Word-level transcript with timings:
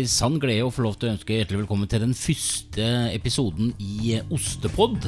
eh, 0.00 0.06
ei 0.06 0.08
sann 0.08 0.38
glede 0.40 0.64
å 0.64 0.72
få 0.72 0.84
lov 0.84 0.96
til 0.98 1.10
å 1.10 1.12
ønske 1.14 1.36
hjertelig 1.36 1.60
velkommen 1.62 1.88
til 1.90 2.00
den 2.00 2.14
første 2.16 2.84
episoden 3.12 3.72
i 3.78 4.14
eh, 4.16 4.32
Ostepod. 4.32 5.06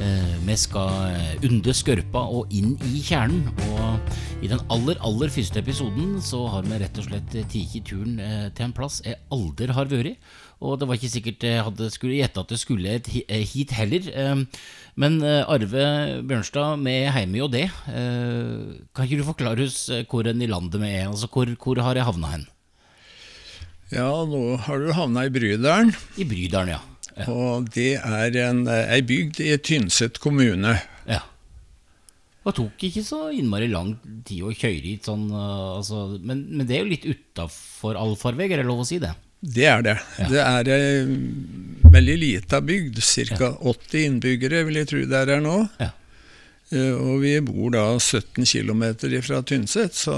Eh, 0.00 0.36
vi 0.46 0.56
skal 0.56 1.18
under 1.42 1.48
unde 1.48 1.74
skørpa 1.76 2.22
og 2.32 2.52
inn 2.54 2.76
i 2.88 3.02
kjernen. 3.04 3.44
Og 3.68 4.14
i 4.42 4.48
den 4.50 4.62
aller, 4.72 4.96
aller 5.04 5.32
første 5.32 5.60
episoden 5.60 6.16
så 6.24 6.46
har 6.50 6.64
vi 6.66 6.80
rett 6.80 6.98
og 7.02 7.10
slett 7.10 7.36
tatt 7.52 7.84
turen 7.84 8.16
eh, 8.22 8.48
til 8.56 8.68
en 8.68 8.74
plass 8.76 9.02
jeg 9.04 9.20
aldri 9.34 9.68
har 9.72 9.90
vært. 9.92 10.16
Og 10.62 10.78
det 10.78 10.88
var 10.88 10.96
ikke 10.96 11.12
sikkert 11.12 11.44
jeg 11.46 11.66
hadde 11.66 11.90
skulle 11.92 12.20
gjette 12.20 12.40
at 12.40 12.54
det 12.54 12.60
skulle 12.62 12.96
eh, 13.28 13.44
hit 13.52 13.74
heller. 13.76 14.08
Eh, 14.08 14.46
Men 14.96 15.20
eh, 15.24 15.44
Arve 15.48 16.22
Bjørnstad, 16.24 16.80
vi 16.86 16.96
er 17.04 17.20
hjemme 17.20 17.42
jo 17.42 17.50
det. 17.52 17.68
Eh, 17.92 18.80
Kan 18.94 19.06
ikke 19.06 19.20
du 19.20 19.28
forklare 19.28 19.68
oss 19.68 19.88
eh, 19.92 20.06
hvor 20.08 20.24
i 20.24 20.48
landet 20.50 20.80
vi 20.80 20.88
er? 20.88 21.10
Altså 21.10 21.28
hvor, 21.28 21.52
hvor 21.60 21.84
har 21.84 22.00
jeg 22.00 22.08
havna 22.08 22.32
hen? 22.38 22.48
Ja, 23.92 24.08
nå 24.24 24.56
har 24.66 24.80
du 24.80 24.92
havna 24.96 25.26
i 25.28 25.32
Brydalen, 25.34 25.92
I 26.16 26.24
Brydalen, 26.28 26.72
ja. 26.74 26.80
ja. 27.18 27.26
og 27.28 27.68
det 27.74 27.90
er 28.00 28.38
en, 28.46 28.64
ei 28.70 29.02
bygd 29.04 29.40
i 29.44 29.52
Tynset 29.60 30.20
kommune. 30.22 30.78
ja. 31.10 31.20
Det 32.42 32.56
tok 32.56 32.80
ikke 32.88 33.04
så 33.06 33.18
innmari 33.30 33.68
lang 33.70 33.92
tid 34.26 34.42
å 34.42 34.50
kjøre 34.50 34.80
hit, 34.82 35.04
sånn, 35.06 35.28
eh, 35.30 35.66
altså, 35.76 36.18
men, 36.26 36.40
men 36.50 36.66
det 36.66 36.74
er 36.74 36.80
jo 36.82 36.90
litt 36.90 37.04
utafor 37.06 37.94
allfarvei, 38.00 38.48
er 38.50 38.64
det 38.64 38.66
lov 38.66 38.80
å 38.82 38.86
si 38.88 38.98
det? 39.02 39.12
Det 39.42 39.66
er 39.70 39.82
det. 39.86 39.94
Ja. 40.18 40.26
Det 40.32 40.42
er 40.42 40.68
ei 40.74 41.92
veldig 41.92 42.16
lita 42.18 42.60
bygd, 42.62 42.98
ca. 43.36 43.52
80 43.60 44.04
innbyggere 44.08 44.64
vil 44.66 44.80
jeg 44.80 44.88
tro 44.90 45.00
det 45.06 45.20
er 45.20 45.32
her 45.36 45.42
nå. 45.44 45.56
Ja. 45.82 45.90
Eh, 46.72 46.94
Og 46.96 47.20
vi 47.22 47.36
bor 47.46 47.70
da 47.74 47.86
17 47.98 48.42
km 48.46 48.84
fra 49.22 49.42
Tynset, 49.46 49.94
så, 49.98 50.16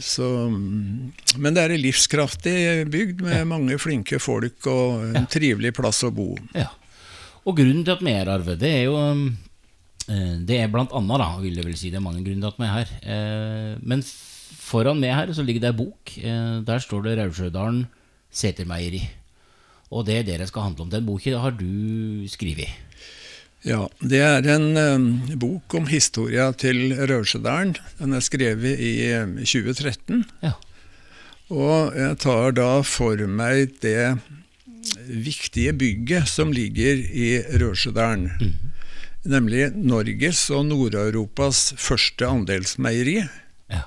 så 0.00 0.26
Men 0.50 1.54
det 1.54 1.62
er 1.62 1.74
ei 1.74 1.80
livskraftig 1.82 2.54
bygd 2.90 3.22
med 3.22 3.46
mange 3.50 3.76
flinke 3.78 4.18
folk 4.22 4.66
og 4.70 5.14
en 5.14 5.28
trivelig 5.30 5.74
plass 5.76 6.02
å 6.06 6.10
bo. 6.14 6.32
Ja. 6.54 6.68
Og 7.44 7.58
grunnen 7.60 7.84
til 7.84 7.94
at 7.94 8.02
vi 8.02 8.14
er 8.16 8.30
Arve, 8.32 8.56
det 8.58 8.70
er 8.80 8.84
jo 8.88 8.96
eh, 8.98 10.36
Det 10.48 10.58
er 10.62 10.70
blant 10.72 10.92
annet, 10.96 11.20
da, 11.20 11.28
vil 11.42 11.58
jeg 11.60 11.66
vel 11.68 11.76
si. 11.78 11.90
Det 11.92 12.00
er 12.00 12.06
mange 12.06 12.24
grunner 12.26 12.48
til 12.48 12.54
at 12.54 12.60
vi 12.62 12.68
er 12.68 12.78
her. 12.78 12.94
Eh, 13.14 13.74
Men 13.84 14.02
foran 14.64 15.00
meg 15.02 15.12
her 15.14 15.34
så 15.36 15.44
ligger 15.44 15.60
det 15.66 15.72
ei 15.74 15.78
bok. 15.84 16.14
Eh, 16.18 16.56
Der 16.66 16.80
står 16.82 17.04
det 17.04 17.18
Raudsjødalen 17.20 17.84
Setermeieri. 18.34 19.02
Og 19.94 20.06
det 20.08 20.16
er 20.18 20.24
det 20.26 20.40
det 20.40 20.48
skal 20.50 20.70
handle 20.70 20.86
om. 20.88 20.90
Den 20.90 21.06
boka 21.06 21.38
har 21.38 21.52
du 21.54 22.24
skrevet. 22.32 22.72
Ja, 23.64 23.86
det 24.04 24.20
er 24.20 24.44
en 24.52 24.76
eh, 24.76 25.36
bok 25.40 25.74
om 25.78 25.86
historia 25.88 26.50
til 26.52 26.92
Raursjødalen. 27.08 27.72
Den 27.96 28.12
er 28.12 28.24
skrevet 28.24 28.76
i 28.76 28.92
eh, 29.08 29.24
2013. 29.40 30.20
Ja. 30.44 30.52
Og 31.48 31.96
jeg 31.96 32.18
tar 32.20 32.52
da 32.56 32.68
for 32.84 33.20
meg 33.24 33.78
det 33.80 34.18
viktige 35.08 35.72
bygget 35.72 36.28
som 36.28 36.52
ligger 36.52 37.00
i 37.00 37.40
Raursjødalen. 37.60 38.28
Nemlig 39.24 39.70
Norges 39.72 40.44
og 40.52 40.66
Nord-Europas 40.68 41.70
første 41.80 42.28
andelsmeieri. 42.28 43.22
Ja. 43.72 43.86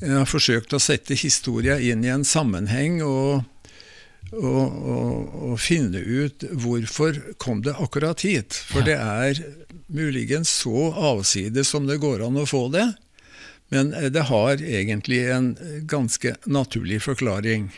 Jeg 0.00 0.16
har 0.16 0.28
forsøkt 0.28 0.72
å 0.72 0.80
sette 0.80 1.16
historia 1.20 1.76
inn 1.76 2.04
i 2.06 2.12
en 2.12 2.24
sammenheng 2.24 3.02
og, 3.04 3.44
og, 4.38 4.76
og, 4.94 5.36
og 5.50 5.54
finne 5.62 6.00
ut 6.00 6.44
hvorfor 6.50 7.18
kom 7.42 7.62
det 7.64 7.76
akkurat 7.80 8.24
hit. 8.26 8.56
For 8.70 8.86
det 8.86 8.98
er 8.98 9.40
muligens 9.94 10.52
så 10.62 10.90
avsides 10.92 11.70
som 11.70 11.88
det 11.88 12.00
går 12.02 12.24
an 12.26 12.40
å 12.40 12.48
få 12.48 12.66
det. 12.74 12.88
Men 13.74 13.94
eh, 13.96 14.10
det 14.12 14.28
har 14.30 14.60
egentlig 14.60 15.24
en 15.32 15.54
ganske 15.90 16.36
naturlig 16.46 17.02
forklaring. 17.06 17.70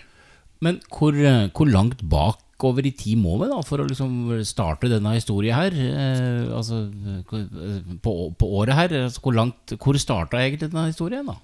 Men 0.64 0.80
hvor, 0.92 1.14
eh, 1.14 1.48
hvor 1.52 1.68
langt 1.68 2.02
bakover 2.08 2.86
i 2.88 2.94
tid 2.96 3.20
må 3.20 3.36
vi 3.42 3.50
da 3.50 3.60
for 3.66 3.82
å 3.82 3.88
liksom 3.88 4.30
starte 4.48 4.90
denne 4.90 5.16
historien 5.16 5.56
her? 5.58 5.74
Eh, 5.76 6.52
altså 6.56 6.86
eh, 6.88 7.82
på, 8.02 8.14
på 8.38 8.52
året 8.60 8.78
her. 8.78 8.96
Altså, 9.06 9.22
hvor 9.24 9.36
langt, 9.36 9.76
hvor 9.82 10.00
starta 10.00 10.40
egentlig 10.40 10.70
denne 10.70 10.88
historien, 10.90 11.28
da? 11.28 11.38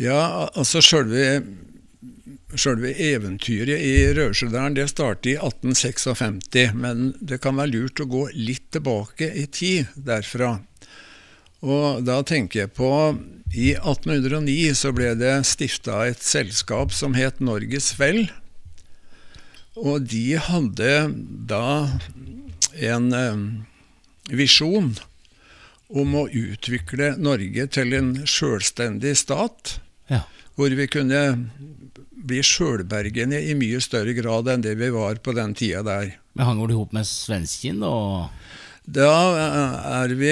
Ja, 0.00 0.48
altså 0.56 0.80
sjølve 0.82 1.42
Selve 2.54 2.92
eventyret 3.00 3.80
i 3.80 3.94
Raursjødalen 4.16 4.76
det 4.76 4.88
startet 4.92 5.30
i 5.32 5.36
1856, 5.38 6.74
men 6.76 7.12
det 7.20 7.40
kan 7.44 7.56
være 7.56 7.72
lurt 7.72 8.02
å 8.02 8.08
gå 8.10 8.26
litt 8.36 8.68
tilbake 8.74 9.30
i 9.38 9.46
tid 9.46 9.92
derfra. 9.96 10.58
Og 11.62 12.02
da 12.04 12.18
tenker 12.26 12.64
jeg 12.64 12.72
på 12.74 12.90
I 13.54 13.72
1809 13.78 14.74
så 14.74 14.90
ble 14.96 15.12
det 15.20 15.34
stifta 15.46 16.02
et 16.08 16.22
selskap 16.24 16.92
som 16.96 17.14
het 17.14 17.40
Norges 17.44 17.92
Vel. 18.00 18.24
Og 19.78 20.04
de 20.10 20.36
hadde 20.36 20.92
da 21.48 21.66
en 22.80 23.08
eh, 23.16 23.42
visjon 24.32 24.94
om 25.92 26.14
å 26.16 26.26
utvikle 26.28 27.14
Norge 27.20 27.66
til 27.76 27.96
en 27.96 28.14
sjølstendig 28.28 29.14
stat 29.20 29.78
Ja. 30.10 30.24
hvor 30.56 30.72
vi 30.76 30.86
kunne 30.90 31.20
bli 32.22 32.40
sjølbergende 32.46 33.40
i 33.42 33.54
mye 33.58 33.80
større 33.82 34.14
grad 34.16 34.48
enn 34.52 34.62
det 34.64 34.76
vi 34.80 34.88
var 34.94 35.18
på 35.24 35.34
den 35.36 35.54
tida 35.58 35.82
der. 35.86 36.12
Men 36.38 36.46
hang 36.48 36.60
du 36.66 36.74
ihop 36.74 36.92
med 36.96 37.06
svensken 37.08 37.82
og 37.86 38.28
Da 38.82 39.08
eh, 39.38 39.74
er 40.02 40.14
vi 40.18 40.30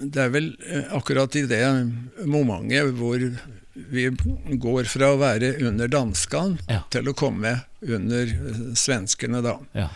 Det 0.00 0.18
er 0.24 0.30
vel 0.34 0.48
eh, 0.66 0.88
akkurat 0.96 1.36
i 1.38 1.44
det 1.46 1.62
momentet 2.26 2.90
hvor 2.98 3.20
vi 3.90 4.08
går 4.60 4.88
fra 4.90 5.12
å 5.14 5.20
være 5.20 5.52
under 5.68 5.88
danskene 5.88 6.58
Ja. 6.68 6.80
til 6.90 7.06
å 7.08 7.14
komme 7.14 7.52
under 7.86 8.26
eh, 8.26 8.58
svenskene, 8.76 9.40
da. 9.46 9.54
Ja. 9.78 9.86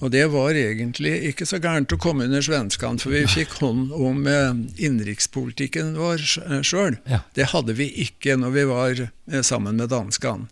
Og 0.00 0.12
det 0.14 0.24
var 0.32 0.56
egentlig 0.56 1.12
ikke 1.28 1.46
så 1.48 1.60
gærent 1.60 1.92
å 1.92 1.98
komme 2.00 2.24
under 2.24 2.44
svenskene, 2.44 3.00
for 3.02 3.12
vi 3.12 3.26
fikk 3.28 3.58
hånd 3.60 3.90
om 3.92 4.24
eh, 4.28 4.60
innenrikspolitikken 4.80 5.92
vår 6.00 6.24
sjøl. 6.64 6.96
Ja. 7.04 7.20
Det 7.36 7.50
hadde 7.52 7.76
vi 7.76 7.90
ikke 8.06 8.38
når 8.40 8.54
vi 8.54 8.68
var 8.70 9.02
eh, 9.04 9.42
sammen 9.44 9.76
med 9.76 9.92
danskene. 9.92 10.48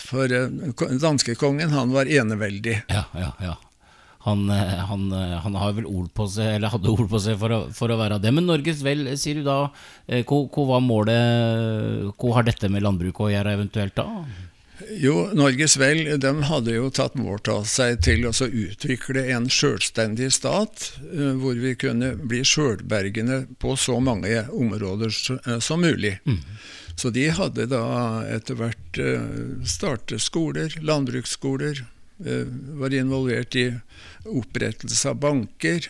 For 0.00 0.32
eh, 0.32 0.48
danskekongen, 1.00 1.74
han 1.76 1.92
var 1.92 2.08
eneveldig. 2.08 2.80
Ja, 2.88 3.04
ja, 3.12 3.34
ja. 3.44 3.56
Han, 4.24 4.50
eh, 4.52 4.76
han, 4.88 5.06
eh, 5.12 5.36
han 5.44 5.56
har 5.60 5.76
vel 5.76 5.88
ord 5.88 6.10
på 6.16 6.26
seg, 6.28 6.56
eller 6.56 6.72
hadde 6.72 6.92
ord 6.92 7.08
på 7.08 7.20
seg 7.20 7.38
for 7.40 7.56
å, 7.56 7.60
for 7.76 7.92
å 7.92 7.98
være 8.00 8.20
det. 8.20 8.32
Men 8.36 8.48
Norges 8.48 8.80
Vel, 8.84 9.06
sier 9.20 9.40
du 9.40 9.46
da. 9.48 9.62
Hva, 10.08 10.66
var 10.72 10.84
målet 10.84 12.14
hva 12.16 12.36
har 12.38 12.48
dette 12.48 12.72
med 12.72 12.84
landbruket 12.84 13.28
å 13.28 13.34
gjøre 13.34 13.58
eventuelt 13.58 13.96
da? 13.96 14.08
Jo, 14.88 15.28
Norges 15.32 15.76
Vel 15.76 16.20
de 16.20 16.30
hadde 16.48 16.72
jo 16.74 16.88
tatt 16.94 17.16
mål 17.18 17.42
av 17.52 17.66
seg 17.68 18.00
til 18.04 18.24
å 18.28 18.32
utvikle 18.32 19.26
en 19.34 19.48
sjølstendig 19.52 20.30
stat, 20.32 20.92
eh, 21.12 21.34
hvor 21.40 21.58
vi 21.60 21.74
kunne 21.78 22.14
bli 22.16 22.40
sjølbergende 22.46 23.42
på 23.60 23.76
så 23.76 23.98
mange 24.00 24.46
områder 24.48 25.12
eh, 25.12 25.58
som 25.60 25.84
mulig. 25.84 26.16
Så 26.96 27.12
de 27.12 27.28
hadde 27.32 27.68
da 27.70 27.84
etter 28.32 28.58
hvert 28.60 29.00
eh, 29.00 29.30
startet 29.64 30.24
skoler, 30.24 30.76
landbruksskoler, 30.80 31.86
var 32.76 32.92
involvert 32.92 33.54
i 33.56 33.62
opprettelse 34.28 35.08
av 35.08 35.22
banker. 35.22 35.86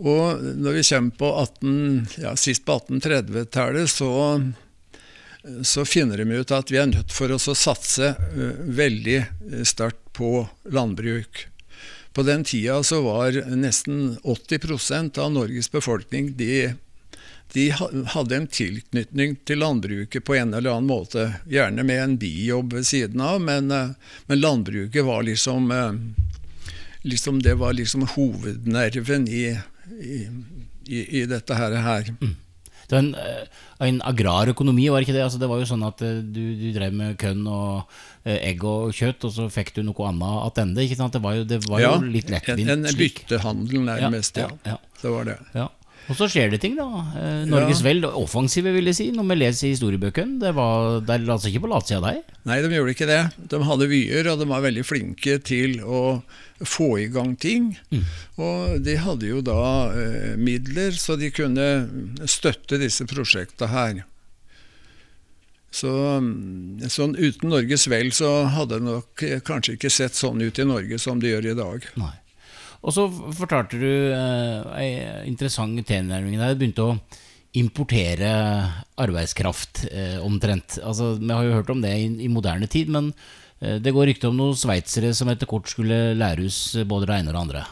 Og 0.00 0.40
når 0.40 0.78
vi 0.78 0.84
kommer 0.88 1.18
på 1.20 1.28
18, 1.42 2.22
ja, 2.22 2.32
sist 2.40 2.64
på 2.64 2.78
1830-tallet, 2.78 3.92
så 3.92 4.08
så 5.62 5.84
finner 5.84 6.18
de 6.18 6.30
ut 6.30 6.50
at 6.50 6.70
vi 6.72 6.78
er 6.80 6.90
nødt 6.90 7.12
for 7.14 7.32
oss 7.34 7.48
å 7.48 7.56
satse 7.56 8.12
eh, 8.14 8.58
veldig 8.78 9.16
eh, 9.18 9.62
sterkt 9.66 10.12
på 10.16 10.46
landbruk. 10.72 11.46
På 12.12 12.24
den 12.26 12.44
tida 12.44 12.82
så 12.82 13.00
var 13.04 13.36
nesten 13.54 14.18
80% 14.24 15.18
av 15.22 15.32
Norges 15.32 15.70
befolkning 15.70 16.32
de, 16.36 16.72
de 17.52 17.68
hadde 18.14 18.36
en 18.36 18.48
tilknytning 18.50 19.36
til 19.46 19.62
landbruket 19.62 20.24
på 20.26 20.34
en 20.40 20.54
eller 20.54 20.74
annen 20.74 20.90
måte. 20.90 21.28
Gjerne 21.46 21.84
med 21.86 22.02
en 22.02 22.16
bijobb 22.18 22.74
ved 22.78 22.88
siden 22.88 23.22
av, 23.22 23.40
men, 23.44 23.70
eh, 23.70 23.94
men 24.26 24.42
landbruket 24.42 25.06
var 25.06 25.22
liksom, 25.28 25.72
liksom 27.02 27.42
Det 27.42 27.54
var 27.54 27.72
liksom 27.72 28.08
hovednerven 28.16 29.28
i, 29.28 29.46
i, 30.00 31.20
i, 31.20 31.24
dette 31.26 31.54
her. 31.54 31.80
her. 31.86 32.12
Det 32.88 32.96
var 32.96 33.02
en, 33.04 33.14
eh, 33.14 33.64
en 33.84 34.00
agrarøkonomi, 34.08 34.88
var 34.88 35.04
ikke 35.04 35.12
det? 35.16 35.24
Altså, 35.26 35.40
det 35.40 35.48
var 35.50 35.60
jo 35.60 35.68
sånn 35.68 35.84
at 35.84 36.00
eh, 36.06 36.20
du, 36.24 36.42
du 36.56 36.68
drev 36.72 36.94
med 36.96 37.18
kønn 37.20 37.42
og 37.44 37.82
eh, 38.24 38.38
egg 38.50 38.64
og 38.64 38.94
kjøtt, 38.96 39.28
og 39.28 39.34
så 39.34 39.48
fikk 39.52 39.74
du 39.76 39.82
noe 39.84 40.08
annet 40.08 40.46
attende. 40.46 40.86
Det 40.88 41.22
var 41.24 41.36
jo, 41.36 41.44
det 41.48 41.60
var 41.68 41.84
jo 41.84 41.92
litt 42.08 42.32
en, 42.32 42.38
lettvint 42.38 42.72
en 42.72 42.88
en 42.88 43.00
byttehandel 43.02 43.84
nærmest, 43.90 44.40
ja. 44.40 44.48
ja, 44.64 44.76
ja. 44.78 45.02
Det 45.02 45.12
var 45.12 45.28
det. 45.28 45.36
Ja. 45.54 45.68
Og 46.08 46.16
så 46.16 46.26
skjer 46.32 46.52
det 46.52 46.60
ting, 46.62 46.76
da. 46.78 46.86
Eh, 47.20 47.44
Norges 47.48 47.82
Ja. 47.82 47.88
Vel, 47.90 48.04
offensive, 48.08 48.72
vil 48.72 48.88
jeg 48.88 48.96
si, 48.96 49.06
når 49.12 49.26
vi 49.28 49.36
leser 49.42 49.68
historiebøkene. 49.68 50.38
Det 50.40 50.54
var 50.56 51.00
det 51.04 51.18
la 51.26 51.36
seg 51.36 51.52
ikke 51.52 51.66
på 51.66 51.72
latsida 51.74 52.00
deg. 52.00 52.22
Nei, 52.48 52.60
de 52.64 52.70
gjorde 52.72 52.94
ikke 52.94 53.08
det. 53.10 53.20
De 53.52 53.60
hadde 53.68 53.88
vyer, 53.90 54.30
og 54.32 54.38
de 54.40 54.48
var 54.48 54.64
veldig 54.64 54.84
flinke 54.88 55.38
til 55.44 55.82
å 55.84 56.22
få 56.64 56.88
i 57.04 57.08
gang 57.12 57.36
ting. 57.36 57.74
Og 58.40 58.80
de 58.82 58.96
hadde 58.96 59.28
jo 59.28 59.42
da 59.44 59.60
eh, 59.92 60.36
midler, 60.40 60.96
så 60.96 61.18
de 61.20 61.28
kunne 61.30 61.68
støtte 62.24 62.80
disse 62.80 63.04
prosjektene 63.08 63.68
her. 63.68 64.00
Så 65.70 65.92
mm, 65.92 66.88
sånn 66.88 67.12
uten 67.20 67.52
Norges 67.52 67.84
vel 67.92 68.08
så 68.16 68.46
hadde 68.48 68.78
det 68.80 68.88
nok 68.88 69.24
kanskje 69.44 69.76
ikke 69.76 69.92
sett 69.92 70.16
sånn 70.16 70.40
ut 70.40 70.56
i 70.58 70.64
Norge 70.64 70.96
som 70.98 71.20
det 71.20 71.34
gjør 71.34 71.50
i 71.52 71.58
dag. 71.58 71.90
Nei. 72.00 72.14
Og 72.84 72.94
så 72.94 73.06
fortalte 73.34 73.80
du 73.80 73.90
eh, 74.14 75.24
interessant 75.28 75.80
tilnærming 75.88 76.38
der. 76.38 76.54
Du 76.54 76.62
begynte 76.62 76.86
å 76.86 76.98
importere 77.58 78.30
arbeidskraft 79.00 79.86
eh, 79.90 80.18
omtrent. 80.22 80.78
Altså, 80.84 81.16
Vi 81.18 81.32
har 81.32 81.46
jo 81.46 81.56
hørt 81.56 81.72
om 81.74 81.82
det 81.82 81.94
i, 81.96 82.08
i 82.26 82.30
moderne 82.30 82.68
tid, 82.70 82.92
men 82.92 83.10
eh, 83.60 83.78
det 83.82 83.94
går 83.96 84.12
rykte 84.12 84.30
om 84.30 84.38
noen 84.38 84.58
sveitsere 84.58 85.14
som 85.16 85.30
etter 85.32 85.50
kort 85.50 85.70
skulle 85.72 86.14
lære 86.18 86.46
ut 86.46 86.88
både 86.88 87.10
det 87.10 87.18
ene 87.18 87.32
og 87.32 87.38
det 87.38 87.44
andre. 87.46 87.66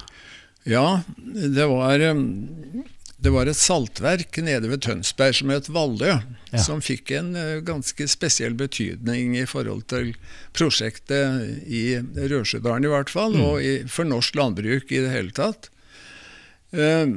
Ja, 0.67 0.87
det 1.57 1.69
var 1.71 2.03
um, 2.11 2.25
det 3.17 3.33
var 3.33 3.49
et 3.49 3.57
saltverk 3.57 4.37
nede 4.45 4.69
ved 4.69 4.83
Tønsberg 4.85 5.39
som 5.39 5.53
het 5.55 5.71
Vallø, 5.73 6.19
ja. 6.53 6.61
som 6.61 6.83
fikk 6.85 7.15
en 7.17 7.33
uh, 7.33 7.63
ganske 7.65 8.09
spesiell 8.13 8.57
betydning 8.59 9.39
i 9.41 9.47
forhold 9.49 9.87
til 9.89 10.13
prosjektet 10.57 11.65
i 11.65 11.97
Rørsjødalen 11.97 12.85
i 12.85 12.93
hvert 12.93 13.13
fall, 13.13 13.39
mm. 13.39 13.47
og 13.47 13.65
i, 13.65 13.73
for 13.89 14.09
norsk 14.09 14.37
landbruk 14.37 14.93
i 14.93 15.01
det 15.07 15.15
hele 15.15 15.33
tatt. 15.37 15.71
Uh, 16.77 17.09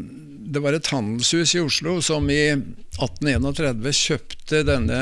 det 0.50 0.64
var 0.64 0.78
et 0.78 0.88
handelshus 0.88 1.58
i 1.60 1.66
Oslo 1.66 1.98
som 2.06 2.32
i 2.32 2.56
1831 2.56 3.92
kjøpte 4.00 4.64
denne 4.66 5.02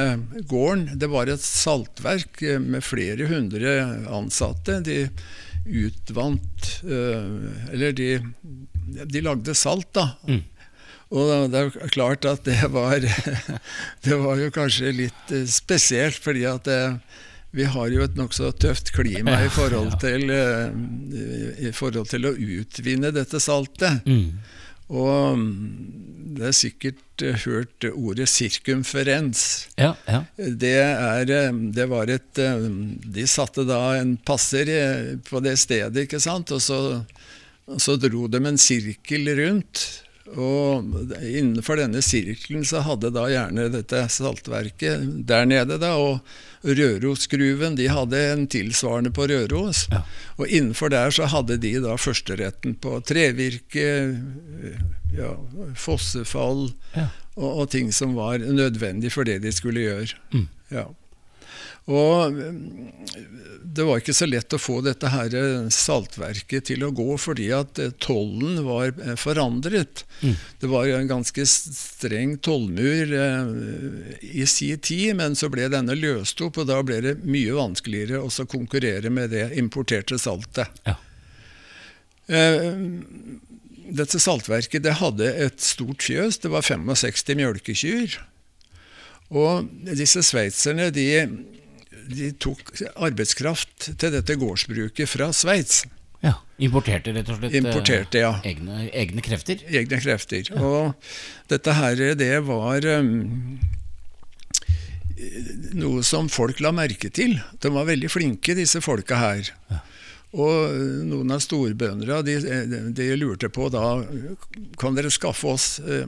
gården. 0.50 0.90
Det 0.98 1.12
var 1.14 1.30
et 1.30 1.46
saltverk 1.46 2.42
eh, 2.42 2.58
med 2.60 2.84
flere 2.84 3.30
hundre 3.30 3.78
ansatte. 4.12 4.82
De 4.84 5.06
utvant 5.68 6.68
Eller 6.84 7.96
de, 7.96 8.10
de 9.08 9.22
lagde 9.24 9.56
salt, 9.56 9.88
da. 9.96 10.10
Mm. 10.28 10.42
Og 11.16 11.48
det 11.52 11.62
er 11.62 11.94
klart 11.94 12.28
at 12.28 12.44
det 12.48 12.60
var, 12.74 13.00
det 14.06 14.20
var 14.20 14.42
jo 14.42 14.52
kanskje 14.56 14.92
litt 14.96 15.34
eh, 15.34 15.48
spesielt, 15.50 16.20
fordi 16.24 16.44
at 16.50 16.68
det, 16.68 16.84
eh, 16.92 17.24
vi 17.56 17.64
har 17.64 17.88
jo 17.90 18.04
et 18.04 18.18
nokså 18.20 18.52
tøft 18.60 18.92
klima 18.94 19.38
i 19.46 19.48
forhold, 19.50 19.96
til, 20.04 20.28
eh, 20.30 21.62
i 21.64 21.72
forhold 21.74 22.10
til 22.12 22.28
å 22.28 22.36
utvinne 22.36 23.14
dette 23.16 23.40
saltet. 23.42 24.04
Mm. 24.06 24.36
Og 24.92 25.40
mm, 25.40 26.34
det 26.38 26.50
er 26.50 26.56
sikkert 26.56 27.24
hørt 27.46 27.88
ordet 27.88 28.28
sirkumferens. 28.30 29.42
Ja, 29.80 29.94
ja. 30.06 30.20
Det, 30.36 30.76
er, 30.76 31.32
det 31.56 31.88
var 31.90 32.12
et 32.14 32.38
De 32.38 33.26
satte 33.32 33.66
da 33.68 33.80
en 33.98 34.18
passer 34.28 34.70
på 35.26 35.42
det 35.44 35.56
stedet, 35.64 36.04
ikke 36.04 36.22
sant, 36.22 36.52
og 36.54 36.62
så, 36.62 36.82
og 37.66 37.82
så 37.82 37.98
dro 38.00 38.28
de 38.32 38.44
en 38.44 38.60
sirkel 38.62 39.32
rundt. 39.40 39.88
Og 40.36 40.84
innenfor 41.24 41.80
denne 41.80 42.02
sirkelen 42.04 42.66
så 42.68 42.82
hadde 42.86 43.14
da 43.16 43.28
gjerne 43.32 43.70
dette 43.74 44.04
saltverket 44.12 45.06
der 45.30 45.48
nede, 45.48 45.80
da, 45.82 45.94
og 45.96 46.20
Rørosgruven 46.68 47.78
de 47.78 47.88
hadde 47.92 48.20
en 48.34 48.44
tilsvarende 48.52 49.14
på 49.16 49.28
Røros. 49.30 49.86
Ja. 49.94 50.02
Og 50.36 50.50
innenfor 50.50 50.92
der 50.92 51.14
så 51.16 51.30
hadde 51.32 51.60
de 51.64 51.78
da 51.84 51.96
førsteretten 52.02 52.76
på 52.84 52.98
trevirke, 53.08 53.88
ja, 55.16 55.32
fossefall 55.78 56.68
ja. 56.96 57.08
Og, 57.38 57.50
og, 57.62 57.66
ting 57.70 57.92
som 57.94 58.16
var 58.18 58.42
nødvendig 58.42 59.12
for 59.14 59.28
det 59.28 59.44
de 59.44 59.52
skulle 59.54 59.84
gjøre. 59.86 60.18
Mm. 60.34 60.48
Ja. 60.74 60.88
Og 61.88 62.34
mm, 62.34 62.90
det 63.64 63.86
var 63.88 64.02
ikke 64.02 64.16
så 64.16 64.28
lett 64.28 64.54
å 64.54 64.60
få 64.60 64.80
dette 64.84 65.08
her 65.12 65.34
eh, 65.38 65.70
saltverket 65.72 66.68
til 66.68 66.84
å 66.84 66.92
gå, 66.96 67.08
fordi 67.22 67.48
at 67.56 67.80
eh, 67.80 67.94
tollen 68.04 68.60
var 68.66 68.92
eh, 68.92 69.16
forandret. 69.20 70.04
Mm. 70.20 70.36
Det 70.60 70.72
var 70.72 70.92
en 70.92 71.10
ganske 71.10 71.46
streng 71.48 72.36
tollmur 72.44 73.14
i 74.22 74.46
sin 74.50 74.80
tid, 74.84 75.16
men 75.20 75.38
så 75.40 75.50
ble 75.54 75.70
denne 75.72 75.96
løst 75.96 76.42
opp, 76.44 76.60
og 76.60 76.68
da 76.70 76.82
ble 76.86 77.00
det 77.06 77.18
mye 77.24 77.56
vanskeligere 77.56 78.24
å 78.24 78.48
konkurrere 78.50 79.12
med 79.14 79.32
det 79.36 79.50
importerte 79.60 80.20
saltet. 80.20 80.82
Ja. 80.88 80.98
Dette 83.88 84.20
saltverket 84.20 84.84
det 84.84 84.98
hadde 85.00 85.30
et 85.46 85.62
stort 85.64 86.04
fjøs, 86.04 86.42
det 86.44 86.52
var 86.52 86.66
65 86.68 87.38
mjølkekyr. 87.40 88.18
Og 89.28 89.68
disse 89.92 90.24
sveitserne 90.24 90.92
de 90.96 91.08
de 92.08 92.32
tok 92.40 92.72
arbeidskraft 92.96 93.92
til 94.00 94.14
dette 94.16 94.36
gårdsbruket 94.40 95.10
fra 95.10 95.30
Sveits. 95.36 95.84
Ja, 96.24 96.38
Importerte 96.64 97.14
rett 97.14 97.28
og 97.30 97.38
slett 97.38 97.58
importerte, 97.60 98.22
ja. 98.24 98.32
egne, 98.48 98.88
egne 98.90 99.24
krefter? 99.26 99.62
Egne 99.70 100.00
krefter. 100.02 100.48
Ja. 100.50 100.62
Og 100.64 101.52
dette 101.52 101.76
her, 101.78 102.02
det 102.18 102.32
var 102.48 102.88
um, 102.98 103.12
noe 105.78 106.02
som 106.08 106.32
folk 106.32 106.64
la 106.64 106.74
merke 106.74 107.12
til. 107.14 107.38
De 107.62 107.74
var 107.76 107.90
veldig 107.92 108.10
flinke, 108.10 108.58
disse 108.58 108.82
folka 108.82 109.20
her. 109.22 109.54
Ja. 109.70 109.84
Og 110.38 110.74
noen 111.08 111.32
av 111.32 111.40
storbøndene 111.46 112.18
de, 112.26 112.34
de, 112.92 113.06
lurte 113.16 113.48
på 113.48 113.70
da 113.72 114.02
Kan 114.76 114.98
dere 114.98 115.08
skaffe 115.14 115.54
oss 115.54 115.68
uh, 115.80 116.04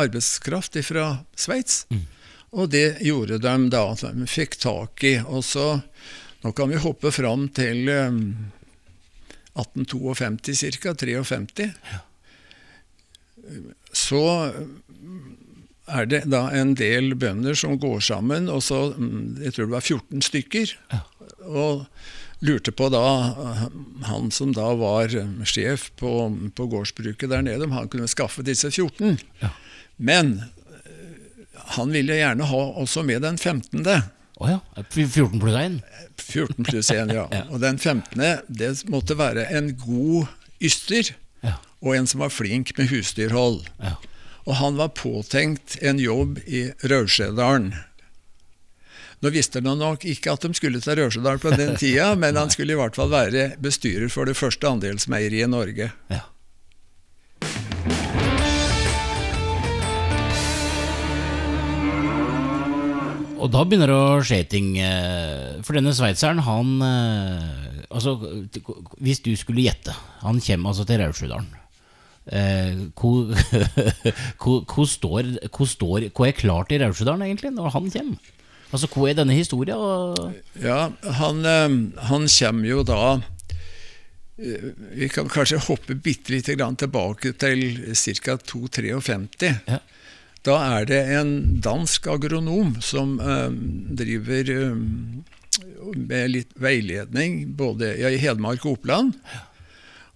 arbeidskraft 0.00 0.78
fra 0.86 1.10
Sveits? 1.36 1.82
Mm. 1.92 2.06
Og 2.50 2.70
det 2.72 2.98
gjorde 3.06 3.38
de 3.42 3.68
da. 3.70 3.94
De 4.00 4.26
fikk 4.26 4.56
tak 4.62 5.04
i. 5.06 5.18
Og 5.22 5.44
så 5.46 5.80
Nå 6.40 6.52
kan 6.56 6.70
vi 6.72 6.78
hoppe 6.80 7.10
fram 7.12 7.52
til 7.52 7.84
1852 7.92 10.80
ca. 10.80 10.94
53. 10.96 11.68
Ja. 11.68 12.00
Så 13.92 14.22
er 15.90 16.06
det 16.08 16.22
da 16.30 16.50
en 16.54 16.74
del 16.78 17.14
bønder 17.18 17.54
som 17.58 17.78
går 17.82 18.00
sammen, 18.00 18.48
og 18.48 18.62
så 18.62 18.94
Jeg 19.42 19.52
tror 19.52 19.64
det 19.66 19.74
var 19.74 19.80
14 19.84 20.22
stykker. 20.22 20.78
Ja. 20.92 21.00
Og 21.44 21.86
lurte 22.40 22.72
på 22.72 22.88
da 22.88 23.04
Han 24.08 24.30
som 24.32 24.52
da 24.56 24.72
var 24.74 25.12
sjef 25.44 25.90
på, 26.00 26.38
på 26.56 26.66
gårdsbruket 26.66 27.30
der 27.30 27.42
nede, 27.42 27.64
om 27.64 27.70
han 27.76 27.88
kunne 27.88 28.08
skaffe 28.08 28.42
disse 28.42 28.70
14. 28.70 29.18
Ja. 29.42 29.48
Men 29.96 30.42
han 31.76 31.92
ville 31.94 32.16
gjerne 32.18 32.48
ha 32.50 32.62
også 32.82 33.04
med 33.06 33.22
den 33.26 33.38
15. 33.38 33.84
Å 34.40 34.46
oh 34.46 34.50
ja. 34.50 34.60
14 34.88 35.40
pluss 35.40 35.56
1? 35.60 35.80
14 36.16 36.68
pluss 36.68 36.90
1, 36.94 37.12
ja. 37.12 37.26
ja. 37.36 37.42
Og 37.50 37.60
den 37.60 37.78
15. 37.78 38.22
det 38.48 38.70
måtte 38.92 39.18
være 39.18 39.44
en 39.52 39.74
god 39.80 40.30
yster, 40.64 41.12
ja. 41.44 41.58
og 41.84 41.96
en 41.96 42.08
som 42.08 42.24
var 42.24 42.32
flink 42.32 42.72
med 42.78 42.88
husdyrhold. 42.92 43.66
Ja. 43.82 43.98
Og 44.48 44.56
han 44.56 44.80
var 44.80 44.94
påtenkt 44.96 45.76
en 45.84 46.00
jobb 46.00 46.40
i 46.46 46.70
Raursjedalen. 46.88 47.74
Nå 49.20 49.30
visste 49.34 49.60
han 49.60 49.76
nok 49.78 50.04
ikke 50.08 50.32
at 50.32 50.44
de 50.46 50.56
skulle 50.56 50.80
til 50.80 50.96
Rørsedal 50.96 51.40
på 51.42 51.52
den 51.52 51.74
tida, 51.80 52.14
men 52.16 52.38
han 52.40 52.52
skulle 52.52 52.72
i 52.72 52.80
hvert 52.80 52.96
fall 52.96 53.12
være 53.12 53.50
bestyrer 53.60 54.08
for 54.12 54.28
det 54.28 54.38
første 54.38 54.68
andelsmeieriet 54.68 55.44
i 55.44 55.50
Norge. 55.52 55.90
Ja. 56.08 56.22
Og 63.40 63.48
da 63.52 63.62
begynner 63.64 63.90
det 63.90 63.96
å 63.96 64.24
skje 64.24 64.40
ting. 64.50 64.74
Eh, 64.82 65.60
for 65.64 65.78
denne 65.78 65.94
sveitseren, 65.96 66.42
han 66.46 66.76
eh, 66.84 67.78
Altså, 67.90 68.12
hvis 69.02 69.18
du 69.24 69.32
skulle 69.34 69.64
gjette 69.64 69.90
Han 70.22 70.38
kommer 70.44 70.70
altså 70.70 70.84
til 70.86 71.00
Raudsjødalen. 71.00 71.48
Eh, 72.30 72.84
hvor, 72.94 73.32
hvor, 74.42 74.60
hvor, 74.68 74.86
står, 74.86 75.32
hvor, 75.48 75.66
står, 75.66 76.10
hvor 76.14 76.28
er 76.28 76.36
klart 76.36 76.70
i 76.70 76.78
Raudsjødalen 76.82 77.26
egentlig, 77.26 77.50
når 77.56 77.72
han 77.74 77.90
kommer? 77.90 78.30
Altså, 78.70 78.86
Hva 78.92 79.08
er 79.10 79.18
denne 79.18 79.34
historien? 79.34 80.36
Ja, 80.62 80.80
han, 81.18 81.40
han 82.06 82.28
kommer 82.30 82.68
jo 82.68 82.84
da 82.86 83.00
Vi 84.38 85.08
kan 85.10 85.28
kanskje 85.32 85.58
hoppe 85.66 85.96
bitte 85.98 86.36
lite 86.36 86.54
grann 86.54 86.78
tilbake 86.78 87.34
til 87.40 87.64
ca. 88.22 88.36
253. 88.38 89.50
Ja. 89.66 89.80
Da 90.46 90.56
er 90.78 90.88
det 90.88 91.00
en 91.18 91.32
dansk 91.60 92.06
agronom 92.08 92.78
som 92.84 93.18
eh, 93.20 93.50
driver 94.00 94.50
eh, 94.54 94.78
med 95.92 96.32
litt 96.32 96.54
veiledning 96.56 97.42
både 97.58 97.92
i 98.00 98.16
Hedmark 98.20 98.64
og 98.64 98.78
Oppland. 98.78 99.18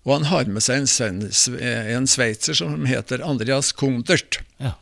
Og 0.04 0.18
han 0.18 0.28
har 0.28 0.48
med 0.52 0.64
seg 0.64 0.86
en, 1.04 1.20
en 1.60 2.08
sveitser 2.08 2.56
som 2.56 2.84
heter 2.88 3.24
Andreas 3.24 3.72
Kundert. 3.76 4.40
Ja. 4.60 4.74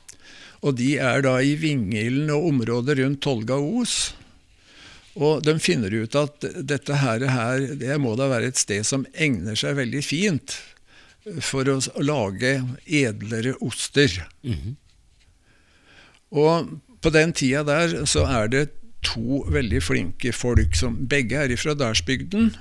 Og 0.63 0.77
de 0.79 0.95
er 1.03 1.23
da 1.27 1.37
i 1.43 1.55
Vingilden 1.59 2.31
og 2.35 2.49
området 2.53 2.99
rundt 3.01 3.23
Tolga 3.25 3.59
Os. 3.59 4.13
Og 5.19 5.43
de 5.45 5.57
finner 5.61 5.93
ut 5.93 6.15
at 6.17 6.47
dette 6.65 6.99
her, 7.03 7.27
her, 7.29 7.67
det 7.79 7.99
må 8.01 8.15
da 8.19 8.31
være 8.31 8.53
et 8.53 8.61
sted 8.61 8.87
som 8.87 9.05
egner 9.13 9.59
seg 9.59 9.77
veldig 9.79 10.03
fint 10.07 10.55
for 11.45 11.69
å 11.71 11.77
lage 12.03 12.55
edlere 12.87 13.55
oster. 13.63 14.25
Mm 14.43 14.55
-hmm. 14.55 14.77
Og 16.33 16.79
på 17.05 17.13
den 17.13 17.35
tida 17.37 17.63
der 17.67 18.03
så 18.09 18.25
er 18.31 18.51
det 18.53 18.67
to 19.05 19.43
veldig 19.51 19.83
flinke 19.83 20.33
folk 20.35 20.77
som 20.79 21.01
begge 21.11 21.41
er 21.45 21.55
fra 21.59 21.75
Dalsbygden. 21.77 22.53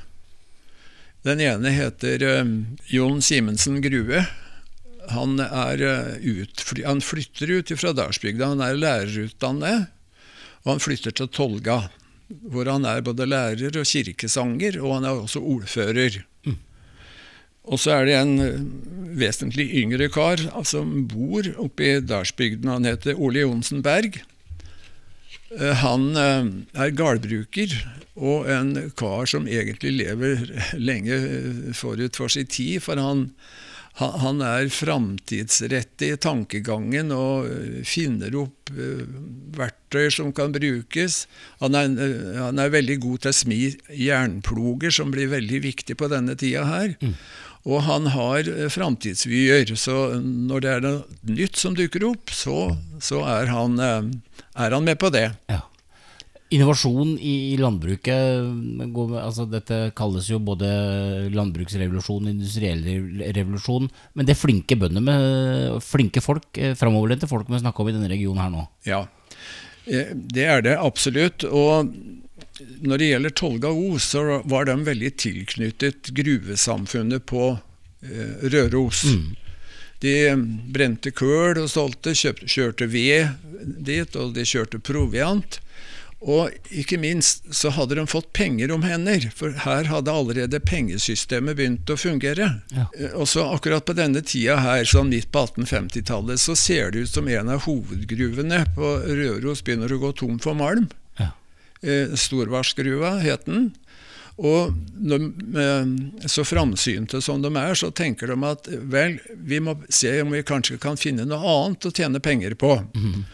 Den 1.26 1.42
ene 1.46 1.74
heter 1.74 2.24
uh, 2.26 2.54
Jon 2.90 3.22
Simensen 3.22 3.78
Grue. 3.84 4.24
Han, 5.14 5.38
er, 5.44 5.84
uh, 5.86 6.18
ut, 6.18 6.64
han 6.82 7.04
flytter 7.06 7.54
ut 7.60 7.74
fra 7.78 7.94
Dalsbygda. 7.94 8.54
Han 8.56 8.66
er 8.66 8.80
lærerutdannet. 8.80 9.92
Og 10.66 10.76
han 10.76 10.82
flytter 10.82 11.14
til 11.18 11.30
Tolga, 11.34 11.78
hvor 12.50 12.70
han 12.70 12.86
er 12.86 13.02
både 13.06 13.26
lærer 13.30 13.80
og 13.82 13.88
kirkesanger, 13.88 14.78
og 14.82 15.00
han 15.00 15.08
er 15.10 15.24
også 15.24 15.42
ordfører. 15.42 16.20
Og 17.70 17.82
så 17.82 17.94
er 18.00 18.10
det 18.10 18.18
en 18.18 18.36
eh, 18.42 18.60
vesentlig 19.22 19.68
yngre 19.84 20.10
kar 20.14 20.42
som 20.68 21.06
bor 21.10 21.46
oppe 21.62 21.88
i 21.88 21.96
dalsbygden. 22.02 22.72
Han 22.72 22.90
heter 22.90 23.20
Ole 23.22 23.46
Johnsen 23.46 23.84
Berg. 23.86 24.22
Eh, 25.54 25.74
han 25.84 26.12
eh, 26.18 26.54
er 26.74 26.96
gardbruker 26.98 27.76
og 28.22 28.50
en 28.52 28.74
kar 28.98 29.30
som 29.30 29.50
egentlig 29.50 29.94
lever 30.00 30.48
lenge 30.90 31.20
forut 31.78 32.18
for 32.18 32.34
sin 32.34 32.50
tid. 32.50 32.82
For 32.84 33.00
han, 33.00 33.28
han 34.02 34.42
er 34.44 34.72
framtidsrettet 34.74 36.08
i 36.10 36.18
tankegangen 36.20 37.14
og 37.16 37.48
finner 37.88 38.36
opp 38.42 38.74
verktøy 39.56 40.10
som 40.18 40.34
kan 40.36 40.52
brukes. 40.56 41.24
Han 41.64 41.78
er, 41.78 41.96
han 42.36 42.60
er 42.60 42.74
veldig 42.74 43.00
god 43.06 43.24
til 43.24 43.32
å 43.32 43.38
smi 43.38 43.62
jernploger, 44.02 44.92
som 44.92 45.14
blir 45.14 45.32
veldig 45.32 45.64
viktig 45.70 45.98
på 46.00 46.12
denne 46.12 46.36
tida 46.40 46.68
her. 46.68 46.98
Mm. 47.00 47.16
Og 47.70 47.84
han 47.86 48.08
har 48.16 48.48
eh, 48.50 48.70
framtidsvyer, 48.74 49.74
så 49.78 49.98
når 50.20 50.64
det 50.64 50.72
er 50.72 50.86
noe 50.86 51.34
nytt 51.38 51.60
som 51.60 51.76
dukker 51.78 52.08
opp, 52.10 52.34
så, 52.34 52.72
så 53.04 53.22
er, 53.30 53.52
han, 53.54 53.78
eh, 53.78 54.08
er, 54.56 54.74
han, 54.74 54.88
med 54.88 54.98
på 55.02 55.12
det. 55.14 55.28
Ja. 55.52 55.62
Innovasjon 56.52 57.14
i 57.24 57.56
landbruket, 57.56 58.42
altså 59.22 59.46
dette 59.48 59.78
kalles 59.96 60.28
jo 60.28 60.42
både 60.44 60.68
landbruksrevolusjon 61.32 62.28
industriell 62.34 62.82
revolusjon. 63.38 63.88
Men 64.18 64.28
det 64.28 64.36
er 64.36 64.42
flinke 64.42 64.76
bønder 64.82 65.06
med 65.06 65.78
flinke 65.86 66.24
folk, 66.24 66.50
eh, 66.58 66.76
framoverlente 66.76 67.30
folk 67.32 67.48
vi 67.48 67.62
snakker 67.62 67.86
om 67.86 67.94
i 67.94 67.96
denne 67.96 68.12
regionen 68.12 68.44
her 68.44 68.52
nå? 68.52 68.66
Ja, 68.90 69.06
det 69.86 70.44
er 70.44 70.66
det 70.66 70.76
absolutt. 70.82 71.46
Og 71.48 71.94
når 72.82 73.02
det 73.02 73.10
gjelder 73.12 73.36
Tolga 73.36 73.72
O, 73.74 74.00
så 74.00 74.42
var 74.46 74.68
de 74.70 74.78
veldig 74.88 75.12
tilknyttet 75.22 76.12
gruvesamfunnet 76.18 77.26
på 77.30 77.46
eh, 77.54 78.48
Røros. 78.54 79.04
Mm. 79.12 79.36
De 80.02 80.16
brente 80.74 81.12
kull 81.14 81.60
og 81.62 81.70
solgte, 81.70 82.16
kjøpte, 82.18 82.50
kjørte 82.50 82.88
ved 82.90 83.36
dit, 83.62 84.16
og 84.18 84.34
de 84.38 84.46
kjørte 84.48 84.82
proviant. 84.82 85.60
Og 86.22 86.54
ikke 86.70 87.00
minst 87.02 87.48
så 87.58 87.72
hadde 87.74 87.98
de 87.98 88.04
fått 88.10 88.30
penger 88.38 88.70
om 88.74 88.84
hender, 88.86 89.24
for 89.34 89.56
her 89.64 89.88
hadde 89.90 90.14
allerede 90.14 90.60
pengesystemet 90.62 91.58
begynt 91.58 91.90
å 91.90 91.98
fungere. 91.98 92.50
Ja. 92.70 92.86
Eh, 92.94 93.16
og 93.18 93.26
så 93.30 93.48
akkurat 93.50 93.88
på 93.88 93.98
denne 93.98 94.22
tida 94.22 94.60
her, 94.62 94.86
sånn 94.86 95.10
midt 95.10 95.32
på 95.34 95.48
1850-tallet, 95.48 96.42
så 96.42 96.58
ser 96.58 96.94
det 96.94 97.08
ut 97.08 97.14
som 97.16 97.30
en 97.30 97.50
av 97.50 97.66
hovedgruvene 97.66 98.64
på 98.78 98.96
Røros 99.10 99.66
begynner 99.66 99.94
å 99.94 100.02
gå 100.06 100.14
tom 100.22 100.38
for 100.42 100.58
malm. 100.58 100.92
Eh, 101.82 102.14
Storvarsgruva 102.14 103.16
het 103.24 103.46
den. 103.46 103.72
Og 104.42 104.74
når, 104.98 105.28
eh, 105.60 106.28
så 106.28 106.46
framsynte 106.46 107.22
som 107.22 107.42
de 107.42 107.50
er, 107.56 107.74
så 107.76 107.92
tenker 107.92 108.28
de 108.28 108.38
at 108.48 108.68
vel, 108.68 109.20
vi 109.36 109.60
må 109.60 109.76
se 109.90 110.22
om 110.22 110.32
vi 110.32 110.44
kanskje 110.44 110.80
kan 110.80 110.98
finne 110.98 111.26
noe 111.26 111.42
annet 111.42 111.86
å 111.86 111.94
tjene 111.94 112.20
penger 112.20 112.56
på. 112.56 112.74
Mm. 112.96 113.26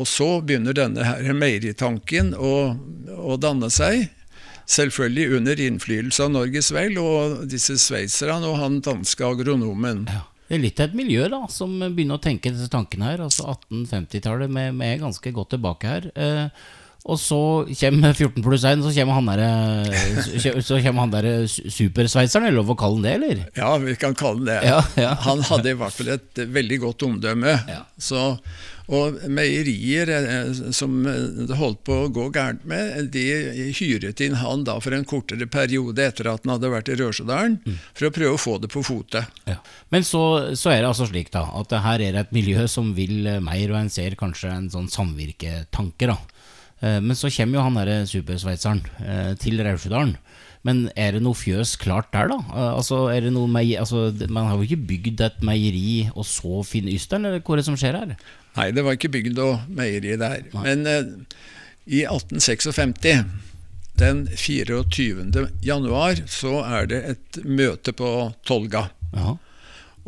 Og 0.00 0.06
så 0.06 0.40
begynner 0.40 0.76
denne 0.76 1.04
her 1.04 1.32
meieritanken 1.36 2.34
å, 2.38 2.54
å 3.16 3.36
danne 3.36 3.68
seg. 3.70 4.08
Selvfølgelig 4.70 5.36
under 5.40 5.60
innflytelse 5.60 6.24
av 6.24 6.30
Norges 6.30 6.70
Vel 6.70 6.98
og 7.02 7.48
disse 7.50 7.74
sveitserne 7.82 8.46
og 8.46 8.60
han 8.60 8.78
danske 8.86 9.24
agronomen. 9.26 10.04
Ja. 10.08 10.26
Det 10.50 10.56
er 10.56 10.62
litt 10.64 10.80
av 10.82 10.88
et 10.88 10.98
miljø 10.98 11.28
da, 11.30 11.44
som 11.46 11.76
begynner 11.78 12.18
å 12.18 12.22
tenke 12.22 12.50
disse 12.50 12.66
tankene 12.70 13.06
her. 13.06 13.20
altså 13.22 13.44
1850-tallet, 13.52 14.50
vi 14.50 14.86
er 14.88 15.02
ganske 15.02 15.30
godt 15.34 15.52
tilbake 15.54 15.90
her. 15.92 16.08
Eh, 16.18 16.70
og 17.08 17.16
så 17.16 17.40
kommer 17.80 18.12
14 18.12 18.42
pluss 18.44 18.64
1, 18.68 18.82
så 18.84 18.90
kommer 18.92 19.16
han 19.16 19.28
der, 19.30 20.60
så 20.60 20.80
kommer 20.84 21.06
han 21.06 21.14
der 21.14 21.46
supersveitseren. 21.48 22.44
Er 22.44 22.52
det 22.52 22.58
lov 22.58 22.74
å 22.74 22.76
kalle 22.78 22.98
han 22.98 23.06
det, 23.06 23.14
eller? 23.16 23.38
Ja, 23.56 23.70
vi 23.80 23.94
kan 23.96 24.16
kalle 24.18 24.42
han 24.42 24.50
det. 24.50 24.58
Ja, 24.68 24.82
ja. 25.00 25.14
Han 25.24 25.40
hadde 25.48 25.72
i 25.72 25.78
hvert 25.80 25.96
fall 25.96 26.12
et 26.12 26.42
veldig 26.52 26.78
godt 26.82 27.06
omdømme. 27.08 27.54
Ja. 27.70 27.86
Så, 27.96 28.26
og 28.92 29.16
meierier 29.32 30.12
eh, 30.12 30.52
som 30.76 30.98
det 31.06 31.56
holdt 31.56 31.80
på 31.88 31.96
å 32.02 32.10
gå 32.12 32.26
gærent 32.34 32.66
med, 32.68 33.08
de 33.14 33.24
hyret 33.78 34.20
inn 34.20 34.36
han 34.42 34.66
da 34.68 34.76
for 34.84 34.92
en 34.92 35.06
kortere 35.08 35.48
periode 35.48 36.04
etter 36.04 36.28
at 36.28 36.44
han 36.44 36.52
hadde 36.58 36.72
vært 36.74 36.90
i 36.92 36.98
Rørsedalen, 37.00 37.56
mm. 37.64 37.78
for 37.94 38.10
å 38.10 38.12
prøve 38.18 38.36
å 38.36 38.42
få 38.42 38.58
det 38.60 38.68
på 38.74 38.84
fote. 38.84 39.24
Ja. 39.48 39.56
Men 39.88 40.04
så, 40.04 40.52
så, 40.52 40.74
er 40.74 40.82
det 40.82 40.90
altså 40.90 41.08
slik 41.08 41.32
da, 41.32 41.46
at 41.62 41.72
her 41.86 42.04
er 42.04 42.18
det 42.18 42.26
et 42.26 42.36
miljø 42.36 42.68
som 42.68 42.92
vil 42.98 43.24
mer, 43.40 43.64
og 43.72 43.80
en 43.80 43.90
ser 43.92 44.18
kanskje 44.20 44.52
en 44.52 44.68
sånn 44.74 44.92
samvirketanke. 44.92 46.10
da. 46.12 46.18
Eh, 46.80 47.00
men 47.04 47.16
så 47.18 47.30
kommer 47.32 47.58
jo 47.60 47.64
han 47.66 47.78
derre 47.78 47.98
supersveitseren 48.08 48.84
eh, 49.04 49.32
til 49.40 49.60
Raudsjødalen. 49.64 50.16
Men 50.66 50.82
er 50.98 51.14
det 51.16 51.22
noe 51.24 51.36
fjøs 51.38 51.72
klart 51.80 52.10
der, 52.12 52.28
da? 52.32 52.38
Eh, 52.52 52.72
altså, 52.74 53.06
er 53.12 53.24
det 53.24 53.32
noe 53.32 53.48
altså, 53.80 54.10
man 54.28 54.48
har 54.48 54.58
jo 54.58 54.68
ikke 54.68 54.88
bygd 54.92 55.22
et 55.24 55.44
meieri 55.46 56.10
og 56.14 56.26
så 56.28 56.60
finne 56.68 56.92
ysteren, 56.92 57.24
eller 57.28 57.40
hva 57.40 57.56
er 57.56 57.62
det 57.62 57.68
som 57.68 57.78
skjer 57.80 57.96
her? 57.96 58.16
Nei, 58.58 58.70
det 58.74 58.84
var 58.84 58.98
ikke 58.98 59.12
bygd 59.14 59.38
noe 59.38 59.60
meieri 59.68 60.16
der. 60.20 60.44
Nei. 60.52 60.64
Men 60.66 60.84
eh, 60.90 61.14
i 61.90 62.02
1856, 62.04 63.24
den 64.00 64.24
24. 64.32 65.46
januar, 65.64 66.20
så 66.30 66.60
er 66.64 66.90
det 66.92 67.00
et 67.14 67.40
møte 67.44 67.92
på 67.96 68.10
Tolga. 68.48 68.88
Aha. 69.16 69.36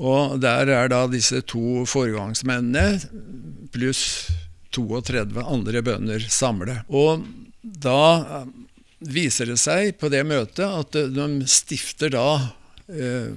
Og 0.02 0.38
der 0.41 0.71
er 0.73 0.88
da 0.88 1.05
disse 1.11 1.43
to 1.45 1.85
foregangsmennene 1.88 3.00
pluss 3.73 4.31
32 4.73 5.45
andre 5.45 5.83
bønder 5.85 6.26
samle. 6.33 6.81
Og 6.88 7.25
da 7.62 8.02
eh, 8.21 8.50
viser 9.09 9.50
det 9.50 9.59
seg 9.61 9.97
på 10.00 10.11
det 10.12 10.25
møtet 10.26 10.67
at 10.67 10.99
de 11.14 11.29
stifter 11.50 12.12
da 12.14 12.26
eh, 12.88 13.33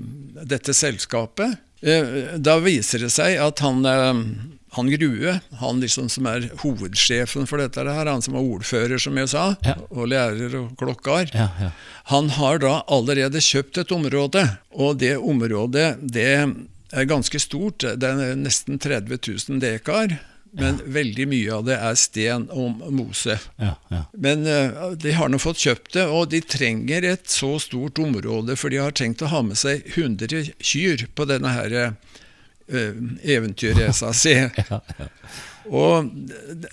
dette 0.45 0.75
selskapet. 0.75 1.57
Eh, 1.81 2.35
da 2.37 2.59
viser 2.63 3.05
det 3.05 3.11
seg 3.13 3.37
at 3.41 3.61
han, 3.65 3.85
eh, 3.85 4.21
han 4.77 4.91
Grue, 4.91 5.39
han 5.61 5.81
liksom 5.83 6.09
som 6.11 6.29
er 6.29 6.49
hovedsjefen 6.63 7.49
for 7.49 7.61
dette, 7.61 7.83
her, 7.85 8.11
han 8.11 8.23
som 8.25 8.37
er 8.37 8.45
ordfører, 8.45 8.97
som 9.01 9.17
jeg 9.21 9.31
sa, 9.33 9.47
ja. 9.65 9.77
og 9.89 10.09
lærer 10.13 10.55
og 10.61 10.71
klokkar, 10.79 11.29
ja, 11.33 11.49
ja. 11.61 11.73
han 12.11 12.31
har 12.37 12.61
da 12.63 12.79
allerede 12.91 13.43
kjøpt 13.43 13.83
et 13.83 13.93
område. 13.95 14.47
Og 14.75 14.97
det 15.01 15.15
området 15.17 15.95
det 16.01 16.29
er 16.35 17.09
ganske 17.09 17.39
stort, 17.41 17.85
det 17.85 18.07
er 18.07 18.39
nesten 18.39 18.79
30 18.81 19.19
000 19.19 19.61
dekar 19.63 20.17
men 20.55 20.79
ja. 20.79 20.91
veldig 20.97 21.27
mye 21.31 21.55
av 21.57 21.65
det 21.67 21.77
er 21.77 21.97
sten 21.99 22.47
og 22.55 22.83
mose. 22.95 23.37
Ja, 23.61 23.73
ja. 23.91 24.01
Men 24.11 24.45
uh, 24.47 24.91
de 24.95 25.15
har 25.17 25.31
nå 25.31 25.39
fått 25.41 25.63
kjøpt 25.65 25.95
det, 25.97 26.05
og 26.07 26.29
de 26.31 26.41
trenger 26.41 27.07
et 27.11 27.27
så 27.31 27.55
stort 27.61 27.99
område, 28.01 28.55
for 28.59 28.73
de 28.73 28.79
har 28.83 28.95
tenkt 28.95 29.23
å 29.25 29.31
ha 29.33 29.43
med 29.45 29.59
seg 29.59 29.83
100 29.95 30.55
kyr 30.63 31.07
på 31.15 31.27
denne 31.29 31.51
her 31.55 31.75
uh, 31.81 31.91
eventyrreisa 33.23 34.13
si. 34.15 34.37
Og 35.65 36.11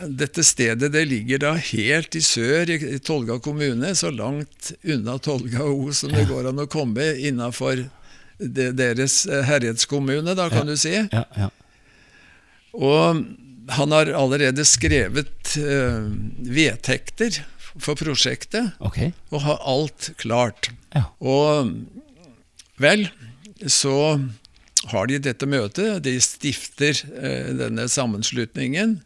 dette 0.05 0.45
stedet 0.45 0.91
det 0.93 1.07
ligger 1.09 1.41
da 1.41 1.53
helt 1.57 2.17
i 2.19 2.21
sør 2.21 2.69
i, 2.69 2.77
i 2.97 2.99
Tolga 3.01 3.39
kommune, 3.41 3.95
så 3.97 4.11
langt 4.13 4.75
unna 4.85 5.17
Tolga 5.17 5.65
O 5.65 5.89
som 5.97 6.13
det 6.13 6.27
går 6.29 6.51
an 6.51 6.61
å 6.61 6.69
komme 6.69 7.07
innafor 7.17 7.87
deres 8.43 9.23
eh, 9.27 9.45
herredskommune, 9.47 10.35
da 10.37 10.49
kan 10.53 10.69
du 10.69 10.77
si. 10.77 10.93
Og 12.73 13.23
han 13.77 13.95
har 13.95 14.13
allerede 14.17 14.65
skrevet 14.69 15.57
uh, 15.61 16.09
vedtekter 16.45 17.43
for 17.81 17.97
prosjektet 17.97 18.75
okay. 18.85 19.13
og 19.33 19.45
har 19.47 19.63
alt 19.69 20.13
klart. 20.21 20.71
Ja. 20.93 21.07
Og 21.21 21.73
vel, 22.83 23.07
så 23.67 24.19
har 24.93 25.09
de 25.09 25.21
dette 25.23 25.49
møtet. 25.49 26.03
De 26.05 26.19
stifter 26.21 26.99
uh, 27.15 27.49
denne 27.63 27.89
sammenslutningen 27.89 29.01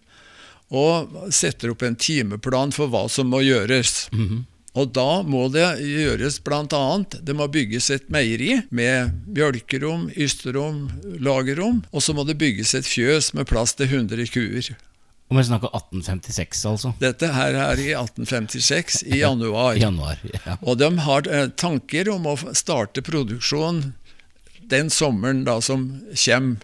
og 0.74 1.30
setter 1.34 1.70
opp 1.70 1.84
en 1.86 1.94
timeplan 1.94 2.72
for 2.74 2.90
hva 2.90 3.04
som 3.12 3.30
må 3.30 3.44
gjøres. 3.46 4.08
Mm 4.12 4.28
-hmm. 4.28 4.44
Og 4.76 4.90
da 4.92 5.22
må 5.24 5.46
det 5.52 5.64
gjøres 5.80 6.38
bl.a. 6.44 6.82
det 7.08 7.36
må 7.36 7.46
bygges 7.48 7.88
et 7.94 8.10
meieri 8.12 8.58
med 8.68 9.14
bjølkerom, 9.36 10.10
ysterom, 10.12 10.90
lagerrom. 11.16 11.80
Og 11.92 12.04
så 12.04 12.12
må 12.16 12.26
det 12.28 12.36
bygges 12.40 12.74
et 12.76 12.88
fjøs 12.88 13.32
med 13.36 13.48
plass 13.48 13.72
til 13.78 13.88
100 13.88 14.28
kuer. 14.34 14.74
Og 15.26 15.40
vi 15.40 15.42
snakker 15.48 15.72
1856, 15.74 16.60
altså? 16.70 16.92
Dette 17.00 17.32
her 17.34 17.56
er 17.58 17.80
i 17.82 17.88
1856, 17.96 19.00
i 19.08 19.20
januar. 19.24 19.74
januar 19.80 20.20
ja. 20.22 20.58
Og 20.62 20.78
de 20.78 20.92
har 21.02 21.26
eh, 21.26 21.48
tanker 21.58 22.12
om 22.12 22.28
å 22.30 22.36
starte 22.54 23.02
produksjon 23.02 23.88
den 24.70 24.90
sommeren 24.90 25.44
da 25.46 25.58
som 25.64 25.88
kommer. 26.12 26.62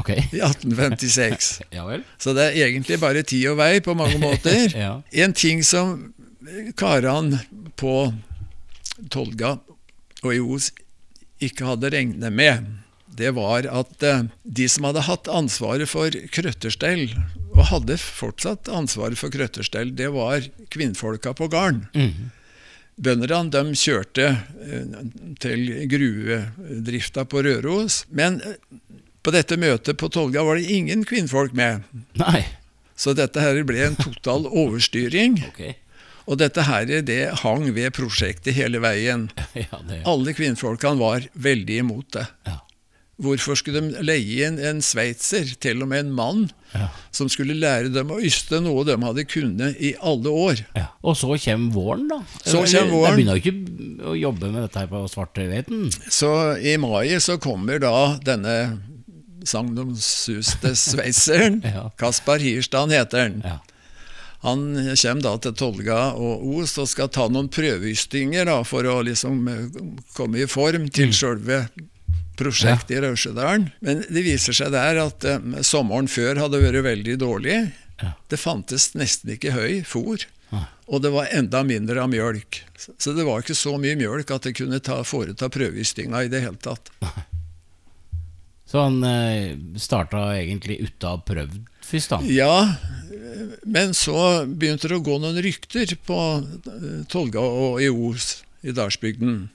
Okay. 0.00 0.22
I 0.32 0.40
1856. 0.40 1.60
ja 1.76 1.84
Så 2.16 2.32
det 2.32 2.46
er 2.46 2.70
egentlig 2.70 2.96
bare 3.02 3.20
tid 3.20 3.50
og 3.50 3.58
vei 3.60 3.82
på 3.84 3.92
mange 3.98 4.16
måter. 4.22 4.70
ja. 4.86 4.94
En 5.12 5.36
ting 5.36 5.60
som 5.66 6.14
karene 6.76 7.40
på 7.76 8.12
Tolga 9.10 9.58
og 10.22 10.32
i 10.34 10.40
Os 10.40 10.70
ikke 11.40 11.68
hadde 11.68 11.90
regnet 11.94 12.32
med, 12.36 12.66
det 13.16 13.32
var 13.36 13.66
at 13.68 14.04
eh, 14.06 14.26
de 14.44 14.66
som 14.70 14.86
hadde 14.88 15.06
hatt 15.06 15.28
ansvaret 15.32 15.88
for 15.90 16.14
krøtterstell 16.32 17.08
og 17.54 17.64
hadde 17.72 17.96
fortsatt 18.00 18.68
ansvaret 18.72 19.18
for 19.18 19.32
krøtterstell, 19.32 19.94
det 19.96 20.10
var 20.14 20.44
kvinnfolka 20.72 21.32
på 21.36 21.48
gården. 21.52 21.86
Mm. 21.96 22.30
Bøndene 23.00 23.48
de 23.52 23.76
kjørte 23.80 24.28
eh, 24.30 25.02
til 25.40 25.66
gruvedrifta 25.90 27.24
på 27.24 27.42
Røros. 27.46 28.04
Men 28.12 28.40
eh, 28.44 28.56
på 29.24 29.32
dette 29.34 29.58
møtet 29.60 30.00
på 30.00 30.08
Tolga 30.12 30.44
var 30.46 30.60
det 30.60 30.70
ingen 30.72 31.04
kvinnfolk 31.08 31.56
med. 31.56 31.84
Nei. 32.20 32.44
Så 32.96 33.16
dette 33.16 33.40
her 33.40 33.56
ble 33.64 33.80
en 33.88 33.96
total 34.00 34.46
overstyring. 34.48 35.40
Ok. 35.48 35.64
Og 36.30 36.38
dette 36.38 36.62
her 36.62 36.86
det 37.02 37.20
hang 37.42 37.66
ved 37.74 37.90
prosjektet 37.96 38.54
hele 38.54 38.78
veien. 38.82 39.28
Ja, 39.58 39.80
det 39.88 40.02
Alle 40.08 40.32
kvinnfolkene 40.36 41.00
var 41.00 41.26
veldig 41.34 41.80
imot 41.84 42.12
det. 42.18 42.26
ja. 42.46 42.60
Hvorfor 43.20 43.52
skulle 43.58 43.82
de 43.84 44.00
leie 44.00 44.46
inn 44.48 44.54
en 44.64 44.78
sveitser, 44.80 45.44
til 45.60 45.82
og 45.84 45.90
med 45.90 46.06
en 46.06 46.12
mann, 46.16 46.38
som 47.12 47.28
skulle 47.28 47.52
lære 47.52 47.90
dem 47.92 48.08
å 48.14 48.16
yste, 48.24 48.62
noe 48.64 48.80
de 48.88 48.94
hadde 48.96 49.26
kunnet 49.28 49.76
i 49.76 49.90
alle 50.00 50.32
år? 50.32 50.62
Ja. 50.72 50.86
Og 51.04 51.18
så 51.20 51.36
kommer 51.44 51.74
våren, 51.74 52.06
da. 52.08 52.22
Så 52.40 52.62
kommer 52.62 52.94
våren. 52.94 53.18
De 53.18 53.20
begynner 53.20 53.36
jo 53.36 53.42
ikke 53.42 54.08
å 54.08 54.14
jobbe 54.16 54.48
med 54.54 54.64
dette 54.64 54.80
her 54.80 54.88
på 54.88 55.02
svarteveten. 55.12 55.90
Så 56.08 56.30
i 56.64 56.78
mai 56.80 57.12
så 57.20 57.36
kommer 57.36 57.82
da 57.84 57.92
denne 58.24 58.56
sagnomsuste 59.44 60.72
sveitseren. 60.76 61.60
Kaspar 62.00 62.40
Hirstad 62.40 62.92
heter 62.96 63.26
han. 63.26 63.42
Han 64.42 64.62
kommer 64.96 65.22
da 65.26 65.34
til 65.44 65.52
Tolga 65.60 65.98
og 66.16 66.44
Os 66.62 66.72
og 66.80 66.88
skal 66.88 67.10
ta 67.12 67.26
noen 67.28 67.50
prøveystinger 67.52 68.46
da, 68.48 68.58
for 68.64 68.86
å 68.88 69.00
liksom 69.04 69.42
eh, 69.52 69.66
komme 70.16 70.40
i 70.40 70.46
form 70.48 70.86
til 70.88 71.12
sjølve 71.12 71.66
prosjektet 72.40 72.94
i 72.96 73.00
Raudsjødalen. 73.04 73.66
Men 73.84 74.00
det 74.08 74.22
viser 74.24 74.56
seg 74.56 74.72
der 74.72 74.96
at 75.02 75.26
um, 75.28 75.58
sommeren 75.66 76.08
før 76.08 76.40
hadde 76.40 76.60
vært 76.62 76.84
veldig 76.86 77.18
dårlig. 77.20 77.58
Ja. 78.00 78.14
Det 78.32 78.38
fantes 78.40 78.94
nesten 78.96 79.34
ikke 79.34 79.52
høy 79.52 79.82
fôr, 79.84 80.24
Nei. 80.54 80.62
og 80.88 81.02
det 81.04 81.10
var 81.12 81.28
enda 81.36 81.60
mindre 81.68 82.00
av 82.00 82.08
mjølk. 82.08 82.62
Så- 82.80 83.12
det 83.12 83.26
var 83.28 83.44
ikke 83.44 83.58
så 83.58 83.74
mye 83.76 83.98
mjølk 84.00 84.32
at 84.32 84.48
det 84.48 84.54
kunne 84.56 84.80
ta, 84.80 85.02
foreta 85.04 85.50
prøveystinga 85.52 86.24
i 86.24 86.32
det 86.32 86.40
hele 86.46 86.56
tatt. 86.64 86.88
Så 88.70 88.84
han 88.86 89.02
eh, 89.04 89.56
starta 89.82 90.28
egentlig 90.38 90.78
ute 90.86 91.08
av 91.10 91.24
prøvd 91.26 91.58
først, 91.82 92.12
da. 92.12 92.20
Ja, 92.30 92.76
men 93.66 93.94
så 93.98 94.44
begynte 94.46 94.90
det 94.90 95.00
å 95.00 95.04
gå 95.04 95.16
noen 95.18 95.40
rykter 95.42 95.90
på 96.06 96.18
eh, 96.38 97.00
Tolga 97.10 97.42
og 97.42 97.80
i 97.82 97.90
Os 97.90 98.44
i 98.62 98.74
dalsbygden 98.76 99.48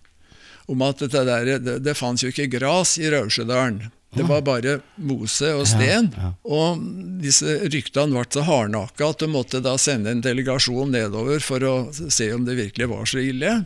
om 0.65 0.81
at 0.81 1.03
dette 1.03 1.22
der, 1.27 1.51
det, 1.62 1.77
det 1.86 1.93
fantes 1.98 2.25
jo 2.25 2.31
ikke 2.34 2.50
gras 2.57 2.95
i 2.98 3.10
Raudsjødalen. 3.13 3.84
Det 4.15 4.24
var 4.24 4.41
bare 4.48 4.77
mose 4.95 5.50
og 5.57 5.65
sten. 5.67 6.07
Ja, 6.15 6.29
ja. 6.29 6.31
Og 6.48 6.79
disse 7.22 7.57
ryktene 7.67 8.15
ble 8.15 8.24
så 8.31 8.45
hardnakka 8.48 9.10
at 9.12 9.22
du 9.22 9.27
måtte 9.29 9.60
da 9.63 9.75
sende 9.81 10.13
en 10.13 10.24
delegasjon 10.24 10.93
nedover 10.95 11.43
for 11.43 11.65
å 11.67 11.75
se 11.93 12.29
om 12.34 12.48
det 12.48 12.55
virkelig 12.62 12.88
var 12.91 13.10
så 13.12 13.19
ille. 13.19 13.57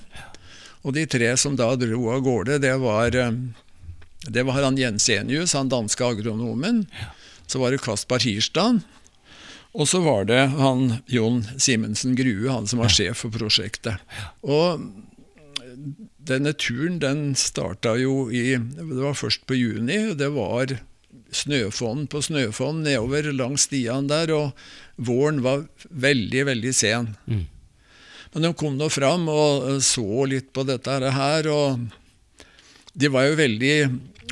Og 0.82 0.96
de 0.96 1.06
tre 1.12 1.30
som 1.38 1.56
da 1.60 1.70
dro 1.78 2.02
av 2.16 2.24
gårde, 2.26 2.58
det 2.64 2.74
var, 2.82 3.16
eh, 3.16 3.38
det 4.28 4.44
var 4.44 4.60
han 4.64 4.78
Jensenius, 4.78 5.54
han 5.54 5.70
danske 5.72 6.06
agronomen. 6.06 6.86
Så 7.48 7.60
var 7.60 7.72
det 7.72 7.82
Kaspar 7.82 8.20
Hirstad. 8.20 8.82
Og 9.74 9.88
så 9.88 10.02
var 10.02 10.26
det 10.26 10.42
han 10.58 11.00
Jon 11.08 11.44
Simensen 11.58 12.16
Grue, 12.18 12.50
han 12.50 12.68
som 12.68 12.82
var 12.82 12.92
sjef 12.94 13.24
for 13.24 13.34
prosjektet. 13.34 14.02
Og 14.42 14.82
denne 16.30 16.54
turen 16.58 17.00
den 17.02 17.22
starta 17.38 17.96
jo 17.98 18.28
i 18.34 18.58
Det 18.58 18.86
var 18.86 19.18
først 19.18 19.46
på 19.48 19.58
juni. 19.58 20.16
Det 20.18 20.32
var 20.34 20.74
snøfonn 21.32 22.08
på 22.10 22.22
snøfonn 22.26 22.84
nedover 22.84 23.30
langs 23.34 23.68
stiene 23.70 24.10
der, 24.10 24.34
og 24.34 24.52
våren 24.98 25.44
var 25.46 25.68
veldig, 25.90 26.46
veldig 26.50 26.74
sen. 26.74 27.14
Mm. 27.30 27.46
Men 28.34 28.46
de 28.46 28.54
kom 28.58 28.78
nå 28.78 28.90
fram 28.94 29.30
og 29.32 29.80
så 29.86 30.26
litt 30.30 30.52
på 30.54 30.66
dette 30.66 30.98
her, 31.14 31.50
og 31.54 31.86
de 33.00 33.12
var 33.14 33.30
jo 33.30 33.38
veldig 33.40 33.76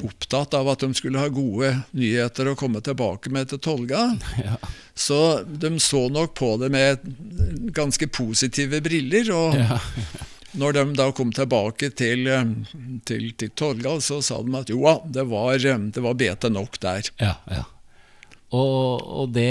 opptatt 0.06 0.53
av 0.53 0.67
at 0.69 0.84
de 0.84 0.91
skulle 0.93 1.21
ha 1.21 1.30
gode 1.34 1.71
nyheter 1.97 2.51
å 2.51 2.58
komme 2.60 2.82
tilbake 2.86 3.32
med 3.34 3.49
til 3.53 3.62
Tolga. 3.63 4.10
Ja. 4.47 4.58
Så 4.97 5.43
de 5.45 5.75
så 5.82 6.08
nok 6.10 6.32
på 6.39 6.56
det 6.58 6.71
med 6.73 7.03
ganske 7.75 8.08
positive 8.10 8.82
briller. 8.82 9.30
og 9.34 9.58
Ja. 9.58 9.77
når 10.60 10.73
de 10.73 10.84
da 10.97 11.12
kom 11.13 11.30
tilbake 11.36 11.91
til, 11.93 12.25
til, 13.06 13.27
til 13.38 13.51
Tolga, 13.53 13.97
så 14.01 14.21
sa 14.25 14.39
de 14.41 14.56
at 14.58 14.71
jo 14.73 14.80
da, 14.86 14.95
det 15.19 15.25
var, 15.30 15.60
det 15.62 16.01
var 16.01 16.17
bete 16.17 16.49
nok 16.49 16.80
der. 16.82 17.12
Ja, 17.21 17.36
ja. 17.51 17.65
Og, 18.55 19.01
og 19.03 19.31
det 19.36 19.49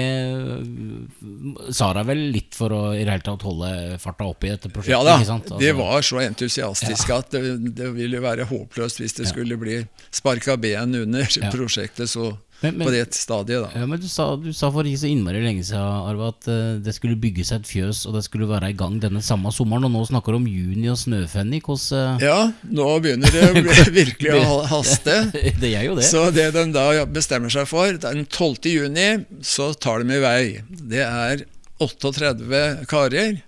sa 1.76 1.90
deg 1.96 2.06
vel 2.08 2.22
litt 2.32 2.56
for 2.56 2.72
å 2.72 2.80
i 2.96 3.02
det 3.04 3.12
hele 3.12 3.24
tatt 3.26 3.42
holde 3.44 3.68
farta 4.00 4.24
oppe 4.30 4.48
i 4.48 4.52
dette 4.54 4.70
prosjektet? 4.72 4.94
Ja 4.94 5.02
da, 5.04 5.16
sant? 5.26 5.50
de 5.50 5.68
Altså- 5.68 5.76
var 5.82 6.06
så 6.08 6.22
entusiastiske 6.24 7.18
at 7.18 7.30
det, 7.36 7.74
det 7.76 7.90
ville 7.92 8.22
være 8.24 8.46
håpløst 8.48 9.02
hvis 9.02 9.16
det 9.18 9.28
skulle 9.28 9.58
bli 9.60 9.82
sparka 10.10 10.56
ben 10.56 10.94
under 11.02 11.28
Ja. 11.28 11.50
prosjektet 11.52 12.08
så, 12.08 12.30
Men- 12.62 12.78
men- 12.78 12.86
på 12.86 12.92
det 12.94 13.14
stadiet. 13.14 13.62
da. 13.66 13.80
Ja, 13.80 13.86
men 13.86 14.00
du 14.00 14.06
sa, 14.08 14.34
du 14.36 14.50
sa 14.56 14.70
for 14.72 14.82
ikke 14.88 15.02
så 15.02 15.10
innmari 15.12 15.42
lenge 15.44 15.62
siden 15.62 15.82
Arve, 16.08 16.28
at 16.32 16.48
uh, 16.48 16.78
det 16.80 16.94
skulle 16.96 17.18
bygge 17.20 17.44
seg 17.44 17.60
et 17.60 17.68
fjøs, 17.68 18.06
og 18.08 18.14
det 18.16 18.22
skulle 18.24 18.48
være 18.48 18.70
i 18.72 18.76
gang 18.76 18.96
denne 19.02 19.20
samme 19.22 19.52
sommeren. 19.52 19.84
Og 19.84 19.92
nå 19.92 20.04
snakker 20.08 20.32
du 20.32 20.38
om 20.40 20.46
juni 20.48 20.88
og 20.88 20.96
snøfennik. 20.96 21.68
Hvordan 21.68 22.20
Ja, 22.24 22.38
nå 22.64 22.86
begynner 23.04 23.28
det 23.30 23.90
virkelig 24.00 24.32
å 24.40 24.62
haste. 24.72 25.18
Det 25.60 25.72
gjør 25.74 25.84
jo 25.90 25.98
det. 26.00 26.04
Så 26.08 26.24
det 26.32 26.48
de 26.56 26.64
da 26.72 26.86
bestemmer 27.04 27.52
seg 27.52 27.68
for, 27.68 27.92
den 27.92 28.24
12. 28.24 28.70
juni 28.72 29.08
så 29.44 29.72
tar 29.78 30.02
de 30.02 30.16
i 30.16 30.22
vei. 30.24 30.62
Det 30.70 31.04
er 31.04 31.44
38 31.78 32.86
karer, 32.88 33.42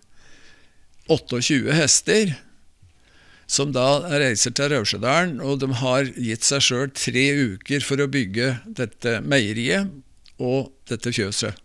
28 1.08 1.72
hester, 1.72 2.34
som 3.48 3.72
da 3.72 4.02
reiser 4.20 4.52
til 4.52 4.74
Raudsjødalen, 4.74 5.38
og 5.40 5.62
de 5.62 5.70
har 5.80 6.10
gitt 6.12 6.44
seg 6.44 6.64
sjøl 6.64 6.90
tre 6.92 7.24
uker 7.54 7.84
for 7.84 8.04
å 8.04 8.10
bygge 8.12 8.52
dette 8.76 9.18
meieriet 9.24 9.88
og 10.38 10.68
dette 10.90 11.12
fjøset. 11.16 11.56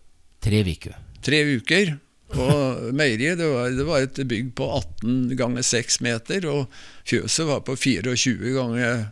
Tre 0.44 0.64
uker. 0.64 0.96
Tre 1.24 1.42
uker. 1.60 1.94
Og 2.34 2.88
meieriet 2.96 3.38
det 3.38 3.46
var, 3.52 3.68
det 3.76 3.84
var 3.86 4.04
et 4.04 4.18
bygg 4.28 4.54
på 4.58 4.66
18 4.80 5.36
ganger 5.38 5.66
6 5.66 6.00
meter, 6.04 6.48
og 6.50 6.72
fjøset 7.06 7.46
var 7.52 7.60
på 7.68 7.76
24 7.78 8.56
ganger 8.56 9.04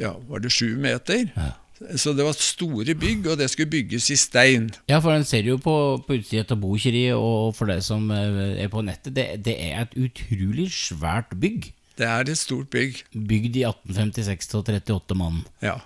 ja, 0.00 0.14
var 0.30 0.40
det 0.40 0.52
7 0.56 0.80
meter. 0.80 1.28
Ja. 1.36 1.52
Så 1.96 2.12
det 2.12 2.24
var 2.26 2.34
store 2.36 2.94
bygg, 2.94 3.26
og 3.32 3.38
det 3.40 3.46
skulle 3.50 3.70
bygges 3.72 4.10
i 4.12 4.16
stein. 4.20 4.66
Ja, 4.90 4.98
for 5.00 5.14
den 5.16 5.24
ser 5.24 5.46
jo 5.48 5.56
på, 5.56 5.74
på 6.06 6.18
utsida 6.18 6.44
av 6.52 6.60
Bokeriet, 6.60 7.16
og 7.16 7.54
for 7.56 7.70
deg 7.72 7.80
som 7.86 8.10
eh, 8.12 8.58
er 8.64 8.68
på 8.72 8.82
nettet, 8.84 9.14
det, 9.16 9.26
det 9.46 9.54
er 9.70 9.86
et 9.86 9.96
utrolig 9.96 10.66
svært 10.76 11.32
bygg. 11.40 11.70
Det 12.00 12.06
er 12.08 12.28
et 12.28 12.38
stort 12.40 12.68
bygg. 12.72 13.00
Bygd 13.12 13.56
i 13.60 13.64
1856 13.68 14.50
til 14.52 14.60
38 14.60 15.16
mann. 15.16 15.40
Ja. 15.64 15.78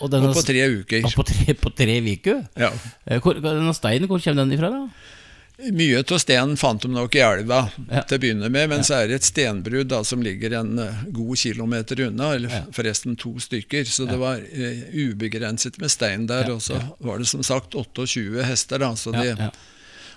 Og, 0.00 0.08
denne, 0.10 0.30
Og 0.30 0.38
på 0.38 0.46
tre 0.46 0.62
uker. 0.80 1.04
og 1.04 1.12
på 1.18 1.26
tre, 1.28 1.54
på 1.60 1.70
tre 1.76 1.98
uker? 2.06 2.44
Ja. 2.58 2.70
Eh, 3.06 3.18
Hvor, 3.20 3.36
denne 3.42 3.74
steinen, 3.76 4.06
hvor 4.08 4.22
kommer 4.22 4.44
den 4.46 4.54
ifra, 4.56 4.70
da? 4.72 4.86
Mye 5.72 5.98
av 6.00 6.18
steinen 6.22 6.56
fant 6.56 6.80
de 6.82 6.88
nok 6.88 7.14
i 7.14 7.20
elva 7.20 7.70
Ja. 7.90 8.02
til 8.08 8.16
å 8.18 8.20
begynne 8.22 8.48
med, 8.50 8.68
men 8.70 8.80
så 8.86 8.94
er 9.02 9.08
det 9.08 9.14
et 9.20 9.26
stenbrudd 9.28 9.92
som 10.06 10.22
ligger 10.24 10.54
en 10.60 10.78
eh, 10.78 11.02
god 11.12 11.36
kilometer 11.36 12.00
unna, 12.06 12.30
eller 12.34 12.48
Ja. 12.48 12.62
forresten 12.72 13.16
to 13.18 13.34
stykker. 13.38 13.84
Så 13.84 14.06
det 14.08 14.16
var 14.18 14.38
uh, 14.40 14.84
ubegrenset 14.94 15.78
med 15.80 15.90
stein 15.90 16.26
der. 16.26 16.46
Ja, 16.48 16.54
Og 16.54 16.62
så 16.62 16.80
var 17.00 17.18
det 17.18 17.26
som 17.28 17.42
sagt 17.42 17.74
28 17.74 18.42
hester, 18.44 18.78
da. 18.78 18.94
Så 18.96 19.12
Ja, 19.14 19.34
ja. 19.36 19.50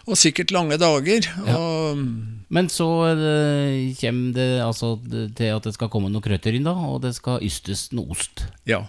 Og 0.05 0.17
sikkert 0.19 0.51
lange 0.51 0.77
dager. 0.77 1.21
Ja. 1.47 1.57
Og 1.57 1.97
Men 2.49 2.67
så 2.69 2.87
uh, 3.13 3.93
kommer 3.99 4.33
det 4.33 4.61
altså 4.61 4.99
til 5.35 5.51
at 5.55 5.63
det 5.63 5.73
skal 5.73 5.89
komme 5.89 6.09
noe 6.11 6.21
krøtter 6.21 6.53
inn, 6.53 6.63
da, 6.63 6.71
og 6.73 7.01
det 7.01 7.15
skal 7.15 7.39
ystes 7.41 7.91
noe 7.91 8.11
ost. 8.11 8.45
ja. 8.65 8.85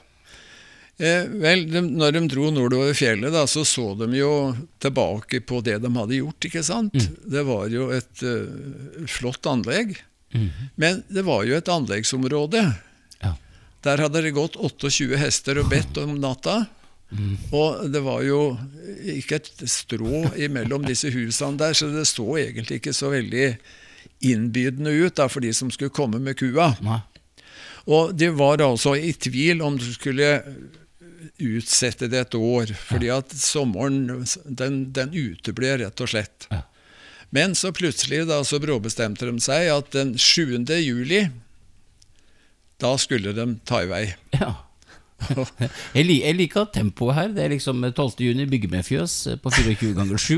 Eh, 0.98 1.26
vel, 1.42 1.64
de, 1.72 1.80
når 1.82 2.14
de 2.14 2.22
dro 2.30 2.50
nordover 2.54 2.94
fjellet, 2.94 3.32
da, 3.34 3.44
så 3.50 3.64
så 3.66 3.90
de 3.98 4.08
jo 4.20 4.54
tilbake 4.82 5.40
på 5.42 5.58
det 5.66 5.80
de 5.82 5.90
hadde 5.96 6.20
gjort. 6.20 6.48
ikke 6.48 6.62
sant? 6.66 6.94
Det 7.26 7.42
var 7.48 7.66
jo 7.72 7.88
et 7.94 8.22
uh, 8.22 9.06
flott 9.10 9.46
anlegg. 9.50 9.96
Men 10.74 11.02
det 11.06 11.22
var 11.26 11.44
jo 11.46 11.54
et 11.54 11.68
anleggsområde. 11.70 12.62
Ja. 13.22 13.34
Der 13.86 14.02
hadde 14.02 14.22
det 14.24 14.34
gått 14.34 14.56
28 14.58 15.18
hester 15.20 15.60
og 15.62 15.68
bedt 15.70 15.98
om 16.02 16.16
natta. 16.18 16.64
Og 17.54 17.84
det 17.94 18.00
var 18.02 18.24
jo 18.26 18.40
ikke 19.14 19.38
et 19.38 19.64
strå 19.70 20.24
imellom 20.34 20.86
disse 20.88 21.12
husene 21.14 21.60
der, 21.60 21.76
så 21.76 21.90
det 21.92 22.06
så 22.10 22.26
egentlig 22.40 22.80
ikke 22.80 22.94
så 22.96 23.12
veldig 23.12 23.52
innbydende 24.24 24.94
ut 25.04 25.14
da, 25.20 25.28
for 25.30 25.44
de 25.44 25.52
som 25.54 25.70
skulle 25.70 25.94
komme 25.94 26.18
med 26.22 26.38
kua. 26.40 26.72
Nei. 26.82 27.00
Og 27.92 28.14
de 28.16 28.30
var 28.32 28.62
altså 28.64 28.94
i 28.96 29.12
tvil 29.12 29.60
om 29.62 29.76
du 29.78 29.84
skulle 29.92 30.40
utsette 31.38 32.08
det 32.12 32.20
et 32.26 32.34
år, 32.38 32.72
fordi 32.88 33.10
at 33.14 33.32
sommeren 33.36 34.24
den, 34.44 34.80
den 34.96 35.14
uteble 35.14 35.76
rett 35.84 36.00
og 36.04 36.10
slett. 36.12 36.48
Men 37.34 37.54
så 37.58 37.72
plutselig 37.74 38.24
da 38.30 38.42
så 38.46 38.60
bråbestemte 38.62 39.26
de 39.26 39.40
seg 39.42 39.70
at 39.74 39.90
den 39.96 40.14
7. 40.18 40.60
juli 40.82 41.24
da 42.82 42.96
skulle 42.98 43.32
de 43.34 43.48
ta 43.66 43.82
i 43.84 43.90
vei. 43.90 44.04
Ja. 44.38 44.52
Jeg, 45.94 46.04
li, 46.04 46.14
jeg 46.20 46.34
liker 46.36 46.66
tempoet 46.74 47.14
her. 47.16 47.28
Det 47.32 47.44
er 47.46 47.52
liksom 47.54 47.78
12. 47.86 48.18
juni 48.26 48.44
bygge 48.50 48.68
med 48.68 48.84
fjøs 48.84 49.12
eh, 49.30 49.36
på 49.40 49.48
24 49.54 49.94
ganger 49.96 50.20
7, 50.20 50.34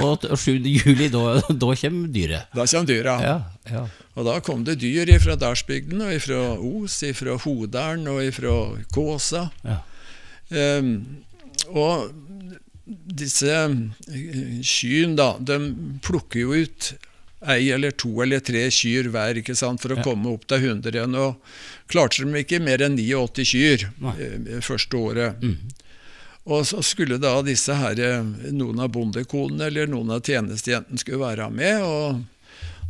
og 0.00 0.16
t- 0.24 0.30
og 0.32 0.40
7. 0.40 0.56
juli, 0.64 1.06
da, 1.12 1.36
da 1.52 1.68
kommer 1.78 2.08
dyret. 2.10 2.48
Da 2.56 2.64
kommer 2.66 2.88
dyra. 2.88 3.14
Ja, 3.22 3.34
ja. 3.70 3.82
Og 4.16 4.26
da 4.26 4.34
kom 4.42 4.64
det 4.66 4.78
dyr 4.82 5.12
fra 5.22 5.36
Dalsbygden, 5.38 6.02
og 6.08 6.16
fra 6.24 6.40
Os, 6.56 6.96
fra 7.20 7.36
Hodalen 7.44 8.08
og 8.10 8.24
fra 8.34 8.56
Kåsa. 8.96 9.44
ja. 9.62 9.78
Ehm, 10.50 11.22
og 11.72 12.10
disse 13.16 13.48
eh, 13.48 14.60
kyrne, 14.60 15.16
da, 15.16 15.28
de 15.40 15.58
plukker 16.04 16.40
jo 16.44 16.52
ut 16.64 16.92
ei 17.44 17.70
eller 17.74 17.92
to 17.92 18.08
eller 18.24 18.40
tre 18.40 18.62
kyr 18.72 19.10
hver 19.12 19.36
ikke 19.40 19.54
sant, 19.56 19.80
for 19.82 19.92
å 19.92 19.98
Ja. 19.98 20.02
komme 20.06 20.32
opp 20.32 20.46
til 20.48 20.58
100 20.64 20.92
igjen. 20.96 21.14
Og 21.16 21.36
klarte 21.92 22.24
de 22.24 22.40
ikke 22.40 22.60
mer 22.64 22.80
enn 22.84 22.96
89 22.96 23.44
kyr 23.44 23.88
Nei. 24.00 24.14
eh, 24.20 24.60
første 24.64 24.96
året. 24.96 25.40
Mm. 25.42 25.56
Og 26.46 26.64
så 26.68 26.82
skulle 26.84 27.16
da 27.20 27.40
disse 27.42 27.72
her, 27.74 27.98
eh, 28.00 28.22
noen 28.52 28.80
av 28.80 28.90
bondekonene 28.92 29.66
eller 29.70 29.86
noen 29.88 30.10
av 30.12 30.20
tjenestejentene 30.22 30.98
skulle 31.00 31.20
være 31.24 31.50
med. 31.52 31.82
og 31.82 32.24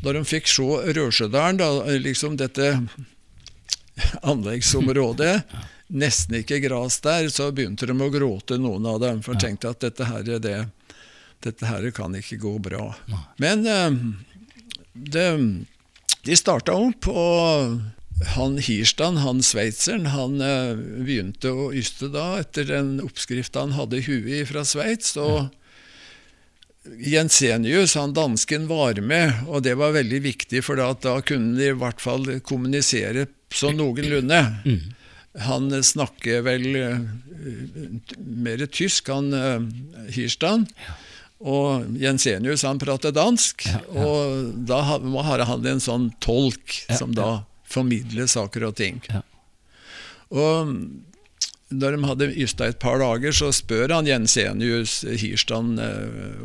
da 0.05 0.12
de 0.12 0.21
fikk 0.25 0.47
se 0.51 0.62
Rørsjødalen, 0.93 1.57
da, 1.57 1.69
liksom 1.99 2.37
dette 2.37 2.67
anleggsområdet, 4.23 5.43
nesten 5.94 6.40
ikke 6.40 6.59
gras 6.64 6.98
der, 7.04 7.28
så 7.30 7.50
begynte 7.54 7.87
de 7.87 7.94
å 7.94 8.11
gråte, 8.12 8.59
noen 8.59 8.87
av 8.90 9.00
dem. 9.04 9.22
For 9.22 9.35
Ja. 9.38 9.44
tenkte 9.46 9.70
at 9.70 9.80
dette 9.85 10.04
her, 10.11 10.26
er 10.37 10.42
det, 10.42 10.57
dette 11.44 11.66
her 11.70 11.90
kan 11.94 12.14
ikke 12.18 12.38
gå 12.42 12.57
bra. 12.62 12.94
Men 13.38 13.66
eh, 13.66 13.90
det, 14.94 15.28
de 16.24 16.37
starta 16.37 16.74
opp, 16.74 17.07
og 17.09 17.80
han 18.35 18.59
Hirstand, 18.62 19.18
han 19.24 19.42
sveitseren, 19.42 20.07
han 20.14 20.40
eh, 20.40 20.74
begynte 21.04 21.50
å 21.50 21.70
yste 21.74 22.11
da 22.14 22.38
etter 22.42 22.64
den 22.70 22.96
oppskrifta 23.04 23.64
han 23.66 23.74
hadde 23.78 23.98
i 24.02 24.07
huet 24.07 24.48
fra 24.50 24.62
Sveits. 24.66 25.16
og 25.16 25.50
Jensenius, 26.85 27.94
han 27.94 28.12
dansken, 28.12 28.66
var 28.68 28.98
med, 29.00 29.33
og 29.48 29.62
det 29.64 29.74
var 29.80 29.94
veldig 29.96 30.20
viktig, 30.20 30.61
for 30.64 30.76
da, 30.76 30.90
da 31.00 31.16
kunne 31.24 31.57
de 31.57 31.70
i 31.70 31.78
hvert 31.80 32.00
fall 32.02 32.26
kommunisere 32.44 33.26
sånn 33.54 33.78
noenlunde. 33.80 34.42
Mhm. 34.66 34.92
Han 35.42 35.83
snakker 35.83 36.44
vel 36.47 36.77
eh, 36.79 37.01
mer 38.18 38.66
tysk, 38.70 39.09
han 39.11 39.33
uh, 39.35 39.64
Hirstand. 40.14 40.70
Og 41.44 41.88
Jensenius 42.01 42.62
han 42.64 42.79
prater 42.81 43.12
dansk, 43.12 43.66
Ja, 43.68 43.81
ja. 43.83 44.05
og 44.07 44.53
da 44.68 44.99
må 45.03 45.25
ha 45.27 45.40
han 45.44 45.66
en 45.66 45.83
sånn 45.83 46.12
tolk 46.25 46.79
Ja, 46.88 47.01
som 47.01 47.12
da 47.16 47.42
formidler 47.68 48.31
saker 48.31 48.70
og 48.70 48.79
ting. 48.79 49.03
Ja. 49.11 49.25
Og 50.31 50.70
da 51.75 51.90
de 51.90 51.99
hadde 52.07 52.29
ysta 52.38 52.68
et 52.70 52.79
par 52.79 53.01
dager, 53.03 53.35
så 53.35 53.51
spør 53.53 53.97
han 53.97 54.07
Jensenius 54.07 55.01
Hirstand 55.20 55.81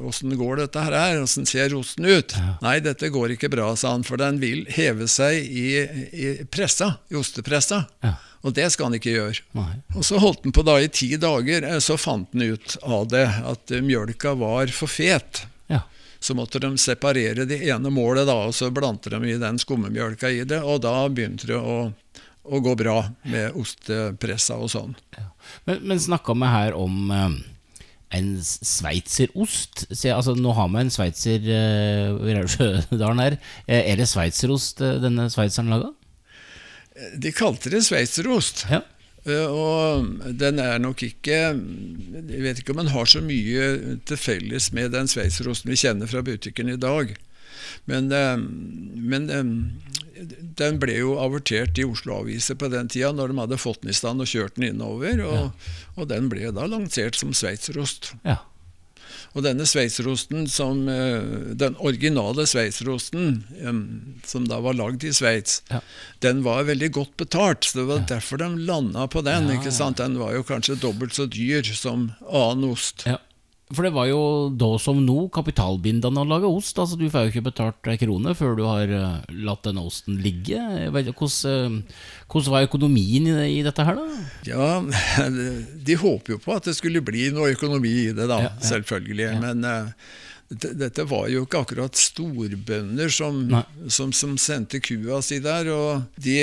åssen 0.09 0.33
går 0.39 0.63
dette 0.63 0.81
her, 0.87 1.19
åssen 1.21 1.45
ser 1.47 1.75
osten 1.77 2.07
ut? 2.09 2.33
Nei, 2.65 2.79
dette 2.81 3.11
går 3.13 3.35
ikke 3.35 3.51
bra, 3.53 3.69
sa 3.77 3.93
han, 3.93 4.03
for 4.07 4.17
den 4.19 4.41
vil 4.41 4.65
heve 4.73 5.05
seg 5.11 5.37
i, 5.45 5.67
i 6.11 6.31
pressa, 6.49 6.95
i 7.13 7.19
ostepressa. 7.19 7.83
Ja. 8.03 8.15
Og 8.45 8.55
det 8.55 8.69
skal 8.71 8.87
han 8.87 8.97
ikke 8.99 9.13
gjøre. 9.13 9.43
Nei. 9.57 9.71
Og 9.97 10.05
så 10.07 10.19
holdt 10.21 10.45
han 10.47 10.55
på 10.55 10.63
da 10.67 10.77
i 10.79 10.89
ti 10.91 11.11
dager, 11.19 11.65
eh, 11.67 11.79
så 11.83 11.97
fant 11.99 12.29
han 12.35 12.45
ut 12.55 12.77
av 12.87 13.09
det 13.11 13.25
at 13.27 13.73
eh, 13.75 13.83
mjølka 13.83 14.35
var 14.39 14.71
for 14.75 14.91
fet. 14.91 15.43
Ja. 15.67 15.83
Så 16.23 16.35
måtte 16.39 16.61
de 16.63 16.71
separere 16.79 17.47
det 17.49 17.61
ene 17.67 17.91
målet, 17.91 18.27
da, 18.29 18.37
og 18.47 18.55
så 18.55 18.71
blandet 18.71 19.11
de 19.11 19.19
i 19.27 19.39
den 19.41 19.59
skummemjølka 19.59 20.31
i 20.31 20.45
det, 20.47 20.61
og 20.63 20.83
da 20.87 20.95
begynte 21.11 21.51
det 21.51 21.59
å, 21.59 21.91
å 22.47 22.63
gå 22.63 22.75
bra 22.79 23.01
med 23.27 23.59
ostepressa 23.59 24.59
og 24.59 24.71
sånn. 24.71 24.95
Men, 25.67 25.83
men 25.83 25.99
snakka 25.99 26.35
vi 26.39 26.55
her 26.55 26.79
om 26.79 27.11
eh, 27.11 27.39
en 28.15 28.33
sveitserost? 28.39 29.89
Se, 29.91 30.15
altså, 30.15 30.37
nå 30.39 30.55
har 30.55 30.71
vi 30.71 30.79
en 30.81 30.95
sveitser 30.95 31.43
uh, 31.45 32.23
Raudsjødalen 32.39 33.21
her. 33.21 33.35
Er 33.67 33.99
det 33.99 34.07
sveitserost 34.09 34.79
denne 35.03 35.27
sveitseren 35.29 35.75
laga? 35.75 35.91
De 37.17 37.31
kalte 37.35 37.71
det 37.73 37.83
sveitserost. 37.87 38.65
Ja. 38.71 38.81
Eh, 39.27 39.45
Og 39.51 40.35
den 40.39 40.59
er 40.63 40.79
nok 40.79 41.03
ikke 41.03 41.39
Jeg 41.51 42.43
vet 42.45 42.61
ikke 42.61 42.71
om 42.71 42.79
den 42.83 42.93
har 42.93 43.05
så 43.09 43.21
mye 43.23 43.97
til 44.07 44.17
felles 44.19 44.71
med 44.75 44.93
den 44.95 45.09
sveitserosten 45.11 45.69
vi 45.71 45.79
kjenner 45.79 46.07
fra 46.09 46.23
butikken 46.25 46.71
i 46.71 46.79
dag. 46.79 47.15
Men, 47.89 48.11
eh, 48.15 48.37
men 48.39 49.29
eh, 49.29 49.51
den 50.59 50.79
ble 50.81 50.97
jo 50.99 51.13
avortert 51.21 51.77
i 51.79 51.85
Oslo-aviser 51.87 52.57
på 52.59 52.67
den 52.71 52.89
tida, 52.91 53.11
når 53.15 53.31
de 53.31 53.39
hadde 53.39 53.59
fått 53.61 53.83
den 53.83 53.93
i 53.93 53.95
stand 53.95 54.19
og 54.23 54.27
kjørt 54.31 54.57
den 54.57 54.69
innover. 54.73 55.21
Og, 55.23 55.69
og 55.95 56.09
den 56.11 56.27
ble 56.31 56.49
da 56.55 56.65
lansert 56.67 57.15
som 57.19 57.31
sveitserost. 57.35 58.13
ja. 58.27 58.39
Og 59.35 59.43
denne 59.45 59.65
sveitserosten, 59.69 60.47
som, 60.49 60.87
eh, 60.89 61.53
den 61.53 61.75
originale 61.79 62.47
sveitserosten, 62.49 63.43
som 64.25 64.45
da 64.49 64.59
var 64.59 64.73
lagd 64.73 65.03
i 65.03 65.11
Sveits, 65.13 65.61
Ja. 65.69 65.81
den 66.21 66.41
var 66.43 66.63
veldig 66.63 66.91
godt 66.91 67.15
betalt. 67.17 67.61
så 67.61 67.73
Det 67.79 67.85
var 67.87 67.99
derfor 68.07 68.37
de 68.37 68.49
landa 68.65 69.07
på 69.07 69.23
den. 69.23 69.47
Ja, 69.47 69.55
ikke 69.59 69.71
sant? 69.71 69.97
Den 69.97 70.17
var 70.17 70.33
jo 70.33 70.43
kanskje 70.43 70.79
dobbelt 70.79 71.13
så 71.13 71.27
dyr 71.29 71.63
som 71.75 72.13
annen 72.31 72.71
ost. 72.71 73.03
ja. 73.05 73.17
For 73.69 73.85
det 73.85 73.91
var 73.93 74.07
jo 74.09 74.21
da 74.57 74.71
som 74.81 74.97
nå 75.05 75.27
kapitalbindende 75.35 76.23
å 76.23 76.25
lage 76.25 76.49
ost. 76.49 76.79
Altså 76.81 76.97
Du 76.97 77.03
får 77.13 77.27
jo 77.27 77.33
ikke 77.33 77.43
betalt 77.51 77.89
ei 77.91 77.99
krone 78.01 78.33
før 78.37 78.55
du 78.57 78.63
har 78.65 78.89
eh, 78.89 79.35
latt 79.45 79.61
denne 79.67 79.83
osten 79.85 80.17
ligge. 80.23 80.57
Vet 80.95 81.11
Hvordan, 81.11 81.83
eh, 81.85 82.07
hvordan 82.31 82.55
var 82.55 82.65
økonomien 82.65 83.29
i, 83.29 83.35
i 83.59 83.61
dette 83.65 83.85
her, 83.85 83.99
da? 83.99 84.23
Ja, 84.49 84.69
de 85.89 85.99
håper 86.01 86.33
jo 86.33 86.39
på 86.41 86.55
at 86.57 86.65
det 86.65 86.73
skulle 86.79 87.03
bli 87.05 87.27
noe 87.35 87.53
økonomi 87.53 87.93
i 88.07 88.09
det, 88.09 88.25
da, 88.25 88.41
Ja, 88.41 88.49
ja. 88.49 88.65
selvfølgelig. 88.71 89.29
Men 89.45 89.61
eh, 89.69 89.93
dette, 90.49 91.03
var 91.05 91.27
jo 91.29 91.43
ikke 91.45 91.61
akkurat 91.63 91.97
storbønder 91.97 93.11
som, 93.13 93.43
som, 93.87 94.13
som 94.13 94.37
sendte 94.41 94.81
kua 94.81 95.21
si 95.25 95.37
der. 95.43 95.69
Og 95.69 96.07
de, 96.17 96.37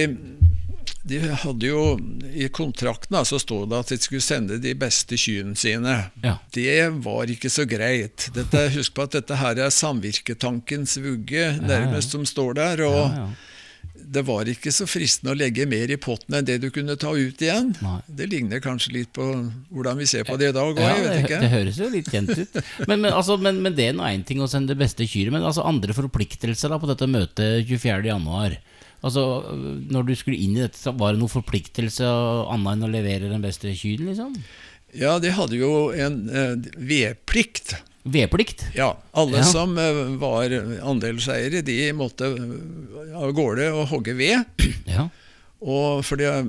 de 1.07 1.21
hadde 1.43 1.71
jo 1.71 1.97
I 2.31 2.49
kontrakten 2.55 3.19
så 3.27 3.41
stod 3.43 3.71
det 3.73 3.81
at 3.83 3.91
de 3.95 3.99
skulle 4.03 4.25
sende 4.25 4.61
de 4.63 4.77
beste 4.79 5.19
kyrne 5.19 5.59
sine. 5.59 5.97
Ja. 6.23 6.37
Det 6.55 6.79
var 7.03 7.33
ikke 7.35 7.51
så 7.51 7.67
greit. 7.69 8.29
Dette, 8.37 8.69
husk 8.77 8.95
på 8.95 9.09
at 9.09 9.19
dette 9.19 9.43
her 9.43 9.59
er 9.67 9.75
samvirketankens 9.75 10.99
vugge, 11.03 11.51
nærmest, 11.67 12.15
som 12.15 12.27
står 12.29 12.59
der. 12.63 12.87
og. 12.87 13.21
Det 14.17 14.23
var 14.29 14.49
ikke 14.51 14.73
så 14.75 14.87
fristende 14.89 15.33
å 15.35 15.39
legge 15.39 15.67
mer 15.69 15.91
i 15.93 15.99
potten 16.01 16.37
enn 16.39 16.47
det 16.47 16.59
du 16.63 16.69
kunne 16.75 16.97
ta 17.01 17.11
ut 17.17 17.43
igjen. 17.43 17.73
Nei. 17.85 17.97
Det 18.21 18.29
ligner 18.33 18.63
kanskje 18.65 18.93
litt 18.95 19.13
på 19.17 19.25
hvordan 19.75 19.99
vi 20.01 20.07
ser 20.11 20.27
på 20.29 20.37
det 20.41 20.53
i 20.53 20.57
dag 20.57 20.71
òg, 20.73 20.81
Ja, 20.83 20.93
jeg 20.95 21.05
vet 21.07 21.13
det, 21.17 21.25
ikke. 21.25 21.41
det 21.43 21.51
høres 21.53 21.81
jo 21.81 21.89
litt 21.93 22.11
kjent 22.13 22.33
ut. 22.37 22.61
Men, 22.87 23.01
men, 23.03 23.11
altså, 23.13 23.37
men, 23.41 23.61
men 23.65 23.75
det 23.77 23.89
er 23.91 23.97
nå 23.99 24.07
én 24.09 24.25
ting 24.29 24.41
å 24.45 24.49
sende 24.51 24.75
det 24.75 24.81
beste 24.85 25.09
kyret, 25.09 25.35
men 25.35 25.45
altså 25.47 25.65
andre 25.67 25.97
forpliktelser 25.97 26.73
da 26.73 26.79
på 26.83 26.91
dette 26.91 27.09
møtet 27.11 27.67
24.1. 27.71 28.57
Altså, 29.07 29.23
når 29.93 30.07
du 30.09 30.15
skulle 30.19 30.39
inn 30.41 30.57
i 30.57 30.63
dette, 30.65 30.93
var 30.99 31.13
det 31.15 31.21
noen 31.21 31.31
forpliktelse 31.31 32.07
annet 32.53 32.73
enn 32.77 32.87
å 32.89 32.91
levere 32.91 33.29
den 33.31 33.45
beste 33.45 33.71
kyren, 33.77 34.09
liksom? 34.13 34.33
Ja, 34.97 35.19
de 35.21 35.31
hadde 35.37 35.59
jo 35.61 35.91
en 35.93 36.23
eh, 36.31 36.55
vedplikt. 36.79 37.75
Vedplikt? 38.07 38.65
Ja, 38.77 38.93
alle 39.13 39.41
Ja. 39.43 39.45
som 39.51 39.77
eh, 39.79 40.03
var 40.21 40.51
andelseiere, 40.87 41.63
de 41.67 41.93
måtte 41.93 42.29
eh, 42.33 43.17
av 43.19 43.33
gårde 43.37 43.71
og 43.75 43.87
hogge 43.95 44.15
ved. 44.19 44.45
Ja. 44.87 45.09
Og 45.67 46.03
for 46.05 46.21
det 46.21 46.27
har 46.29 46.45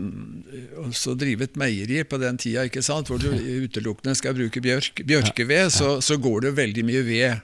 også 0.83 1.13
drive 1.17 1.45
et 1.47 1.55
meieri 1.57 2.01
på 2.03 2.17
den 2.19 2.35
tida, 2.37 2.65
ikke 2.67 2.81
sant, 2.83 3.07
hvor 3.07 3.17
du 3.23 3.29
utelukkende 3.63 4.13
skal 4.19 4.35
bruke 4.35 4.59
bjørk, 4.61 4.99
bjørkeved, 5.07 5.71
så, 5.71 5.93
så 6.03 6.17
går 6.19 6.41
det 6.49 6.51
veldig 6.57 6.83
mye 6.85 7.03
ved. 7.07 7.37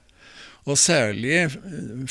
Og 0.68 0.78
særlig, 0.80 1.32
eh, 1.48 1.56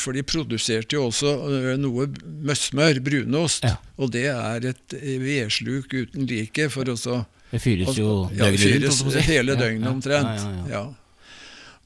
for 0.00 0.16
de 0.16 0.24
produserte 0.24 0.96
jo 0.96 1.04
også 1.10 1.34
eh, 1.52 1.68
noe 1.80 2.08
møssmør, 2.48 2.98
brunost, 3.04 3.64
Ja. 3.68 3.76
og 4.00 4.10
det 4.16 4.26
er 4.32 4.66
et 4.72 4.96
eh, 4.98 5.20
vedsluk 5.22 5.92
uten 6.00 6.26
like 6.28 6.66
for 6.72 6.88
å 6.88 6.96
så 6.96 7.20
Det 7.52 7.60
fyres 7.60 7.96
jo 8.00 8.26
døgnet 8.32 8.42
rundt. 8.48 8.60
fyres 8.64 9.02
å 9.04 9.12
si. 9.12 9.20
hele 9.28 9.52
Ja, 9.54 9.60
døgnet 9.60 9.84
ja, 9.88 9.92
omtrent. 9.92 10.32
Ja, 10.32 10.50
ja, 10.50 10.64
ja. 10.64 10.72
Ja. 10.80 10.84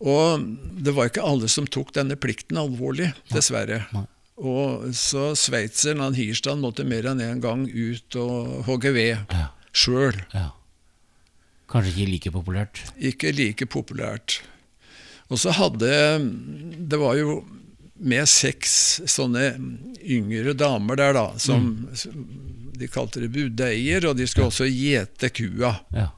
Og 0.01 0.43
det 0.85 0.93
var 0.97 1.09
ikke 1.09 1.25
alle 1.25 1.49
som 1.49 1.67
tok 1.67 1.95
denne 1.97 2.17
plikten 2.21 2.59
alvorlig, 2.61 3.13
dessverre. 3.33 3.85
Nei. 3.97 4.05
Og 4.37 4.91
så 4.93 5.31
sveitseren 5.39 6.03
han 6.05 6.13
Hirstad 6.19 6.59
måtte 6.61 6.85
mer 6.85 7.07
enn 7.09 7.23
én 7.25 7.39
en 7.39 7.41
gang 7.41 7.63
ut 7.73 8.19
og 8.21 8.67
hogge 8.67 8.93
ved 8.93 9.15
Ja, 9.33 9.47
sjøl. 9.73 10.19
ja. 10.35 10.51
Kanskje 11.73 11.95
ikke 11.95 12.11
like 12.13 12.31
populært. 12.35 12.83
Ikke 13.01 13.33
like 13.35 13.67
populært. 13.67 14.43
Og 15.33 15.41
så 15.43 15.51
hadde 15.57 15.89
Det 16.87 16.99
var 17.01 17.17
jo 17.19 17.41
med 17.99 18.29
seks 18.29 19.01
sånne 19.09 19.55
yngre 20.05 20.53
damer 20.55 20.97
der, 21.01 21.13
da, 21.17 21.25
som 21.41 21.89
De 22.77 22.87
kalte 22.93 23.23
det 23.25 23.33
budeier, 23.33 24.05
og 24.07 24.19
de 24.19 24.27
skulle 24.29 24.51
også 24.53 24.69
gjete 24.69 25.31
kua. 25.33 25.73
Ja. 25.97 26.11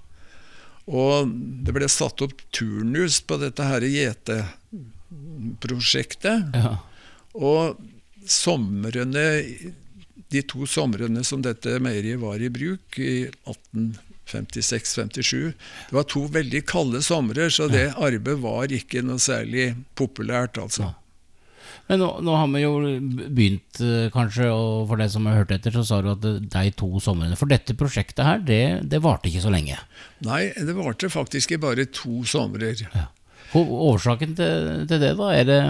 Og 0.88 1.29
det 1.64 1.72
ble 1.77 1.88
satt 1.92 2.22
opp 2.24 2.33
turnus 2.55 3.20
på 3.20 3.37
dette 3.42 3.62
her 3.64 3.83
gjeteprosjektet. 3.85 6.38
ja. 6.57 6.79
Og 7.38 7.77
somrene, 8.29 9.42
de 10.29 10.42
to 10.48 10.66
somrene 10.68 11.24
som 11.24 11.42
dette 11.44 11.79
meieriet 11.83 12.20
var 12.20 12.40
i 12.42 12.48
bruk, 12.53 12.98
i 12.98 13.29
1856-57 13.46 15.53
Det 15.53 15.96
var 15.96 16.05
to 16.11 16.20
veldig 16.33 16.66
kalde 16.68 17.03
somre, 17.05 17.51
så 17.51 17.68
det 17.72 17.92
arbeidet 17.94 18.42
var 18.42 18.72
ikke 18.74 19.03
noe 19.07 19.18
særlig 19.22 19.74
populært, 19.98 20.59
altså. 20.61 20.94
Men 21.88 22.03
nå, 22.03 22.09
nå, 22.20 22.35
har 22.37 22.48
vi 22.53 22.62
jo 22.62 22.72
begynt, 23.33 23.81
eh, 23.81 24.09
kanskje, 24.12 24.51
og 24.53 24.88
for 24.90 25.01
deg 25.01 25.12
som 25.12 25.29
har 25.29 25.40
hørt 25.40 25.55
etter, 25.57 25.72
så 25.72 25.85
sa 25.88 26.01
du 26.05 26.11
at 26.12 26.24
de 26.24 26.72
to 26.77 26.88
somrene 27.01 27.38
For 27.38 27.48
dette 27.48 27.77
prosjektet 27.79 28.27
her, 28.27 28.42
det, 28.44 28.62
det 28.92 29.01
varte 29.05 29.31
ikke 29.31 29.44
så 29.46 29.53
lenge? 29.53 29.79
Nei, 30.27 30.51
det 30.53 30.77
varte 30.77 31.09
faktisk 31.12 31.57
i 31.57 31.61
bare 31.62 31.88
to 31.88 32.20
somrer. 32.29 32.85
Ja. 32.92 33.09
Årsaken 33.57 34.37
til, 34.37 34.85
til, 34.90 35.01
det, 35.01 35.14
da? 35.16 35.31
Er 35.33 35.48
det, 35.48 35.61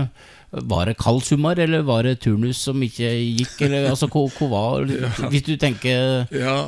var 0.50 0.90
det 0.90 0.96
kald 0.98 1.22
sommer, 1.22 1.59
eller 1.62 1.87
var 1.87 2.02
det 2.02 2.16
turnus 2.24 2.64
som 2.66 2.83
ikke 2.83 3.12
gikk? 3.12 3.54
Eller, 3.68 3.87
altså, 3.92 4.11
hva, 4.11 4.26
var. 4.50 4.90
Hvis 5.31 5.46
du 5.46 5.54
tenker 5.61 6.26
Ja, 6.35 6.59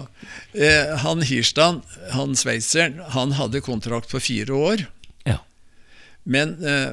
eh, 0.55 0.95
Han 1.03 1.27
Hirstand, 1.27 1.83
han 2.15 2.39
sveitseren, 2.39 3.03
han 3.17 3.35
hadde 3.41 3.65
kontrakt 3.67 4.15
på 4.15 4.23
fire 4.23 4.63
år. 4.71 4.87
Men 6.25 6.57
eh, 6.65 6.93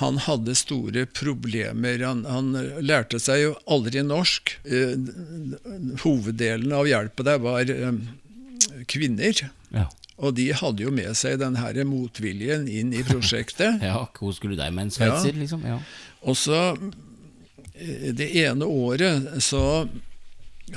han 0.00 0.18
hadde 0.24 0.54
store 0.56 1.04
problemer. 1.06 2.02
Han, 2.06 2.24
han, 2.24 2.52
lærte 2.80 3.20
seg 3.20 3.42
jo 3.42 3.54
aldri 3.70 4.02
norsk. 4.06 4.54
Eh, 4.64 4.94
hoveddelen 6.04 6.72
av 6.76 6.88
hjelpa 6.88 7.26
der 7.28 7.42
var 7.44 7.68
eh, 7.72 7.98
kvinner. 8.90 9.44
Ja. 9.74 9.88
Og 10.22 10.36
de 10.38 10.50
hadde 10.56 10.84
jo 10.84 10.92
med 10.94 11.16
seg 11.18 11.40
den 11.42 11.58
her 11.60 11.78
motviljen 11.88 12.68
inn 12.70 12.94
i 12.94 13.04
prosjektet. 13.06 13.82
ja, 13.90 14.06
Hvor 14.18 14.34
skulle 14.36 14.58
de 14.58 14.70
med 14.70 14.88
en 14.88 14.94
sveitser, 14.94 15.34
ja. 15.34 15.42
liksom? 15.44 15.66
Ja. 15.66 15.80
Og 16.22 16.38
så 16.38 16.62
eh, 17.74 18.08
det 18.16 18.30
ene 18.44 18.68
året 18.68 19.42
så 19.44 19.84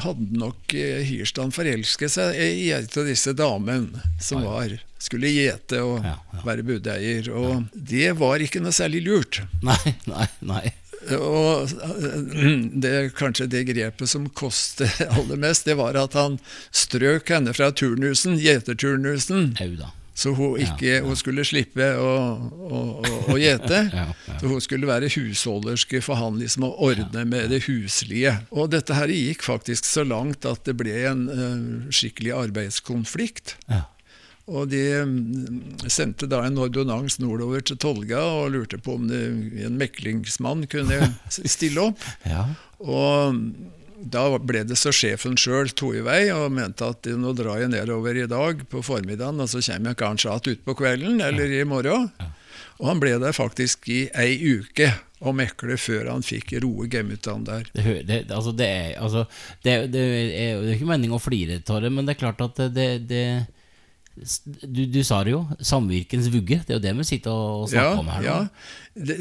hadde 0.01 0.39
nok 0.39 0.73
eh, 0.75 1.03
Hirstand 1.08 1.55
forelsket 1.55 2.15
seg 2.17 2.39
i 2.41 2.71
en 2.75 2.89
av 2.89 3.08
disse 3.08 3.36
damene 3.38 4.15
som 4.21 4.43
var, 4.43 4.73
skulle 5.05 5.31
gjete 5.31 5.81
og 5.85 5.99
ja, 6.05 6.15
ja. 6.17 6.41
være 6.45 6.65
budeier. 6.65 7.29
Og 7.33 7.51
ja. 7.51 7.59
det 7.93 8.09
var 8.19 8.43
ikke 8.43 8.63
noe 8.63 8.75
særlig 8.75 9.05
lurt. 9.05 9.43
Nei, 9.65 9.95
nei, 10.09 10.27
nei. 10.45 10.65
Og 11.13 11.69
eh, 11.69 12.63
det, 12.81 12.95
kanskje 13.17 13.49
det 13.51 13.65
grepet 13.69 14.09
som 14.09 14.29
kostet 14.29 15.03
aller 15.17 15.37
mest, 15.41 15.67
det 15.69 15.77
var 15.79 15.97
at 15.99 16.17
han 16.17 16.39
strøk 16.73 17.29
henne 17.35 17.53
fra 17.55 17.71
turnusen, 17.75 18.39
gjeterturnusen. 18.41 19.53
Så 20.15 20.31
hun, 20.31 20.55
ikke, 20.63 20.85
ja, 20.87 20.99
ja. 21.01 21.03
hun 21.03 21.17
skulle 21.19 21.43
slippe 21.43 21.89
å, 21.99 22.11
å, 22.47 22.81
å, 23.03 23.15
å 23.33 23.35
gjete. 23.35 23.81
ja, 23.99 24.05
så 24.39 24.47
hun 24.47 24.63
skulle 24.63 24.87
være 24.87 25.11
husholderske 25.11 25.99
for 26.05 26.15
han 26.21 26.39
liksom 26.39 26.69
å 26.69 26.71
ordne 26.87 27.25
med 27.27 27.51
det 27.51 27.65
huslige. 27.67 28.37
Og 28.55 28.71
dette 28.71 28.95
her 28.95 29.11
gikk 29.11 29.43
faktisk 29.43 29.87
så 29.89 30.05
langt 30.07 30.47
at 30.47 30.63
det 30.65 30.77
ble 30.79 30.95
en 31.11 31.27
uh, 31.27 31.91
skikkelig 31.91 32.31
arbeidskonflikt. 32.45 33.57
Og 34.45 34.67
de 34.69 34.81
um, 35.01 35.13
sendte 35.89 36.27
da 36.29 36.43
en 36.45 36.60
ordonnans 36.62 37.17
nordover 37.21 37.63
til 37.65 37.79
Tolga 37.81 38.21
og 38.43 38.51
lurte 38.53 38.77
på 38.77 38.99
om 38.99 39.08
det, 39.10 39.23
en 39.65 39.79
meklingsmann 39.79 40.67
kunne 40.69 40.99
stille 41.55 41.88
opp. 41.89 42.05
Og 42.86 43.41
da 44.05 44.25
ble 44.38 44.62
det 44.69 44.77
så 44.77 44.93
sjefen 44.93 45.38
sjøl 45.39 45.71
vei 46.05 46.27
og 46.36 46.51
mente 46.53 46.86
at 46.86 47.08
nå 47.10 47.34
drar 47.34 47.63
jeg 47.63 47.73
nedover 47.73 48.17
i 48.19 48.27
dag 48.29 48.62
på 48.69 48.84
formiddagen, 48.86 49.41
og 49.41 49.49
så 49.49 49.63
kommer 49.65 49.93
jeg 49.93 50.01
kanskje 50.03 50.29
igjen 50.29 50.60
utpå 50.60 50.77
kvelden 50.77 51.21
eller 51.25 51.49
i 51.49 51.63
morgen. 51.65 52.12
Og 52.77 52.89
han 52.91 53.01
ble 53.01 53.15
der 53.23 53.34
faktisk 53.34 53.88
i 53.89 54.05
ei 54.13 54.36
uke 54.60 54.91
og 55.25 55.38
mekle 55.39 55.77
før 55.79 56.12
han 56.12 56.25
fikk 56.25 56.58
roe 56.62 56.89
gemutene 56.91 57.47
der. 57.47 57.69
Det, 57.71 58.01
det, 58.05 58.19
altså 58.29 58.51
det, 58.51 58.67
er, 58.67 58.89
altså 59.01 59.23
det, 59.63 59.75
det, 59.95 60.03
er, 60.36 60.49
jo 60.60 60.75
ikke 60.75 60.89
meningen 60.91 61.15
å 61.17 61.23
flire 61.23 61.62
av 61.63 61.81
det, 61.81 61.91
men 61.95 62.05
det 62.05 62.13
er 62.13 62.21
klart 62.21 62.43
at 62.43 62.60
det, 62.75 62.89
du, 64.45 64.86
du, 64.86 65.01
sa 65.04 65.19
det 65.28 65.34
jo, 65.34 65.41
samvirkens 65.60 66.30
vugge. 66.32 66.62
Det 66.63 66.71
er 66.71 66.78
jo 66.78 66.84
det 66.86 66.93
vi 67.01 67.06
sitter 67.08 67.36
og 67.36 67.67
snakker 67.67 67.89
ja, 67.91 67.99
om 67.99 68.12
her 68.13 68.21
nå. 68.21 68.28
Ja, 68.30 68.38
det, 68.95 69.17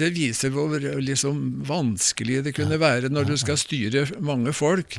det, 0.00 0.08
viser 0.16 0.54
hvor 0.54 0.72
liksom, 0.80 1.42
vanskelig 1.68 2.38
det 2.46 2.54
kunne 2.56 2.78
ja, 2.78 2.80
være 2.80 3.10
når 3.12 3.26
ja, 3.26 3.34
du 3.34 3.42
skal 3.42 3.60
styre 3.60 4.06
mange 4.24 4.54
folk. 4.56 4.96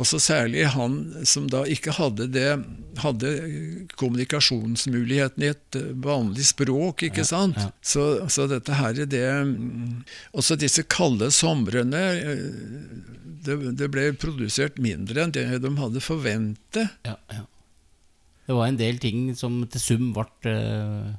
Og 0.00 0.08
så 0.08 0.22
særlig 0.22 0.64
han 0.72 0.96
som 1.28 1.50
da 1.52 1.66
ikke 1.68 1.98
hadde 1.98 2.30
det 2.32 2.48
hadde 3.02 3.28
kommunikasjonsmuligheten 4.00 5.44
i 5.44 5.52
et 5.52 5.78
vanlig 6.04 6.48
språk, 6.48 7.06
ikke 7.08 7.24
sant? 7.28 7.60
Så, 7.84 8.06
så, 8.32 8.48
dette 8.50 8.76
her 8.76 9.04
er 9.04 9.08
det 9.08 9.28
Også 10.36 10.58
disse 10.60 10.84
kalde 10.88 11.30
somrene 11.32 12.02
det, 13.42 13.56
det 13.78 13.88
ble 13.92 14.10
produsert 14.16 14.76
mindre 14.82 15.24
enn 15.24 15.32
det 15.34 15.46
de 15.62 15.72
hadde 15.78 16.02
forventet. 16.04 17.00
Ja, 17.06 17.16
ja. 17.32 17.46
Det 18.52 18.58
var 18.58 18.68
en 18.68 18.76
del 18.76 18.98
ting 19.00 19.30
som 19.32 19.62
til 19.72 19.80
sum 19.80 20.08
ble, 20.12 20.26
uh, 20.44 21.12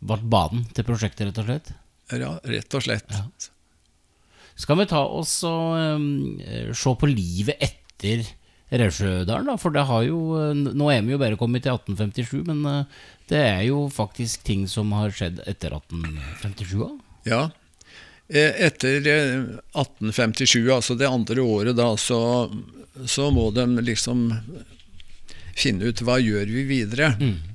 ble 0.00 0.16
banen 0.32 0.62
til 0.72 0.86
prosjektet, 0.88 1.26
rett 1.28 1.40
og 1.42 1.50
slett? 1.50 1.68
Ja, 2.16 2.30
rett 2.48 2.76
og 2.78 2.84
slett. 2.86 3.12
Ja. 3.12 3.26
Skal 4.62 4.80
vi 4.80 4.86
ta 4.88 5.02
oss 5.04 5.34
og 5.44 5.76
um, 5.76 6.40
se 6.72 6.94
på 6.96 7.10
livet 7.10 7.60
etter 7.60 8.24
Raudsjødalen, 8.72 9.52
da? 9.52 9.58
For 9.60 9.76
det 9.76 9.84
har 9.90 10.06
jo 10.06 10.22
uh, 10.32 10.56
Nå 10.56 10.88
er 10.94 11.04
vi 11.04 11.12
jo 11.12 11.20
bare 11.20 11.36
kommet 11.36 11.66
til 11.66 11.76
1857, 11.76 12.40
men 12.48 12.64
det 13.28 13.44
er 13.44 13.66
jo 13.68 13.84
faktisk 13.92 14.48
ting 14.48 14.64
som 14.64 14.96
har 14.96 15.12
skjedd 15.12 15.44
etter 15.44 15.76
1857 15.76 16.76
òg? 16.88 16.96
Ja. 17.28 17.44
Etter 18.32 19.04
1857, 19.04 20.72
altså 20.72 20.96
det 20.96 21.12
andre 21.12 21.44
året, 21.44 21.76
da, 21.76 21.92
så, 22.00 22.48
så 23.04 23.28
må 23.28 23.50
de 23.52 23.68
liksom 23.84 24.30
finne 25.56 25.90
ut 25.92 26.02
hva 26.04 26.18
gjør 26.22 26.48
vi 26.50 26.64
videre. 26.68 27.14
Mm. 27.20 27.52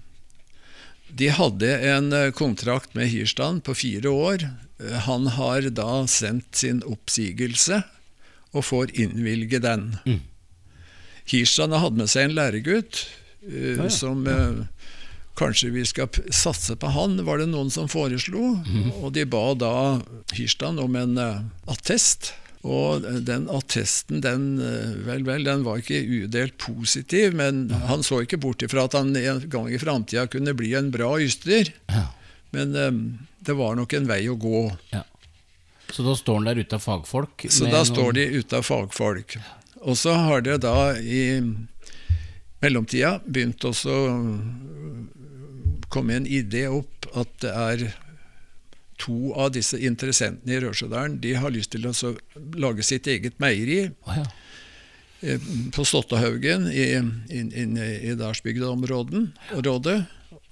De 1.18 1.30
hadde 1.34 1.70
en 1.90 2.14
eh, 2.14 2.32
kontrakt 2.36 2.96
med 2.98 3.10
Hirstand 3.12 3.64
på 3.64 3.76
fire 3.78 4.10
år. 4.12 4.50
Eh, 4.84 4.98
han 5.08 5.28
har 5.38 5.70
da 5.74 6.06
sendt 6.08 6.60
sin 6.60 6.84
oppsigelse 6.86 7.82
og 8.54 8.66
får 8.68 8.94
innvilge 9.00 9.62
den. 9.64 9.96
Mm. 10.06 10.22
Hirstand 11.28 11.76
hadde 11.76 12.00
med 12.00 12.12
seg 12.12 12.30
en 12.30 12.38
læregutt 12.38 13.02
uh, 13.44 13.76
ja, 13.76 13.84
ja. 13.84 13.90
som 13.92 14.24
uh, 14.24 14.64
Kanskje 15.38 15.70
vi 15.70 15.84
skal 15.86 16.08
satse 16.34 16.74
på 16.80 16.90
han, 16.96 17.20
var 17.28 17.38
det 17.38 17.50
noen 17.52 17.68
som 17.70 17.90
foreslo. 17.92 18.56
Mm. 18.64 18.88
Og 19.04 19.12
de 19.14 19.26
ba 19.30 19.52
da 19.54 19.74
Hirstand 20.34 20.82
om 20.82 20.96
en 20.98 21.20
uh, 21.20 21.44
attest. 21.70 22.32
Og 22.68 23.06
den 23.24 23.46
attesten, 23.54 24.20
den, 24.24 24.48
eh, 24.60 24.96
vel, 25.08 25.24
vel, 25.28 25.46
den 25.48 25.64
var 25.64 25.80
ikke 25.80 26.02
udelt 26.04 26.58
positiv, 26.60 27.36
men 27.38 27.68
ja. 27.72 27.80
han 27.92 28.04
så 28.04 28.22
ikke 28.26 28.40
bort 28.44 28.66
ifra 28.66 28.88
at 28.90 28.98
han 28.98 29.16
en 29.16 29.46
gang 29.48 29.70
i 29.72 29.80
framtida 29.80 30.26
kunne 30.32 30.56
bli 30.58 30.74
en 30.76 30.92
bra 30.92 31.14
yster. 31.24 31.72
Ja. 31.94 32.10
Men 32.56 32.76
um, 32.76 33.00
det 33.40 33.56
var 33.56 33.78
nok 33.80 33.94
en 33.96 34.10
vei 34.10 34.24
å 34.32 34.36
gå. 34.40 34.66
Ja. 34.92 35.06
Så 35.92 36.04
da 36.04 36.16
står 36.20 36.42
han 36.42 36.50
der 36.50 36.60
ute 36.60 36.76
av 36.76 36.84
fagfolk? 36.84 37.48
Så 37.48 37.70
da 37.70 37.80
noen... 37.80 37.90
står 37.94 38.18
de 38.18 38.26
ute 38.42 38.60
av 38.60 38.68
fagfolk. 38.68 39.38
Og 39.88 39.96
så 40.00 40.16
har 40.18 40.44
det 40.44 40.60
da 40.66 40.98
i 41.00 41.40
mellomtida 42.64 43.18
begynt 43.24 43.64
også 43.68 43.94
å 43.94 44.08
komme 45.94 46.18
en 46.20 46.28
idé 46.28 46.66
opp 46.68 47.08
at 47.16 47.32
det 47.44 47.54
er 47.54 47.86
to 49.08 49.32
av 49.34 49.56
disse 49.56 49.80
interessentene 49.80 50.58
i 50.58 50.62
Rørsjødalen 50.62 51.18
de 51.24 51.34
har 51.40 51.56
lyst 51.56 51.72
til 51.74 51.88
å 51.88 51.96
lage 52.60 52.86
sitt 52.86 53.08
eget 53.08 53.40
meieri. 53.42 53.88
Oh, 54.06 54.20
ja. 54.20 54.28
Eh, 55.22 55.42
på 55.74 55.86
Stottahaugen 55.86 56.68
i, 56.70 56.94
in, 56.94 57.52
in, 57.52 57.78
i 57.78 58.14
Dalsbygda-området. 58.20 60.04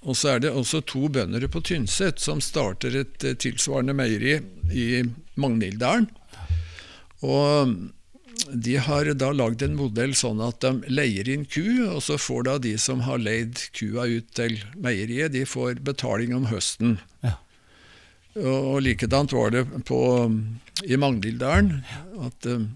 Og 0.06 0.16
så 0.16 0.32
er 0.34 0.42
det 0.42 0.50
også 0.54 0.82
to 0.86 1.06
bønder 1.12 1.46
på 1.50 1.62
Tynset 1.62 2.18
som 2.22 2.42
starter 2.42 2.96
et 3.02 3.26
eh, 3.26 3.36
tilsvarende 3.38 3.94
meieri 3.94 4.40
i 4.74 5.04
Magnhilddalen. 5.38 6.08
Og 7.26 7.76
de 8.52 8.76
har 8.76 9.08
da 9.18 9.30
lagd 9.32 9.62
en 9.64 9.78
modell 9.78 10.12
sånn 10.18 10.42
at 10.44 10.60
de 10.62 10.92
leier 10.92 11.28
inn 11.32 11.46
ku, 11.48 11.86
og 11.86 12.02
så 12.04 12.18
får 12.20 12.46
da 12.48 12.58
de 12.62 12.74
som 12.78 13.00
har 13.06 13.22
leid 13.22 13.62
kua 13.76 14.06
ut 14.10 14.28
til 14.36 14.58
meieriet, 14.74 15.32
de 15.32 15.46
får 15.48 15.80
betaling 15.86 16.34
om 16.36 16.50
høsten. 16.50 16.98
Ja. 17.24 17.38
Og 18.36 18.82
likedan 18.84 19.30
var 19.32 19.54
det 19.54 19.64
på, 19.88 20.00
i 20.84 20.98
Magnhilddalen. 21.00 21.80
At, 22.26 22.48
eh, 22.50 22.66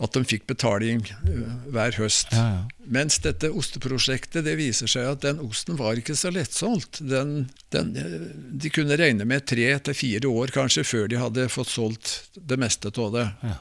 at 0.00 0.16
de 0.16 0.22
fikk 0.24 0.46
betaling 0.48 1.02
eh, 1.04 1.56
hver 1.72 1.96
høst. 2.00 2.32
Ja, 2.32 2.46
ja. 2.54 2.60
Mens 2.90 3.20
dette 3.22 3.52
osteprosjektet 3.54 4.46
det 4.46 4.56
viser 4.58 4.90
seg 4.90 5.06
at 5.12 5.24
den 5.26 5.42
osten 5.44 5.76
var 5.78 6.00
ikke 6.00 6.16
så 6.18 6.32
lettsolgt. 6.34 7.02
Den, 7.04 7.50
den, 7.74 7.92
eh, 8.00 8.28
de 8.64 8.72
kunne 8.72 8.98
regne 9.00 9.28
med 9.28 9.46
tre 9.50 9.68
til 9.86 9.98
fire 9.98 10.30
år 10.30 10.54
kanskje 10.56 10.86
før 10.88 11.10
de 11.10 11.20
hadde 11.20 11.50
fått 11.52 11.72
solgt 11.72 12.14
det 12.34 12.58
meste 12.60 12.92
av 12.96 13.12
det. 13.16 13.26
Ja. 13.44 13.58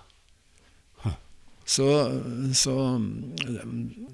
Så, 1.70 2.22
så, 2.54 2.74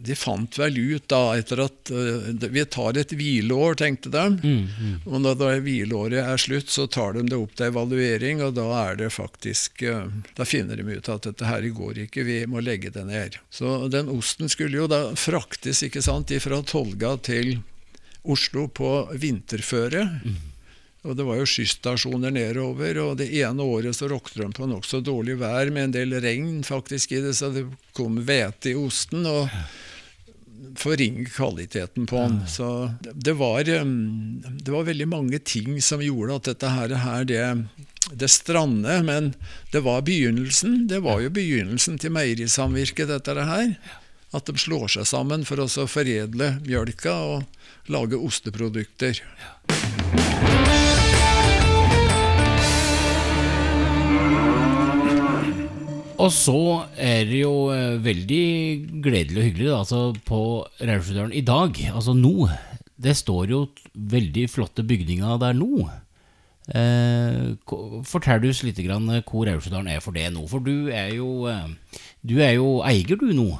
de 0.03 0.15
fant 0.15 0.57
vel 0.59 0.75
ut 0.77 1.05
da, 1.07 1.37
etter 1.39 1.61
at 1.63 1.91
uh, 1.95 2.47
vi 2.51 2.65
tar 2.67 2.97
et 2.99 3.13
hvileår, 3.15 3.77
tenkte 3.79 4.11
de. 4.11 4.25
Mm, 4.43 4.65
mm. 4.67 4.97
Og 5.07 5.21
når 5.23 5.37
da 5.39 5.51
hvileåret 5.63 6.19
er 6.19 6.41
slutt, 6.41 6.67
så 6.73 6.83
tar 6.91 7.15
de 7.15 7.23
det 7.29 7.39
opp 7.39 7.53
til 7.55 7.69
evaluering, 7.69 8.43
og 8.43 8.57
da 8.57 8.65
er 8.81 8.99
det 8.99 9.07
faktisk 9.15 9.85
uh, 9.87 10.09
Da 10.35 10.43
finner 10.43 10.75
de 10.75 10.97
ut 10.97 11.07
at 11.13 11.29
dette 11.29 11.47
her 11.47 11.69
går 11.77 12.01
ikke, 12.09 12.25
vi 12.27 12.41
må 12.43 12.59
legge 12.59 12.91
det 12.91 13.05
ned. 13.07 13.39
Så 13.47 13.87
den 13.87 14.11
osten 14.11 14.51
skulle 14.51 14.83
jo 14.83 14.89
da 14.91 15.05
fraktes 15.15 15.85
ikke 15.87 16.03
sant, 16.03 16.35
fra 16.43 16.59
Tolga 16.67 17.15
til 17.23 17.61
Oslo 18.27 18.67
på 18.67 18.91
vinterføre. 19.15 20.03
Mm. 20.27 20.37
Og 21.05 21.15
Det 21.15 21.25
var 21.27 21.37
jo 21.37 21.47
skystasjoner 21.49 22.33
nedover, 22.33 22.97
og 23.03 23.17
det 23.21 23.29
ene 23.37 23.61
året 23.61 23.93
så 23.93 24.09
råkte 24.09 24.41
de 24.41 24.49
på 24.57 24.65
nokså 24.69 25.03
dårlig 25.05 25.37
vær 25.37 25.69
med 25.69 25.89
en 25.89 25.97
del 25.99 26.15
regn 26.23 26.63
faktisk 26.65 27.13
i 27.13 27.21
det, 27.21 27.35
så 27.37 27.51
det 27.53 27.67
kom 27.93 28.17
hvete 28.25 28.73
i 28.73 28.79
osten. 28.79 29.25
og 29.29 29.51
forringe 30.75 31.25
kvaliteten 31.25 32.05
på 32.05 32.15
den. 32.15 32.47
Så 32.47 32.93
det 33.01 33.33
var, 33.33 33.69
um, 33.69 34.43
det 34.43 34.71
var, 34.71 34.83
veldig 34.83 35.07
mange 35.07 35.39
ting 35.39 35.81
som 35.81 36.03
gjorde 36.03 36.35
at 36.35 36.49
dette 36.49 36.71
her 36.73 37.23
det, 37.27 37.43
det 38.11 38.29
strandet, 38.31 39.05
men 39.05 39.33
det 39.71 39.83
var 39.85 40.01
begynnelsen. 40.01 40.87
Det 40.87 40.99
var 41.05 41.21
jo 41.23 41.29
begynnelsen 41.29 41.99
til 42.01 42.15
meierisamvirket, 42.15 43.07
dette 43.07 43.47
her. 43.47 43.75
At 44.35 44.49
de 44.49 44.57
slår 44.59 44.89
seg 44.97 45.07
sammen 45.07 45.45
for 45.47 45.63
å 45.63 45.87
foredle 45.87 46.57
mjølka 46.65 47.15
og 47.29 47.91
lage 47.91 48.19
osteprodukter. 48.19 49.21
Ja. 49.21 50.64
Og 56.25 56.31
så 56.33 56.59
er 56.97 57.27
det 57.29 57.43
jo 57.43 57.67
eh, 57.73 57.99
veldig 58.01 58.45
gledelig 59.03 59.37
og 59.37 59.45
hyggelig 59.45 59.67
da, 59.69 59.81
altså 59.83 59.99
på 60.25 60.39
Raursjødalen 60.81 61.35
i 61.37 61.43
dag, 61.45 61.77
altså 61.93 62.15
nå. 62.17 62.49
Det 62.95 63.13
står 63.19 63.51
jo 63.51 63.59
veldig 63.93 64.47
flotte 64.49 64.85
bygninger 64.87 65.37
der 65.43 65.57
nå. 65.57 65.85
Eh, 66.73 67.53
fortell 68.09 68.47
oss 68.49 68.63
litt 68.65 68.79
grann 68.81 69.05
eh, 69.13 69.21
hvor 69.21 69.45
Raursjødalen 69.45 69.91
er 69.93 70.01
for 70.01 70.17
det 70.17 70.31
nå. 70.33 70.47
For 70.49 70.65
du 70.65 70.89
er 70.89 71.13
jo, 71.13 71.45
eh, 71.51 72.01
du 72.25 72.39
er 72.41 72.55
jo 72.57 72.79
eier 72.87 73.21
du 73.21 73.29
nå 73.35 73.51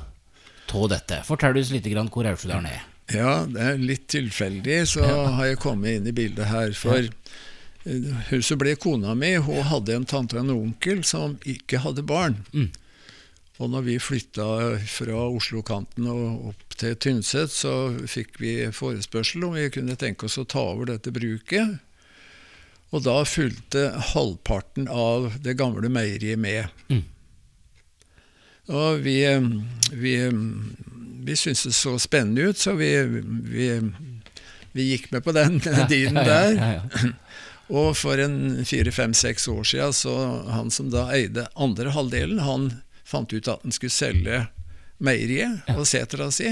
av 0.76 0.90
dette. 0.92 1.22
Fortell 1.24 1.56
oss 1.62 1.70
litt 1.72 1.86
grann 1.88 2.10
hvor 2.12 2.26
Raursjødalen 2.26 2.72
er. 2.72 2.82
Ja, 3.14 3.44
det 3.46 3.62
er 3.62 3.78
litt 3.78 4.08
tilfeldig 4.10 4.80
så 4.90 5.06
har 5.06 5.52
jeg 5.52 5.62
kommet 5.62 6.00
inn 6.00 6.10
i 6.10 6.16
bildet 6.16 6.50
her. 6.50 6.74
For 6.76 7.06
ja. 7.86 8.42
som 8.42 8.60
ble 8.62 8.76
kona 8.82 9.16
mi. 9.18 9.36
Hun 9.38 9.64
hadde 9.70 9.96
en 9.96 10.08
tante 10.10 10.38
og 10.38 10.46
en 10.46 10.56
onkel 10.56 11.04
som 11.08 11.38
ikke 11.46 11.84
hadde 11.86 12.06
barn. 12.06 12.42
Mm. 12.54 12.72
Og 13.56 13.72
når 13.72 13.86
vi 13.86 13.96
flytta 14.04 14.46
fra 14.92 15.26
Oslo-kanten 15.30 16.10
og 16.12 16.50
opp 16.52 16.76
til 16.76 16.96
Tynset, 17.00 17.54
så 17.56 17.74
fikk 18.10 18.40
vi 18.42 18.56
forespørsel 18.76 19.46
om 19.48 19.56
vi 19.56 19.70
kunne 19.72 19.96
tenke 20.00 20.28
oss 20.28 20.36
å 20.42 20.44
ta 20.44 20.60
over 20.74 20.92
dette 20.92 21.14
bruket. 21.16 21.78
Og 22.92 23.06
da 23.08 23.22
fulgte 23.28 23.88
halvparten 24.14 24.90
av 24.92 25.32
det 25.44 25.56
gamle 25.60 25.88
meieriet 25.92 26.40
med. 26.40 26.68
Mm. 26.92 27.04
Og 28.76 29.02
vi, 29.06 29.20
vi, 29.94 30.16
vi 31.26 31.38
syntes 31.38 31.68
det 31.70 31.76
så 31.78 31.96
spennende 32.02 32.50
ut, 32.50 32.60
så 32.60 32.74
vi, 32.76 32.92
vi, 33.48 33.70
vi 34.76 34.90
gikk 34.92 35.12
med 35.16 35.24
på 35.24 35.36
den 35.36 35.62
dealen 35.92 36.20
der. 36.20 36.52
Ja, 36.60 36.72
ja, 36.76 36.82
ja, 36.84 37.14
og 37.70 37.96
for 37.98 38.22
en 38.22 38.66
fire-fem-seks 38.66 39.48
år 39.50 39.64
siden, 39.72 39.96
så 39.98 40.16
han 40.54 40.70
som 40.74 40.92
da 40.94 41.08
eide 41.16 41.48
andre 41.56 41.94
halvdelen, 41.96 42.44
han 42.46 42.70
fant 43.06 43.34
ut 43.34 43.48
at 43.50 43.64
han 43.64 43.74
skulle 43.74 43.94
selge 43.94 44.44
meieriet 45.04 45.66
og 45.76 45.88
setra 45.90 46.30
si. 46.34 46.52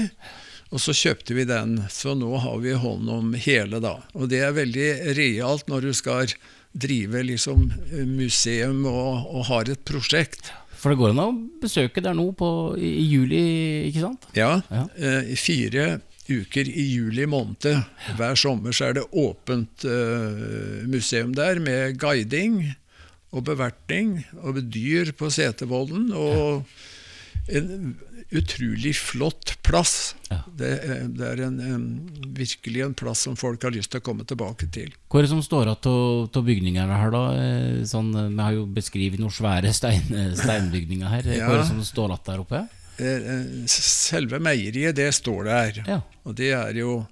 Og 0.74 0.82
så 0.82 0.94
kjøpte 0.96 1.36
vi 1.36 1.46
den, 1.46 1.76
så 1.92 2.16
nå 2.18 2.32
har 2.42 2.58
vi 2.64 2.74
hånd 2.74 3.10
om 3.12 3.34
hele, 3.38 3.78
da. 3.82 4.00
Og 4.18 4.26
det 4.32 4.42
er 4.42 4.56
veldig 4.56 4.88
realt 5.14 5.70
når 5.70 5.86
du 5.86 5.94
skal 5.94 6.32
drive 6.74 7.22
liksom 7.22 7.68
museum 8.10 8.82
og, 8.90 9.28
og 9.30 9.46
har 9.52 9.70
et 9.70 9.84
prosjekt. 9.86 10.50
For 10.74 10.92
det 10.92 10.98
går 10.98 11.14
an 11.14 11.22
å 11.22 11.28
besøke 11.62 12.02
der 12.02 12.16
nå 12.18 12.26
på, 12.36 12.48
i, 12.76 12.90
i 13.00 13.06
juli, 13.06 13.44
ikke 13.88 14.02
sant? 14.02 14.26
Ja. 14.36 14.58
ja. 14.68 14.82
Eh, 14.98 15.30
fire 15.38 15.86
uker 16.28 16.68
i 16.68 16.86
juli 16.94 17.26
måned. 17.28 17.84
Hver 18.18 18.38
sommer 18.38 18.74
så 18.74 18.88
er 18.88 18.98
det 18.98 19.08
åpent 19.12 19.84
uh, 19.88 20.84
museum 20.88 21.34
der 21.36 21.60
med 21.62 21.98
guiding 22.00 22.62
og 23.34 23.44
bevertning 23.48 24.20
og 24.40 24.62
dyr 24.72 25.12
på 25.18 25.30
Setervollen. 25.34 26.12
Og 26.14 26.64
en 27.52 27.96
utrolig 28.34 28.94
flott 28.96 29.56
plass. 29.62 30.14
Ja. 30.30 30.40
Det, 30.46 30.70
det, 31.14 31.26
er 31.28 31.42
en, 31.46 31.58
en, 31.60 31.84
virkelig 32.36 32.84
en 32.86 32.94
plass 32.96 33.24
som 33.26 33.36
folk 33.38 33.62
har 33.66 33.74
lyst 33.74 33.92
til 33.92 34.02
å 34.02 34.06
komme 34.06 34.26
tilbake 34.28 34.68
til. 34.74 34.94
Hva 35.10 35.20
er 35.20 35.26
det 35.26 35.32
som 35.34 35.42
står 35.44 35.68
igjen 35.68 36.38
av 36.40 36.46
bygningene 36.46 37.00
her, 37.02 37.12
da? 37.14 37.24
Eh, 37.40 37.82
sånn, 37.88 38.10
vi 38.14 38.40
har 38.40 38.56
jo 38.56 38.64
beskrevet 38.78 39.22
noen 39.22 39.34
svære 39.34 39.74
stein, 39.76 40.08
steinbygninger 40.40 41.14
her. 41.18 41.30
Hva 41.44 41.52
er 41.52 41.62
det 41.62 41.68
som 41.70 41.84
står 41.84 42.16
igjen 42.16 42.26
der 42.30 42.46
oppe? 42.46 42.64
Eh, 42.96 43.66
selve 43.66 44.38
meieriet, 44.38 44.96
det 44.96 45.10
står 45.16 45.44
der. 45.48 45.84
Ja. 45.88 46.00
Og 46.24 46.36
det 46.38 46.52
er 46.54 46.76
jo 46.78 47.04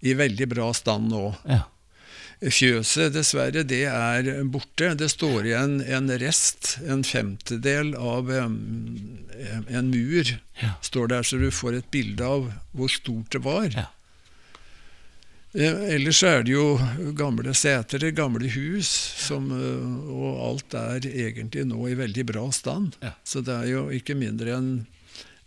i 0.00 0.14
veldig 0.16 0.48
bra 0.52 0.70
stand 0.76 1.10
nå. 1.12 1.30
Ja. 1.48 1.64
Fjøset, 2.40 3.12
dessverre, 3.12 3.66
det 3.68 3.82
er 3.84 4.28
borte. 4.48 4.94
Det 4.96 5.10
står 5.12 5.50
igjen 5.50 5.80
en 5.84 6.08
rest, 6.22 6.78
en 6.88 7.04
femtedel 7.04 7.92
av 8.00 8.30
en, 8.32 8.54
en 9.68 9.90
mur, 9.92 10.36
ja. 10.62 10.74
står 10.80 11.12
der, 11.12 11.26
så 11.28 11.40
du 11.40 11.50
får 11.52 11.82
et 11.82 11.90
bilde 11.92 12.24
av 12.24 12.48
hvor 12.72 12.92
stort 12.92 13.32
det 13.36 13.42
var. 13.44 13.68
Ja. 13.76 13.90
Eh, 15.52 15.82
ellers 15.96 16.22
er 16.22 16.44
det 16.46 16.54
jo 16.54 16.78
gamle 17.18 17.52
seter, 17.58 18.04
gamle 18.14 18.48
hus, 18.54 18.88
som, 19.18 19.50
eh, 19.50 20.12
og 20.14 20.40
alt 20.46 20.76
er 20.78 21.08
egentlig 21.10 21.66
nå 21.66 21.88
i 21.90 21.98
veldig 21.98 22.24
bra 22.28 22.46
stand. 22.54 22.96
Ja. 23.02 23.16
Så 23.24 23.42
det 23.44 23.56
er 23.56 23.68
jo 23.72 23.88
ikke 23.92 24.16
mindre 24.16 24.56
enn 24.56 24.72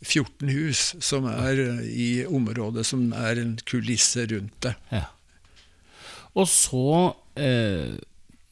14 0.03 0.51
hus 0.51 0.85
som 1.03 1.27
er 1.31 1.59
i 1.87 2.25
området 2.27 2.85
som 2.87 3.05
er 3.15 3.41
en 3.41 3.53
kulisse 3.67 4.27
rundt 4.31 4.55
det. 4.65 4.73
Ja. 4.91 5.05
Og 6.33 6.49
så 6.49 7.13
eh, 7.37 7.93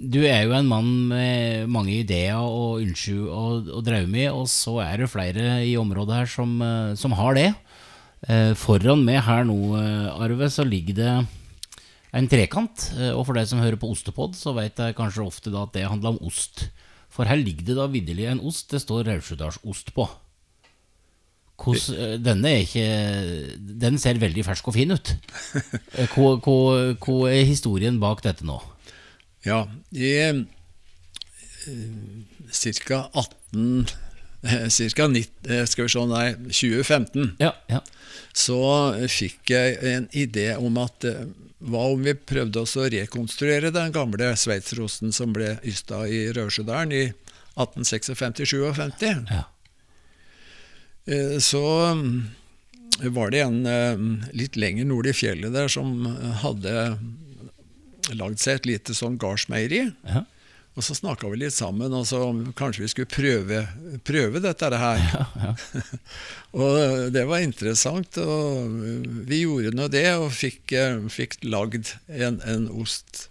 Du 0.02 0.20
er 0.26 0.46
jo 0.46 0.54
en 0.58 0.70
mann 0.70 0.90
med 1.10 1.70
mange 1.70 1.94
ideer 2.00 2.40
og 2.42 2.82
å, 2.82 3.44
å 3.62 3.82
drømme 3.86 4.30
og 4.32 4.48
så 4.50 4.80
er 4.86 5.04
det 5.04 5.12
flere 5.14 5.60
i 5.66 5.76
området 5.78 6.24
her 6.24 6.32
som, 6.32 6.56
eh, 6.66 6.96
som 6.98 7.14
har 7.20 7.38
det. 7.38 7.52
Eh, 8.30 8.54
foran 8.58 9.02
meg 9.06 9.24
her 9.26 9.46
nå, 9.50 9.58
eh, 9.80 10.10
Arve, 10.22 10.50
så 10.54 10.66
ligger 10.66 10.98
det 10.98 11.14
en 12.14 12.28
trekant. 12.30 12.92
Eh, 12.98 13.14
og 13.16 13.26
for 13.26 13.38
deg 13.38 13.48
som 13.50 13.62
hører 13.62 13.80
på 13.82 13.90
Ostepod, 13.90 14.36
så 14.38 14.54
vet 14.58 14.78
jeg 14.78 14.98
kanskje 14.98 15.26
ofte 15.26 15.54
at 15.58 15.74
det 15.74 15.88
handler 15.90 16.16
om 16.16 16.28
ost. 16.30 16.68
For 17.12 17.28
her 17.28 17.40
ligger 17.40 17.66
det 17.72 17.78
da 17.80 17.88
vitterlig 17.92 18.30
en 18.30 18.44
ost 18.48 18.72
det 18.72 18.84
står 18.84 19.08
Raudsjødalsost 19.10 19.94
på. 19.96 20.08
Hos, 21.62 21.90
eh, 21.94 22.16
denne 22.22 22.50
er 22.50 22.64
ikke 22.66 22.86
Den 23.82 24.00
ser 24.02 24.18
veldig 24.22 24.46
fersk 24.48 24.72
og 24.72 24.76
fin 24.78 24.94
ut. 24.94 25.14
Eh, 26.00 26.08
hva, 26.16 26.38
hva, 26.42 26.96
hva 27.04 27.18
er 27.30 27.44
historien 27.50 28.00
bak 28.02 28.24
dette 28.26 28.46
nå? 28.48 28.58
Ja, 29.46 29.66
i 29.92 30.14
eh, 30.24 30.42
ca. 32.82 33.04
18 33.14 33.86
Ca. 34.42 35.06
2015 35.86 37.36
ja, 37.38 37.52
ja. 37.70 37.82
så 38.34 38.62
fikk 39.06 39.52
jeg 39.54 39.76
en 39.86 40.08
idé 40.18 40.48
om 40.58 40.80
at 40.82 41.06
hva 41.62 41.84
om 41.92 42.02
vi 42.02 42.16
prøvde 42.18 42.64
oss 42.64 42.74
å 42.80 42.88
rekonstruere 42.90 43.70
den 43.76 43.94
gamle 43.94 44.32
sveitserosten 44.34 45.14
som 45.14 45.36
ble 45.36 45.60
ysta 45.68 46.08
i 46.10 46.24
Rørsjødalen 46.34 46.96
i 46.96 47.04
1856-57? 47.54 49.30
Ja. 49.30 49.46
Eh, 51.06 51.38
så 51.42 51.64
mm, 51.98 52.22
var 53.16 53.32
det 53.34 53.42
en 53.46 53.66
eh, 53.66 54.04
litt 54.38 54.60
lenger 54.60 54.86
nord 54.90 55.10
i 55.10 55.16
fjellet 55.16 55.54
der 55.54 55.72
som 55.72 56.06
hadde 56.44 56.76
lagd 58.18 58.42
seg 58.42 58.62
et 58.62 58.70
lite 58.74 58.98
sånn 58.98 59.18
gardsmeieri. 59.22 59.88
Ja. 60.08 60.26
Og 60.72 60.86
så 60.88 60.96
snakka 60.96 61.28
vi 61.28 61.42
litt 61.42 61.56
sammen, 61.56 61.92
og 61.92 62.06
så 62.08 62.22
kanskje 62.56 62.86
vi 62.86 62.92
skulle 62.94 63.12
prøve, 63.12 63.66
prøve 64.08 64.40
dette 64.40 64.70
her. 64.72 65.02
Ja, 65.04 65.26
ja. 65.44 65.56
og 66.64 67.12
det 67.12 67.26
var 67.28 67.44
interessant, 67.44 68.16
og 68.24 68.78
vi 69.28 69.42
gjorde 69.44 69.76
nå 69.76 69.90
det, 69.92 70.08
og 70.16 70.32
fikk, 70.36 70.72
eh, 70.72 70.96
fikk 71.12 71.42
lagd 71.44 71.92
en, 72.08 72.40
en 72.48 72.70
ost 72.72 73.28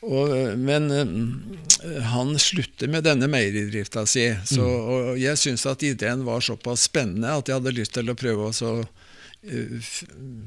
og, 0.00 0.32
men 0.56 0.88
uh, 0.90 2.02
han 2.12 2.32
slutter 2.40 2.88
med 2.88 3.04
denne 3.04 3.28
meieridrifta 3.28 4.06
si. 4.08 4.30
Så, 4.48 4.64
mm. 4.64 4.88
og 4.94 5.20
jeg 5.20 5.40
syns 5.40 5.66
at 5.68 5.84
ideen 5.84 6.24
var 6.24 6.44
såpass 6.44 6.86
spennende 6.88 7.34
at 7.36 7.50
jeg 7.50 7.60
hadde 7.60 7.76
lyst 7.76 7.96
til 7.98 8.08
å 8.08 8.16
prøve 8.18 8.48
å 8.48 8.70
uh, 8.80 9.90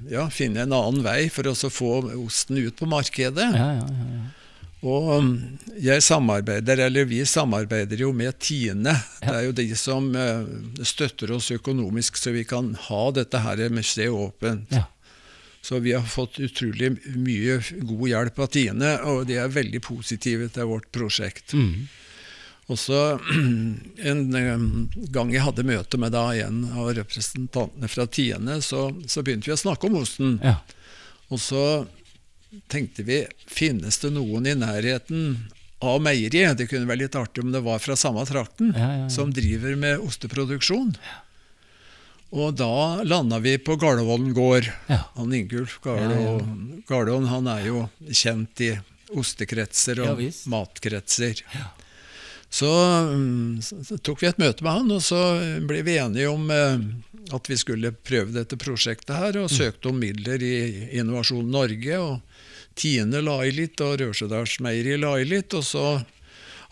ja, 0.09 0.29
finne 0.33 0.65
en 0.65 0.73
annen 0.73 1.03
vei 1.05 1.27
for 1.33 1.49
å 1.49 1.53
få 1.53 1.99
osten 2.23 2.61
ut 2.61 2.77
på 2.79 2.89
markedet. 2.89 3.49
Ja, 3.57 3.69
ja, 3.81 4.23
Og 4.83 5.11
um, 5.17 5.29
jeg 5.81 6.03
samarbeider, 6.03 6.81
eller 6.87 7.05
vi 7.09 7.21
samarbeider 7.25 8.03
jo 8.03 8.11
med 8.13 8.35
Tine. 8.41 8.97
Det 9.21 9.35
er 9.37 9.45
jo 9.47 9.53
de 9.55 9.69
som 9.79 10.09
eh, 10.17 10.43
støtter 10.83 11.31
oss 11.37 11.47
økonomisk, 11.55 12.19
så 12.19 12.33
vi 12.35 12.43
kan 12.45 12.73
ha 12.89 13.03
dette 13.15 13.41
her 13.45 13.63
museet 13.71 14.11
åpent. 14.11 14.73
Ja. 14.75 14.83
Så 15.63 15.79
vi 15.79 15.93
har 15.95 16.03
fått 16.03 16.41
utrolig 16.43 16.89
mye 17.15 17.61
god 17.87 18.07
hjelp 18.09 18.39
av 18.43 18.49
Tine, 18.51 18.89
og 19.07 19.27
de 19.29 19.37
er 19.39 19.51
veldig 19.53 19.79
positive 19.85 20.49
til 20.51 20.67
vårt 20.67 20.89
prosjekt. 20.91 21.53
Mm. 21.55 21.85
Og 22.71 22.79
så 22.79 22.99
En 24.11 24.21
eh, 24.39 24.67
gang 25.15 25.31
jeg 25.31 25.43
hadde 25.45 25.67
møte 25.67 25.99
med 25.99 26.13
da 26.15 26.29
en 26.35 26.65
av 26.71 26.91
representantene 26.99 27.89
fra 27.91 28.07
Tiende, 28.07 28.59
så, 28.63 28.89
så 29.07 29.23
begynte 29.23 29.51
vi 29.51 29.55
å 29.55 29.59
snakke 29.63 29.87
om 29.87 29.99
osten. 30.03 30.37
Ja. 30.43 30.57
Og 31.31 31.39
så 31.39 31.63
tenkte 32.71 33.07
vi 33.07 33.23
finnes 33.49 33.97
det 34.03 34.11
noen 34.13 34.45
i 34.47 34.55
nærheten 34.59 35.45
av 35.83 35.99
meieriet, 36.03 36.57
det 36.59 36.69
kunne 36.71 36.87
være 36.87 37.05
litt 37.05 37.15
artig 37.19 37.43
om 37.43 37.51
det 37.51 37.63
var 37.65 37.81
fra 37.83 37.95
samme 37.99 38.23
trakten, 38.27 38.71
Ja, 38.75 38.87
ja, 38.87 38.99
ja. 39.03 39.09
som 39.11 39.33
driver 39.35 39.75
med 39.79 40.03
osteproduksjon. 40.05 40.93
Og 42.33 42.55
da 42.57 43.03
landa 43.05 43.37
vi 43.43 43.57
på 43.61 43.75
Garlevollen 43.77 44.33
gård. 44.33 44.65
Ja. 44.89 45.03
Han 45.19 45.33
Ingulf 45.37 45.77
Ja, 45.85 45.97
ja. 46.01 47.19
Han 47.29 47.47
er 47.51 47.65
jo 47.67 47.83
kjent 48.09 48.61
i 48.65 48.71
ostekretser 49.13 50.01
og 50.01 50.21
ja, 50.23 50.31
matkretser. 50.49 51.43
Så, 52.53 52.69
mm, 52.69 53.61
så, 53.65 53.79
så 53.85 53.97
tok 53.97 54.21
vi 54.21 54.29
et 54.29 54.41
møte 54.41 54.65
med 54.65 54.73
han, 54.75 54.91
og 54.93 55.01
så 55.05 55.19
ble 55.65 55.81
vi 55.85 55.95
enige 56.01 56.29
om 56.29 56.49
eh, 56.53 56.83
at 57.33 57.49
vi 57.49 57.57
skulle 57.57 57.93
prøve 58.05 58.33
dette 58.35 58.57
prosjektet 58.61 59.15
her, 59.17 59.33
Mm. 59.33 59.43
og 59.45 59.53
søkte 59.53 59.89
om 59.89 59.97
midler 60.01 60.41
i 60.45 60.55
Innovasjon 60.99 61.49
Norge. 61.49 61.97
og 61.97 62.21
Tine 62.77 63.21
la 63.21 63.39
i 63.45 63.51
litt, 63.53 63.81
og 63.85 63.99
Rørsedalsmeieriet 64.01 65.01
la 65.01 65.15
i 65.21 65.25
litt. 65.29 65.53
Og 65.53 65.65
så 65.65 65.85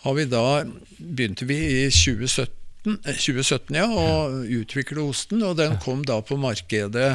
har 0.02 0.14
vi 0.18 0.24
da 0.30 0.64
begynte 0.98 1.46
vi 1.46 1.58
i 1.82 1.90
2017, 1.90 2.46
eh, 2.46 2.61
2017 2.84 3.76
ja, 3.78 3.86
og 3.86 4.44
utvikle 4.50 5.04
osten, 5.06 5.42
og 5.46 5.56
den 5.60 5.78
kom 5.82 6.02
da 6.06 6.18
på 6.26 6.38
markedet 6.40 7.10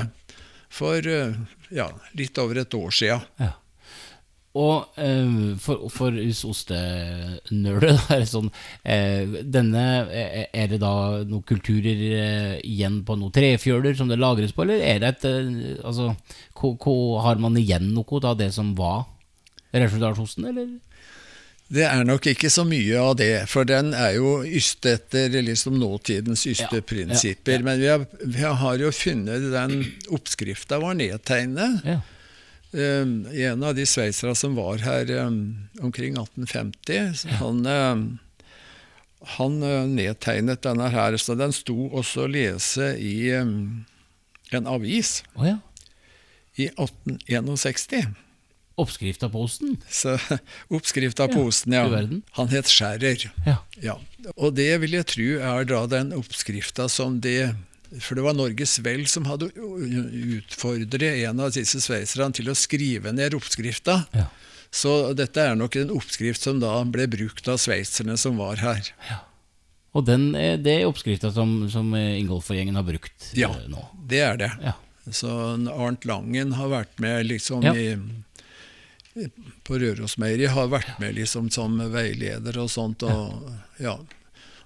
for 0.72 1.04
eh, 1.04 1.38
ja, 1.76 1.90
litt 2.18 2.38
over 2.40 2.62
et 2.64 2.78
år 2.78 2.94
sia. 2.96 3.22
Ja. 3.42 3.54
Og 4.58 4.98
eh, 4.98 5.34
for, 5.62 5.88
for 5.94 6.16
hos 6.18 6.64
er 6.74 7.84
det 7.84 8.30
sånn 8.32 8.48
eh, 8.82 9.36
Denne 9.46 9.84
eh, 10.08 10.48
Er 10.50 10.72
det 10.72 10.80
da 10.82 10.94
noen 11.28 11.46
kulturer 11.46 12.02
eh, 12.08 12.56
igjen 12.66 13.04
på 13.06 13.20
noen 13.20 13.36
trefjøler 13.36 13.98
som 14.00 14.10
det 14.10 14.18
lagres 14.18 14.56
på, 14.56 14.66
eller 14.66 14.82
er 14.82 15.04
det 15.04 15.12
et 15.12 15.28
eh, 15.30 15.78
Altså, 15.84 16.16
har 16.64 17.44
man 17.44 17.60
igjen 17.60 17.92
noe 17.94 18.24
av 18.24 18.40
det 18.40 18.50
som 18.56 18.74
var 18.78 19.06
Raudsjødalsosten, 19.76 20.48
eller? 20.48 20.68
Det 21.68 21.84
er 21.84 22.06
nok 22.08 22.30
ikke 22.32 22.50
så 22.52 22.64
mye 22.68 23.00
av 23.02 23.18
det, 23.20 23.48
for 23.52 23.68
den 23.68 23.92
er 23.98 24.14
jo 24.16 24.38
yste 24.46 24.94
etter 24.96 25.34
liksom 25.44 25.76
nåtidens 25.82 26.46
ysteprinsipper. 26.48 27.58
ja, 27.58 27.60
ja. 27.60 27.66
Men 27.66 27.82
vi 27.82 27.90
har, 27.92 28.06
vi 28.24 28.46
har 28.62 28.78
jo 28.80 28.92
funnet 28.96 29.50
den 29.52 29.82
oppskrifta 30.16 30.80
var 30.80 30.96
nedtegnet. 30.96 31.84
Ja. 31.84 32.00
Um, 32.72 33.26
en 33.32 33.64
av 33.64 33.76
de 33.76 33.86
sveitsere 33.88 34.36
som 34.36 34.56
var 34.56 34.80
her 34.84 35.12
um, 35.26 35.68
omkring 35.84 36.16
1850, 36.20 37.14
så 37.20 37.36
han, 37.42 37.62
um, 37.66 38.06
han 39.36 39.60
uh, 39.64 39.88
nedtegnet 39.92 40.64
denne 40.64 40.88
her, 40.94 41.18
så 41.20 41.36
den 41.40 41.56
sto 41.56 41.90
også 41.90 42.28
å 42.28 42.32
lese 42.32 42.94
i 43.00 43.32
en 43.36 44.68
avis 44.68 45.22
oh, 45.36 45.48
ja. 45.48 45.58
i 46.56 46.70
1861. 46.76 48.16
Oppskrifta 48.78 49.30
på 49.34 49.42
osten? 49.48 49.78
Så 49.90 50.18
Oppskrifta 50.78 51.28
på 51.32 51.40
Ja, 51.42 51.48
osten, 51.50 51.74
ja. 51.74 51.86
Han 52.38 52.48
het 52.52 52.70
Skjærer. 52.70 53.28
Ja. 53.46 53.58
Ja. 53.82 53.96
Og 54.36 54.54
det 54.58 54.70
vil 54.84 54.92
jeg 55.00 55.08
tro 55.10 55.28
er 55.42 55.66
da 55.66 55.86
den 55.90 56.12
oppskrifta 56.14 56.86
som 56.92 57.20
det 57.24 57.56
For 58.04 58.16
det 58.20 58.24
var 58.26 58.36
Norges 58.36 58.78
Vel 58.84 59.06
som 59.08 59.26
hadde 59.26 59.48
utfordret 59.56 61.24
en 61.30 61.40
av 61.40 61.54
disse 61.56 61.80
sveitserne 61.82 62.34
til 62.36 62.50
å 62.52 62.56
skrive 62.58 63.14
ned 63.16 63.36
oppskrifta. 63.38 64.02
Ja. 64.16 64.28
Så 64.72 65.14
dette 65.16 65.40
er 65.48 65.56
nok 65.56 65.78
en 65.80 65.94
oppskrift 65.96 66.44
som 66.44 66.60
da 66.60 66.74
ble 66.84 67.06
brukt 67.10 67.48
av 67.48 67.58
sveitserne 67.64 68.18
som 68.20 68.38
var 68.42 68.60
her. 68.62 68.90
Og 69.96 70.04
den, 70.06 70.34
er- 70.36 70.60
det 70.62 70.82
er 70.82 70.90
oppskrifta 70.90 71.32
som, 71.34 71.64
som 71.72 71.94
eh, 71.98 72.18
Ingolf 72.20 72.52
og 72.52 72.60
gjengen 72.60 72.76
har 72.78 72.86
brukt 72.86 73.32
Ja. 73.34 73.50
nå? 73.72 73.80
Ja, 73.80 74.04
Det 74.12 74.20
er 74.26 74.38
det. 74.44 74.52
Ja. 74.62 74.76
Så 75.08 75.32
Arnt 75.72 76.04
Langen 76.06 76.52
har 76.60 76.68
vært 76.68 77.00
med 77.00 77.26
liksom 77.30 77.64
Ja. 77.64 77.72
i 77.74 77.96
på 79.68 79.80
Rørosmeieriet 79.82 80.54
har 80.56 80.70
vært 80.72 81.00
med 81.02 81.16
liksom 81.18 81.50
som 81.54 81.78
veileder 81.94 82.58
og 82.62 82.70
sånt. 82.72 83.04
Og, 83.08 83.52
ja. 83.82 83.98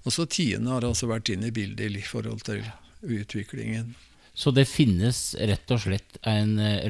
og 0.04 0.14
så 0.16 0.26
Tine 0.30 0.70
har 0.74 0.88
altså 0.88 1.10
vært 1.12 1.34
inne 1.34 1.50
i 1.52 1.56
bildet 1.56 1.98
i 1.98 2.06
forhold 2.06 2.44
til 2.48 2.64
utviklingen. 3.02 3.94
Så 4.34 4.48
det 4.56 4.64
finnes 4.72 5.18
rett 5.36 5.72
og 5.76 5.82
slett 5.84 6.16
en 6.28 6.54
eh, 6.64 6.86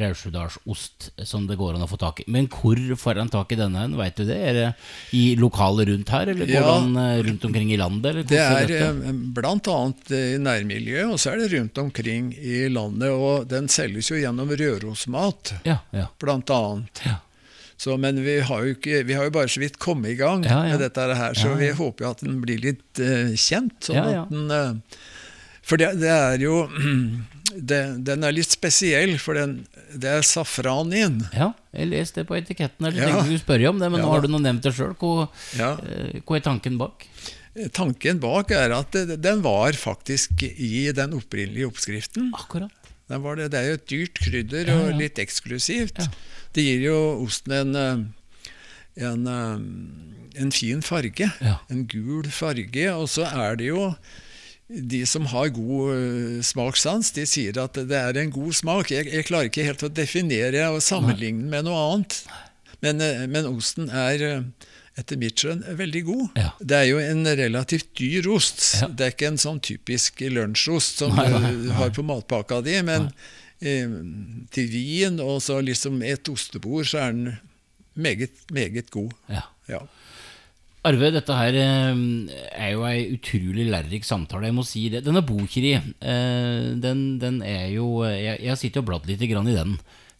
som 1.26 1.48
det 1.50 1.56
går 1.58 1.74
an 1.74 1.82
å 1.84 1.88
få 1.90 1.98
tak 2.00 2.20
i. 2.22 2.26
Men 2.30 2.46
hvor 2.54 2.78
får 3.02 3.18
en 3.24 3.32
tak 3.34 3.52
i 3.52 3.58
denne, 3.58 3.82
hen, 3.82 3.96
veit 3.98 4.20
du 4.20 4.28
det? 4.30 4.38
Er 4.38 4.54
det 4.60 4.68
i 5.18 5.24
lokalet 5.42 5.90
rundt 5.90 6.12
her, 6.14 6.30
eller 6.32 6.46
går 6.46 6.54
Ja. 6.62 6.76
den 6.78 6.96
eh, 7.02 7.24
rundt 7.26 7.48
omkring 7.50 7.74
i 7.74 7.80
landet? 7.82 8.12
Eller 8.12 8.30
Det 8.30 8.38
er 8.38 8.68
dette? 8.70 8.92
eh, 9.10 9.18
annet 9.74 10.14
i 10.14 10.22
nærmiljøet, 10.38 11.10
og 11.16 11.18
så 11.20 11.34
er 11.34 11.42
det 11.42 11.50
rundt 11.58 11.82
omkring 11.82 12.30
i 12.38 12.70
landet. 12.70 13.10
Og 13.10 13.50
den 13.50 13.68
selges 13.74 14.12
jo 14.14 14.22
gjennom 14.22 14.54
Rørosmat, 14.62 15.56
Ja, 15.66 15.80
ja, 15.92 16.08
ja. 17.08 17.18
Så, 17.82 17.96
men 17.98 18.20
vi 18.22 18.36
har, 18.46 18.66
ikke, 18.76 19.00
vi 19.10 19.16
har 19.18 19.26
jo 19.26 19.34
bare 19.34 19.50
så 19.50 19.62
vidt 19.64 19.80
kommet 19.82 20.12
i 20.14 20.18
gang 20.20 20.44
Ja, 20.46 20.60
ja. 20.68 20.76
med 20.76 20.84
dette 20.86 21.06
her, 21.18 21.34
så 21.34 21.56
vi 21.58 21.72
håper 21.74 22.06
jo 22.06 22.12
at 22.14 22.20
den 22.22 22.36
blir 22.44 22.60
litt 22.62 23.02
uh, 23.02 23.32
kjent. 23.34 23.80
Sånn. 23.88 23.98
At 23.98 24.30
den, 24.30 24.52
Uh, 24.52 25.10
for 25.66 25.78
det, 25.82 25.88
det 26.02 26.10
er 26.10 26.42
jo 26.42 26.56
det, 27.72 27.80
Den 28.08 28.24
er 28.28 28.34
litt 28.34 28.50
spesiell, 28.54 29.16
for 29.22 29.38
den, 29.38 29.58
det 29.94 30.10
er 30.20 30.26
safran 30.26 30.94
i 30.94 31.02
den. 31.04 31.20
ja, 31.38 31.52
jeg 31.74 31.90
leste 31.92 32.22
det 32.22 32.28
på 32.30 32.38
etiketten. 32.40 32.90
Jeg 32.92 32.98
Ja. 33.02 33.10
tenkte 33.16 33.30
du 33.34 33.42
spørre 33.42 33.70
om 33.70 33.80
det, 33.82 33.90
men 33.94 34.02
Ja. 34.02 34.06
nå 34.06 34.12
har 34.16 34.22
du 34.26 34.30
nå 34.34 34.42
nevnt 34.42 34.66
det 34.66 34.74
sjøl. 34.78 34.94
Hva, 35.02 35.28
Ja. 35.58 35.72
eh, 35.82 36.20
hva 36.26 36.38
er 36.38 36.46
tanken 36.50 36.78
bak? 36.82 37.08
Tanken 37.76 38.20
bak 38.24 38.52
er 38.56 38.72
at 38.78 38.92
den 39.22 39.42
var 39.44 39.74
faktisk 39.76 40.44
i 40.50 40.92
den 40.96 41.14
opprinnelige 41.18 41.68
oppskriften. 41.68 42.30
Akkurat. 42.38 42.72
Det, 43.12 43.52
det 43.52 43.60
er 43.60 43.68
jo 43.68 43.78
et 43.80 43.90
dyrt 43.92 44.22
krydder 44.24 44.72
Ja, 44.72 44.80
og 44.86 44.98
litt 45.00 45.20
eksklusivt. 45.22 46.02
Ja. 46.02 46.08
Det 46.56 46.66
gir 46.66 46.84
jo 46.86 46.98
osten 47.26 47.56
en, 47.56 47.76
eh, 47.80 49.06
en, 49.08 49.28
eh, 49.28 50.42
en 50.42 50.52
fin 50.56 50.84
farge. 50.84 51.30
Ja. 51.44 51.58
En 51.72 51.86
gul 51.92 52.28
farge. 52.32 52.88
Og 52.96 53.08
så 53.12 53.28
er 53.28 53.60
det 53.60 53.72
jo 53.72 53.92
de 54.72 55.02
som 55.06 55.28
har 55.28 55.52
god 55.52 55.94
eh, 55.96 56.40
smakssans, 56.48 57.12
de 57.16 57.26
sier 57.28 57.60
at 57.60 57.76
det 57.76 57.98
er 57.98 58.20
en 58.22 58.32
god 58.32 58.56
smak. 58.56 58.92
Jeg, 58.92 59.12
jeg 59.12 59.28
klarer 59.28 59.52
ikke 59.52 59.68
helt 59.68 59.84
å 59.84 59.92
definere 59.92 60.70
og 60.72 60.84
sammenligne 60.84 61.52
med 61.52 61.68
noe 61.68 61.84
annet. 61.90 62.22
Men, 62.82 63.04
men 63.30 63.46
osten 63.52 63.92
er 63.94 64.44
etter 65.00 65.20
mitt 65.20 65.40
skjønn 65.40 65.64
veldig 65.80 66.02
god. 66.08 66.26
Ja. 66.40 66.50
Det 66.60 66.80
er 66.82 66.88
jo 66.90 67.00
en 67.04 67.24
relativt 67.40 67.94
dyr 68.00 68.28
ost. 68.34 68.64
Ja. 68.82 68.90
Det 68.90 69.06
er 69.06 69.16
ikke 69.16 69.32
en 69.32 69.40
sånn 69.42 69.62
typisk 69.64 70.24
lunsjost 70.34 71.04
som 71.04 71.16
Nei, 71.16 71.30
nei, 71.32 71.54
du 71.64 71.72
har 71.78 71.94
på 71.96 72.06
matpakka 72.06 72.60
di, 72.66 72.76
men 72.88 73.10
eh, 73.64 73.96
til 74.52 74.70
vin 74.74 75.22
og 75.24 75.40
så 75.46 75.62
liksom 75.64 76.02
et 76.08 76.28
ostebord, 76.32 76.90
så 76.92 77.06
er 77.06 77.16
den 77.16 77.34
meget, 77.96 78.36
meget 78.52 78.92
god. 78.94 79.16
Ja. 79.32 79.48
Ja. 79.72 79.82
Arve, 80.82 81.12
dette 81.14 81.36
her 81.38 81.56
eh, 81.62 82.00
er 82.58 82.72
jo 82.74 82.86
ei 82.90 83.06
utrolig 83.14 83.68
lærerik 83.70 84.06
samtale, 84.08 84.50
jeg 84.50 84.58
må 84.58 84.66
si 84.66 84.88
det. 84.90 85.04
Denne 85.06 85.22
Bokiri, 85.26 85.76
eh, 85.78 86.72
den, 86.82 87.04
den 87.22 87.42
er 87.46 87.68
jo 87.76 88.02
eh, 88.08 88.18
Jeg, 88.18 88.40
jeg 88.48 88.62
sitter 88.64 88.82
og 88.82 88.90
bladd 88.90 89.10
litt 89.10 89.22
i 89.22 89.30
den. 89.30 89.76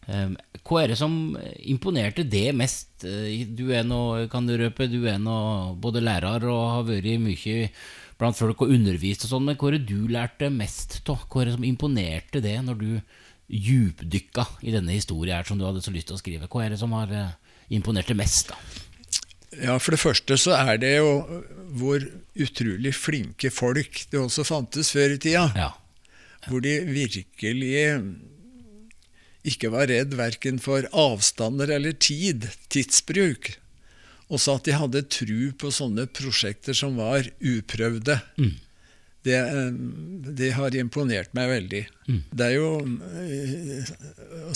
Eh, 0.08 0.28
Hva 0.62 0.82
er 0.82 0.92
det 0.92 0.98
som 0.98 1.36
imponerte 1.62 2.24
det 2.28 2.48
mest? 2.54 3.04
Eh, 3.04 3.44
Du 3.46 3.68
er 3.74 3.84
nå, 3.86 4.28
kan 4.30 4.46
du 4.46 4.56
røpe, 4.58 4.88
du 4.90 5.04
er 5.10 5.18
nå 5.22 5.76
både 5.82 6.02
lærer 6.02 6.46
og 6.50 6.62
har 6.76 6.86
vært 6.90 7.20
mye 7.22 7.68
blant 8.18 8.38
folk 8.38 8.60
og 8.62 8.70
undervist 8.70 9.24
og 9.26 9.30
sånn, 9.32 9.44
men 9.48 9.56
hva 9.58 9.68
er 9.72 9.78
det 9.78 9.86
du 9.88 10.06
lærte 10.12 10.50
mest 10.54 11.00
av? 11.10 11.24
Hva 11.28 11.42
er 11.42 11.50
det 11.50 11.54
som 11.56 11.64
imponerte 11.66 12.42
det 12.44 12.54
når 12.62 12.78
du 12.78 12.88
djupdykka 13.52 14.44
i 14.62 14.72
denne 14.74 14.94
historien 14.94 15.36
her 15.40 15.44
som 15.48 15.58
du 15.58 15.64
hadde 15.66 15.82
så 15.84 15.92
lyst 15.94 16.08
til 16.10 16.16
å 16.16 16.20
skrive? 16.22 16.48
Hva 16.50 16.64
er 16.66 16.74
det 16.74 16.80
som 16.82 16.94
har 16.96 17.10
eh, 17.12 17.34
imponert 17.74 18.08
det 18.10 18.16
mest, 18.18 18.52
da? 18.52 18.58
Ja, 19.52 19.74
For 19.82 19.92
det 19.92 20.00
første 20.00 20.38
så 20.40 20.54
er 20.56 20.78
det 20.80 20.94
jo 20.96 21.10
hvor 21.76 22.00
utrolig 22.40 22.94
flinke 22.96 23.50
folk 23.52 24.04
det 24.12 24.20
også 24.22 24.46
fantes 24.48 24.88
før 24.94 25.12
i 25.12 25.18
tida. 25.20 25.42
Ja. 25.58 25.70
Hvor 26.48 26.62
de 26.64 26.78
virkelig 26.88 27.74
ikke 29.48 29.72
var 29.74 29.90
redd 29.90 30.14
verken 30.18 30.60
for 30.62 30.86
avstander 30.94 31.72
eller 31.74 31.96
tid, 31.98 32.48
tidsbruk. 32.70 33.56
Og 34.32 34.40
så 34.40 34.56
at 34.56 34.68
de 34.68 34.76
hadde 34.78 35.06
tru 35.12 35.50
på 35.58 35.72
sånne 35.74 36.06
prosjekter 36.14 36.76
som 36.76 36.96
var 37.00 37.26
uprøvde. 37.38 38.20
det, 39.26 39.36
eh, 39.38 39.74
det, 40.38 40.52
har 40.56 40.78
imponert 40.78 41.34
meg 41.36 41.50
veldig. 41.50 41.82
Mm. 42.08 42.22
Det 42.30 42.46
er 42.46 42.54
jo 42.56 42.70
eh, 43.22 43.92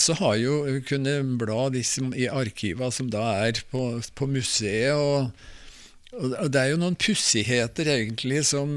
Så 0.01 0.17
har 0.21 0.39
jo 0.41 0.81
kunnet 0.87 1.37
bla 1.39 1.67
liksom 1.75 2.15
i 2.15 2.27
arkiva 2.31 2.89
som 2.91 3.11
da 3.11 3.27
er 3.45 3.61
på, 3.69 4.01
på 4.15 4.31
museet. 4.31 4.95
og, 4.95 5.29
og 6.17 6.49
det 6.49 6.63
er 6.63 6.71
jo 6.71 6.81
noen 6.81 6.97
pussigheter 6.97 7.91
egentlig 7.91 8.45
som, 8.49 8.71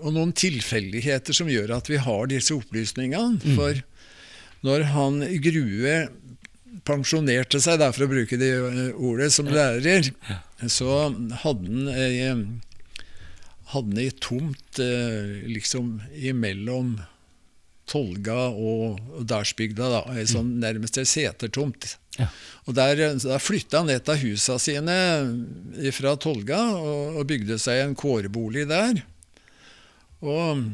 og 0.00 0.14
noen 0.14 0.32
tilfeldigheter 0.32 1.36
som 1.36 1.50
gjør 1.50 1.74
at 1.76 1.90
vi 1.90 2.00
har 2.00 2.30
disse 2.30 2.54
opplysningene. 2.56 3.42
Mm. 3.42 3.58
For 3.58 3.82
når 4.66 4.88
han 4.94 5.22
Grue 5.42 5.96
pensjonerte 6.88 7.60
seg, 7.62 7.78
da, 7.82 7.90
for 7.94 8.06
å 8.06 8.10
bruke 8.10 8.38
det 8.40 8.52
ordet, 8.96 9.30
som 9.34 9.50
lærer, 9.50 10.08
så 10.70 11.08
hadde 11.42 11.42
han 11.42 11.88
ei 11.92 12.34
hadde 13.72 14.02
ei 14.02 14.12
tomt 14.20 14.80
eh, 14.82 15.42
liksom 15.48 15.96
imellom 16.12 16.98
Tolga 17.88 18.46
og 18.52 19.24
Dalsbygda, 19.28 19.88
da, 19.90 20.02
sånn 20.28 20.54
mm. 20.54 20.60
nærmest 20.62 20.98
ei 21.00 21.06
setertomt. 21.08 21.96
Ja. 22.18 22.28
Og 22.68 22.76
Der, 22.76 23.00
der 23.16 23.42
flytta 23.42 23.82
han 23.82 23.90
et 23.92 24.08
av 24.12 24.20
husa 24.20 24.58
sine 24.60 24.96
fra 25.96 26.14
Tolga 26.20 26.60
og, 26.76 27.18
og 27.20 27.26
bygde 27.28 27.58
seg 27.60 27.82
en 27.82 27.96
kårbolig 27.98 28.66
der. 28.70 29.02
Og 30.22 30.68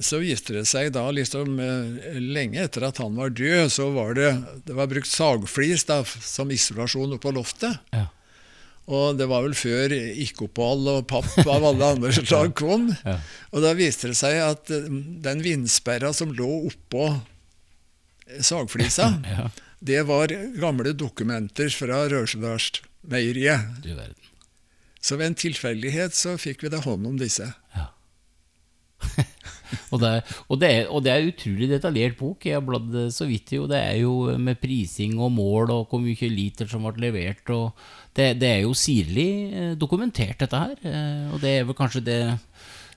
så 0.00 0.20
viste 0.22 0.54
det 0.56 0.64
seg 0.68 0.92
da, 0.94 1.06
liksom 1.14 1.58
eh, 1.62 2.18
lenge 2.20 2.60
etter 2.64 2.86
at 2.88 3.00
han 3.02 3.16
var 3.18 3.32
død, 3.34 3.70
så 3.72 3.88
var 3.94 4.14
det, 4.18 4.30
det 4.68 4.76
var 4.76 4.90
brukt 4.90 5.10
sagflis 5.10 5.86
da, 5.88 6.02
som 6.04 6.50
isolasjon 6.54 7.16
oppå 7.16 7.32
loftet. 7.34 7.78
Ja. 7.94 8.06
Og 8.88 9.18
det 9.18 9.26
var 9.28 9.44
vel 9.44 9.56
før 9.58 9.92
ikke-opphold 9.92 10.88
og 10.94 11.08
papp 11.10 11.34
av 11.44 11.66
alle 11.72 11.90
andre 11.96 12.12
slag 12.18 12.54
kom. 12.56 12.88
Ja. 13.04 13.18
Og 13.52 13.64
da 13.64 13.74
viste 13.76 14.12
det 14.12 14.18
seg 14.20 14.38
at 14.44 14.72
eh, 14.74 14.88
den 15.24 15.44
vindsperra 15.44 16.14
som 16.16 16.32
lå 16.36 16.48
oppå 16.70 17.10
sagflisa, 18.40 19.12
ja. 19.36 19.50
det 19.80 20.02
var 20.08 20.32
gamle 20.60 20.94
dokumenter 20.96 21.72
fra 21.74 22.06
Rørsedalsmeieriet. 22.12 23.84
Så 25.00 25.16
ved 25.16 25.32
en 25.32 25.38
tilfeldighet 25.38 26.16
så 26.16 26.36
fikk 26.40 26.64
vi 26.64 26.72
da 26.72 26.82
hånd 26.84 27.06
om 27.08 27.20
disse. 27.20 27.52
Ja. 27.76 27.90
og, 29.92 30.00
det 30.02 30.12
og, 30.46 30.56
det 30.60 30.70
er, 30.70 30.82
og, 30.88 31.02
det 31.04 31.12
er, 31.12 31.28
utrolig 31.28 31.68
detaljert 31.70 32.18
bok. 32.18 32.46
Jeg 32.46 32.58
har 32.58 32.64
bladd 32.64 32.96
så 33.14 33.28
vidt 33.28 33.54
i, 33.54 33.60
og 33.62 33.68
det 33.72 33.80
er 33.80 34.00
jo 34.02 34.14
med 34.40 34.60
prising 34.62 35.18
og 35.20 35.32
mål 35.34 35.74
og 35.74 35.86
hvor 35.90 36.02
mye 36.02 36.32
liter 36.32 36.70
som 36.70 36.86
ble 36.86 37.08
levert. 37.08 37.44
Det, 38.16 38.32
det 38.40 38.50
er 38.50 38.60
jo 38.64 38.74
sirlig 38.76 39.30
eh, 39.52 39.72
dokumentert, 39.78 40.38
dette 40.40 40.64
her. 40.64 40.74
Eh, 40.82 41.30
og 41.34 41.42
det 41.42 41.54
er 41.54 41.68
vel 41.68 41.76
kanskje 41.78 42.02
det, 42.06 42.18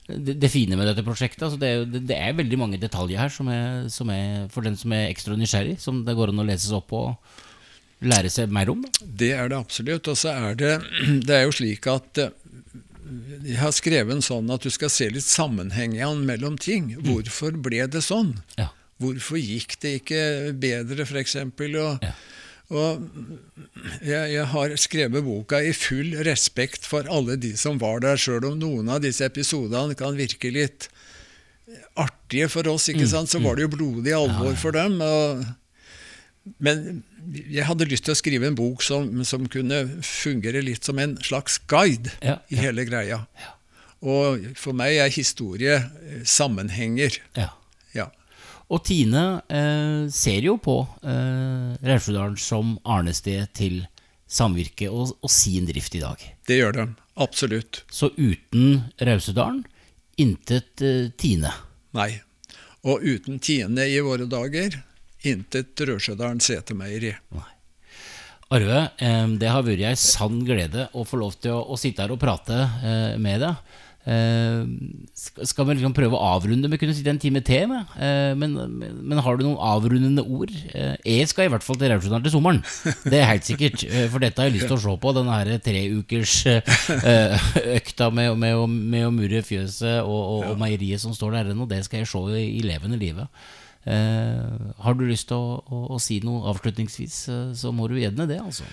det, 0.08 0.50
fine 0.50 0.78
med 0.78 0.88
dette 0.90 1.04
prosjektet. 1.06 1.44
Altså 1.46 1.60
er, 1.62 1.86
det, 1.86 2.16
er, 2.16 2.36
veldig 2.38 2.58
mange 2.58 2.80
detaljer 2.82 3.22
her 3.22 3.32
som 3.32 3.50
er, 3.52 3.86
som 3.92 4.10
er, 4.14 4.48
for 4.52 4.66
den 4.66 4.78
som 4.78 4.94
er 4.96 5.10
ekstra 5.10 5.38
nysgjerrig, 5.38 5.78
som 5.82 6.02
det 6.06 6.16
går 6.18 6.32
an 6.32 6.42
å 6.42 6.48
lese 6.48 6.68
seg 6.68 6.80
opp 6.80 6.96
og 6.98 7.40
lære 8.02 8.30
seg 8.32 8.50
mer 8.52 8.70
om. 8.72 8.82
Det 9.02 9.30
er 9.36 9.52
det 9.52 9.58
absolutt. 9.58 10.10
Og 10.10 10.18
så 10.18 10.34
er 10.34 10.58
det, 10.58 10.72
det 11.28 11.38
er 11.38 11.46
jo 11.46 11.54
slik 11.54 11.86
at 11.90 12.22
eh, 12.22 12.34
jeg 13.46 13.58
har 13.60 13.72
skrevet 13.74 14.14
en 14.16 14.24
sånn 14.24 14.50
at 14.54 14.64
du 14.64 14.70
skal 14.72 14.92
se 14.92 15.08
litt 15.12 15.26
sammenhengen 15.26 16.24
mellom 16.28 16.58
ting. 16.60 16.92
Mm. 16.96 17.08
Hvorfor 17.08 17.56
ble 17.64 17.84
det 17.90 18.04
sånn? 18.06 18.36
Ja. 18.58 18.70
Hvorfor 19.02 19.40
gikk 19.40 19.78
det 19.82 19.96
ikke 20.02 20.22
bedre, 20.62 21.06
f.eks.? 21.06 21.36
Og, 21.42 22.04
ja. 22.04 22.12
og 22.70 23.06
jeg, 24.04 24.34
jeg, 24.34 24.46
har 24.52 24.76
skrevet 24.80 25.26
boka 25.26 25.62
i 25.62 25.72
full 25.76 26.14
respekt 26.28 26.86
for 26.88 27.08
alle 27.10 27.38
de 27.40 27.54
som 27.58 27.80
var 27.82 28.04
der, 28.04 28.20
sjøl 28.20 28.52
om 28.52 28.60
noen 28.60 28.92
av 28.92 29.02
disse 29.04 29.26
episodene 29.26 29.98
kan 29.98 30.18
virke 30.18 30.52
litt 30.54 30.90
artige 31.98 32.48
for 32.52 32.68
oss, 32.70 32.88
ikke 32.92 33.06
mm. 33.06 33.12
sant? 33.14 33.32
så 33.32 33.40
var 33.42 33.56
det 33.56 33.66
jo 33.66 33.74
blodig 33.74 34.14
alvor 34.16 34.54
for 34.60 34.76
dem. 34.76 35.00
Og, 35.02 35.42
men 36.58 37.02
jeg 37.32 37.66
hadde 37.68 37.86
lyst 37.86 38.06
til 38.08 38.16
å 38.16 38.18
skrive 38.18 38.48
en 38.48 38.58
bok 38.58 38.82
som, 38.82 39.22
som 39.26 39.46
kunne 39.50 39.84
fungere 40.06 40.62
litt 40.64 40.86
som 40.88 40.98
en 40.98 41.14
slags 41.22 41.60
guide 41.70 42.10
ja, 42.18 42.40
i 42.50 42.58
hele 42.58 42.86
greia. 42.88 43.22
Ja. 43.38 43.52
Og 44.02 44.48
for 44.58 44.74
meg 44.74 44.98
er 44.98 45.12
historie 45.14 45.76
eh, 45.78 46.24
sammenhenger. 46.26 47.20
Ja. 47.38 47.52
ja. 47.94 48.08
Og 48.72 48.82
Tine 48.88 49.42
eh, 49.46 50.10
ser 50.10 50.42
jo 50.42 50.56
på 50.62 50.80
eh, 51.06 51.78
Raudsjødalen 51.78 52.38
som 52.42 52.74
arnested 52.82 53.52
til 53.54 53.84
samvirke 54.32 54.88
og, 54.90 55.14
og, 55.20 55.30
sin 55.30 55.68
drift 55.68 55.94
i 55.94 56.02
dag. 56.02 56.26
Det 56.48 56.58
gjør 56.58 56.78
de. 56.78 56.88
Absolutt. 57.22 57.84
Så 57.92 58.10
uten 58.16 58.88
Rausedalen, 58.98 59.62
intet 60.20 60.82
eh, 60.82 61.12
Tine. 61.20 61.52
Nei. 61.94 62.10
Og 62.82 63.04
uten 63.04 63.38
Tine 63.38 63.86
i 63.86 64.00
våre 64.02 64.26
dager, 64.26 64.80
intet 65.28 65.84
Rødsjødalen 65.88 66.42
setermeieri. 66.42 67.14
Arve, 68.52 68.82
det 69.40 69.48
har 69.48 69.64
vært 69.64 69.86
ei 69.88 69.94
sann 69.96 70.42
glede 70.44 70.90
å 70.92 71.06
få 71.08 71.22
lov 71.22 71.38
til 71.40 71.54
å, 71.56 71.62
å 71.72 71.78
sitte 71.80 72.04
her 72.04 72.12
og 72.12 72.20
prate 72.20 72.58
eh, 72.84 73.14
med 73.22 73.40
deg. 73.46 73.78
Skal 74.02 75.66
vi 75.68 75.76
liksom 75.76 75.94
prøve 75.94 76.18
å 76.18 76.30
avrunde? 76.34 76.66
Vi 76.72 76.78
kunne 76.80 76.94
sitte 76.96 77.12
en 77.12 77.20
time 77.22 77.40
til. 77.46 77.70
Eh, 77.72 78.32
men, 78.38 78.56
men, 78.58 79.20
har 79.22 79.38
du 79.38 79.44
noen 79.46 79.60
avrundende 79.62 80.24
ord? 80.26 80.50
Eh, 80.74 80.96
jeg 81.06 81.30
skal 81.30 81.46
i 81.46 81.52
hvert 81.54 81.64
fall 81.64 81.78
til 81.78 81.92
Raudsjødalen 81.92 82.26
til 82.26 82.34
sommeren. 82.34 82.60
Det 83.06 83.20
er 83.20 83.30
helt 83.30 83.46
sikkert. 83.46 83.86
For 84.12 84.22
dette 84.22 84.42
har 84.42 84.50
jeg 84.50 84.58
lyst 84.58 84.68
til 84.68 84.76
å 84.76 84.82
se 84.84 84.96
på. 85.06 85.14
Denne 85.16 85.38
her 85.38 85.54
treukers 85.62 86.36
økta 87.78 88.10
med, 88.10 88.34
med, 88.42 88.58
med, 88.74 89.06
å 89.06 89.14
mure 89.14 89.44
fjøset 89.46 90.02
og, 90.02 90.20
og, 90.20 90.46
og, 90.50 90.60
meieriet 90.60 91.02
som 91.02 91.14
står 91.16 91.38
der 91.38 91.52
ennå. 91.54 91.70
Det 91.70 91.84
skal 91.86 92.02
jeg 92.02 92.10
se 92.10 92.42
i 92.42 92.62
levende 92.66 92.98
livet. 93.00 93.30
Eh, 93.84 94.72
har 94.78 94.94
du 94.94 95.08
lyst 95.08 95.26
til 95.32 95.40
å, 95.42 95.56
å, 95.58 95.78
å, 95.96 95.98
si 95.98 96.20
noe 96.22 96.46
avslutningsvis, 96.52 97.16
eh, 97.32 97.48
så 97.58 97.72
må 97.74 97.88
du 97.90 97.96
gjerne 97.98 98.28
det, 98.30 98.38
altså. 98.38 98.66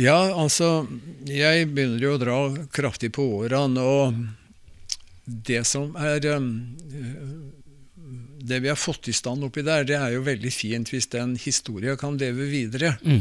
Ja, 0.00 0.16
altså 0.32 0.86
Jeg 1.28 1.68
begynner 1.76 2.00
jo 2.00 2.14
å 2.14 2.20
dra 2.22 2.38
kraftig 2.72 3.12
på 3.18 3.26
årene, 3.42 3.84
og 3.84 4.16
det 5.26 5.60
som 5.68 5.92
er 6.00 6.24
eh, 6.30 6.48
Det 8.46 8.62
vi 8.64 8.72
har 8.72 8.80
fått 8.80 9.10
i 9.12 9.16
stand 9.16 9.44
oppi 9.44 9.66
der, 9.66 9.84
det 9.84 9.98
er 10.00 10.16
jo 10.16 10.24
veldig 10.24 10.54
fint 10.54 10.88
hvis 10.94 11.10
den 11.12 11.36
historien 11.36 12.00
kan 12.00 12.16
leve 12.16 12.48
videre. 12.48 12.94
Mm. 13.04 13.20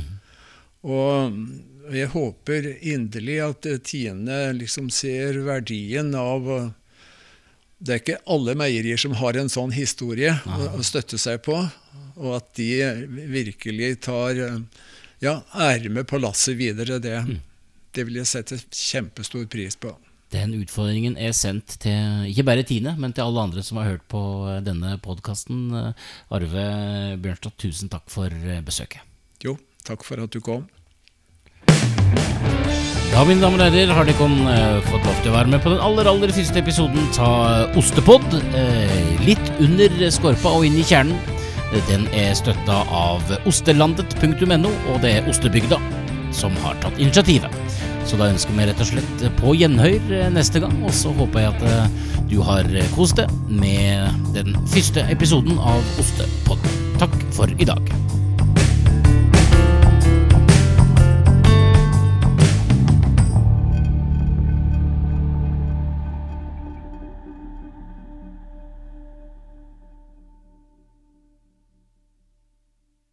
Og 0.87 1.91
jeg 1.91 2.13
håper 2.13 2.71
inderlig 2.79 3.39
at 3.43 3.67
Tine 3.83 4.39
liksom 4.55 4.87
ser 4.93 5.41
verdien 5.43 6.13
av 6.15 6.47
det 7.85 7.93
er 7.93 8.01
ikke 8.01 8.21
alle 8.33 8.55
meierier 8.57 8.99
som 8.99 9.13
har 9.19 9.37
en 9.37 9.51
sånn 9.51 9.73
historie 9.75 10.33
å, 10.49 10.81
støtte 10.85 11.19
seg 11.21 11.43
på, 11.45 11.57
og 12.15 12.31
at 12.39 12.47
de 12.57 12.69
virkelig 13.29 13.91
tar 14.07 14.39
ja, 15.21 15.35
ermet 15.53 16.09
på 16.09 16.19
lasset 16.21 16.57
videre. 16.57 16.97
Det, 17.03 17.13
mm. 17.27 17.37
det 17.93 18.07
vil 18.07 18.21
jeg 18.21 18.31
sette 18.31 18.59
kjempestor 18.71 19.45
pris 19.51 19.77
på. 19.77 19.93
Den 20.33 20.55
utfordringen 20.57 21.19
er 21.21 21.35
sendt 21.37 21.77
til 21.83 22.25
ikke 22.31 22.47
bare 22.47 22.65
Tine, 22.67 22.95
men 22.99 23.13
til 23.13 23.27
alle 23.27 23.43
andre 23.45 23.63
som 23.63 23.77
har 23.79 23.93
hørt 23.93 24.07
på 24.11 24.21
denne 24.65 24.95
podkasten. 25.03 25.69
Arve 26.33 26.65
Bjørnstad, 27.21 27.53
tusen 27.61 27.93
takk 27.93 28.09
for 28.11 28.33
besøket. 28.65 29.05
Jo, 29.45 29.59
takk 29.85 30.07
for 30.07 30.25
at 30.25 30.33
du 30.33 30.41
kom. 30.43 30.65
Ja, 33.13 33.21
mine 33.23 33.39
damer 33.39 33.61
og 33.61 33.69
herrer, 33.69 33.91
har 33.95 34.07
dere 34.07 34.25
uh, 34.27 34.79
fått 34.89 35.05
lov 35.07 35.19
til 35.21 35.31
å 35.31 35.35
være 35.35 35.51
med 35.53 35.61
på 35.63 35.71
den 35.71 35.81
aller 35.83 36.07
aller 36.09 36.31
første 36.35 36.59
episoden 36.59 37.05
av 37.23 37.77
Ostepod. 37.79 38.25
Uh, 38.55 38.95
litt 39.23 39.51
under 39.63 39.93
skorpa 40.13 40.51
og 40.57 40.65
inn 40.67 40.77
i 40.81 40.85
kjernen. 40.85 41.19
Den 41.89 42.05
er 42.15 42.33
støtta 42.37 42.81
av 42.93 43.31
ostelandet.no, 43.49 44.71
og 44.91 44.99
det 45.03 45.15
er 45.17 45.29
Ostebygda 45.31 45.79
som 46.35 46.55
har 46.63 46.77
tatt 46.83 46.99
initiativet. 47.01 47.51
Så 48.07 48.19
da 48.19 48.29
ønsker 48.31 48.55
vi 48.55 48.67
rett 48.69 48.83
og 48.83 48.89
slett 48.89 49.25
på 49.39 49.55
gjenhør 49.57 50.13
eh, 50.13 50.27
neste 50.31 50.61
gang, 50.63 50.75
og 50.85 50.93
så 50.95 51.11
håper 51.17 51.45
jeg 51.45 51.55
at 51.55 52.25
du 52.31 52.37
har 52.45 52.69
kost 52.95 53.19
deg 53.21 53.31
med 53.49 54.31
den 54.37 54.55
første 54.71 55.05
episoden 55.11 55.59
av 55.59 55.81
Ostepod. 56.01 56.69
Takk 57.01 57.17
for 57.35 57.51
i 57.59 57.67
dag. 57.67 57.95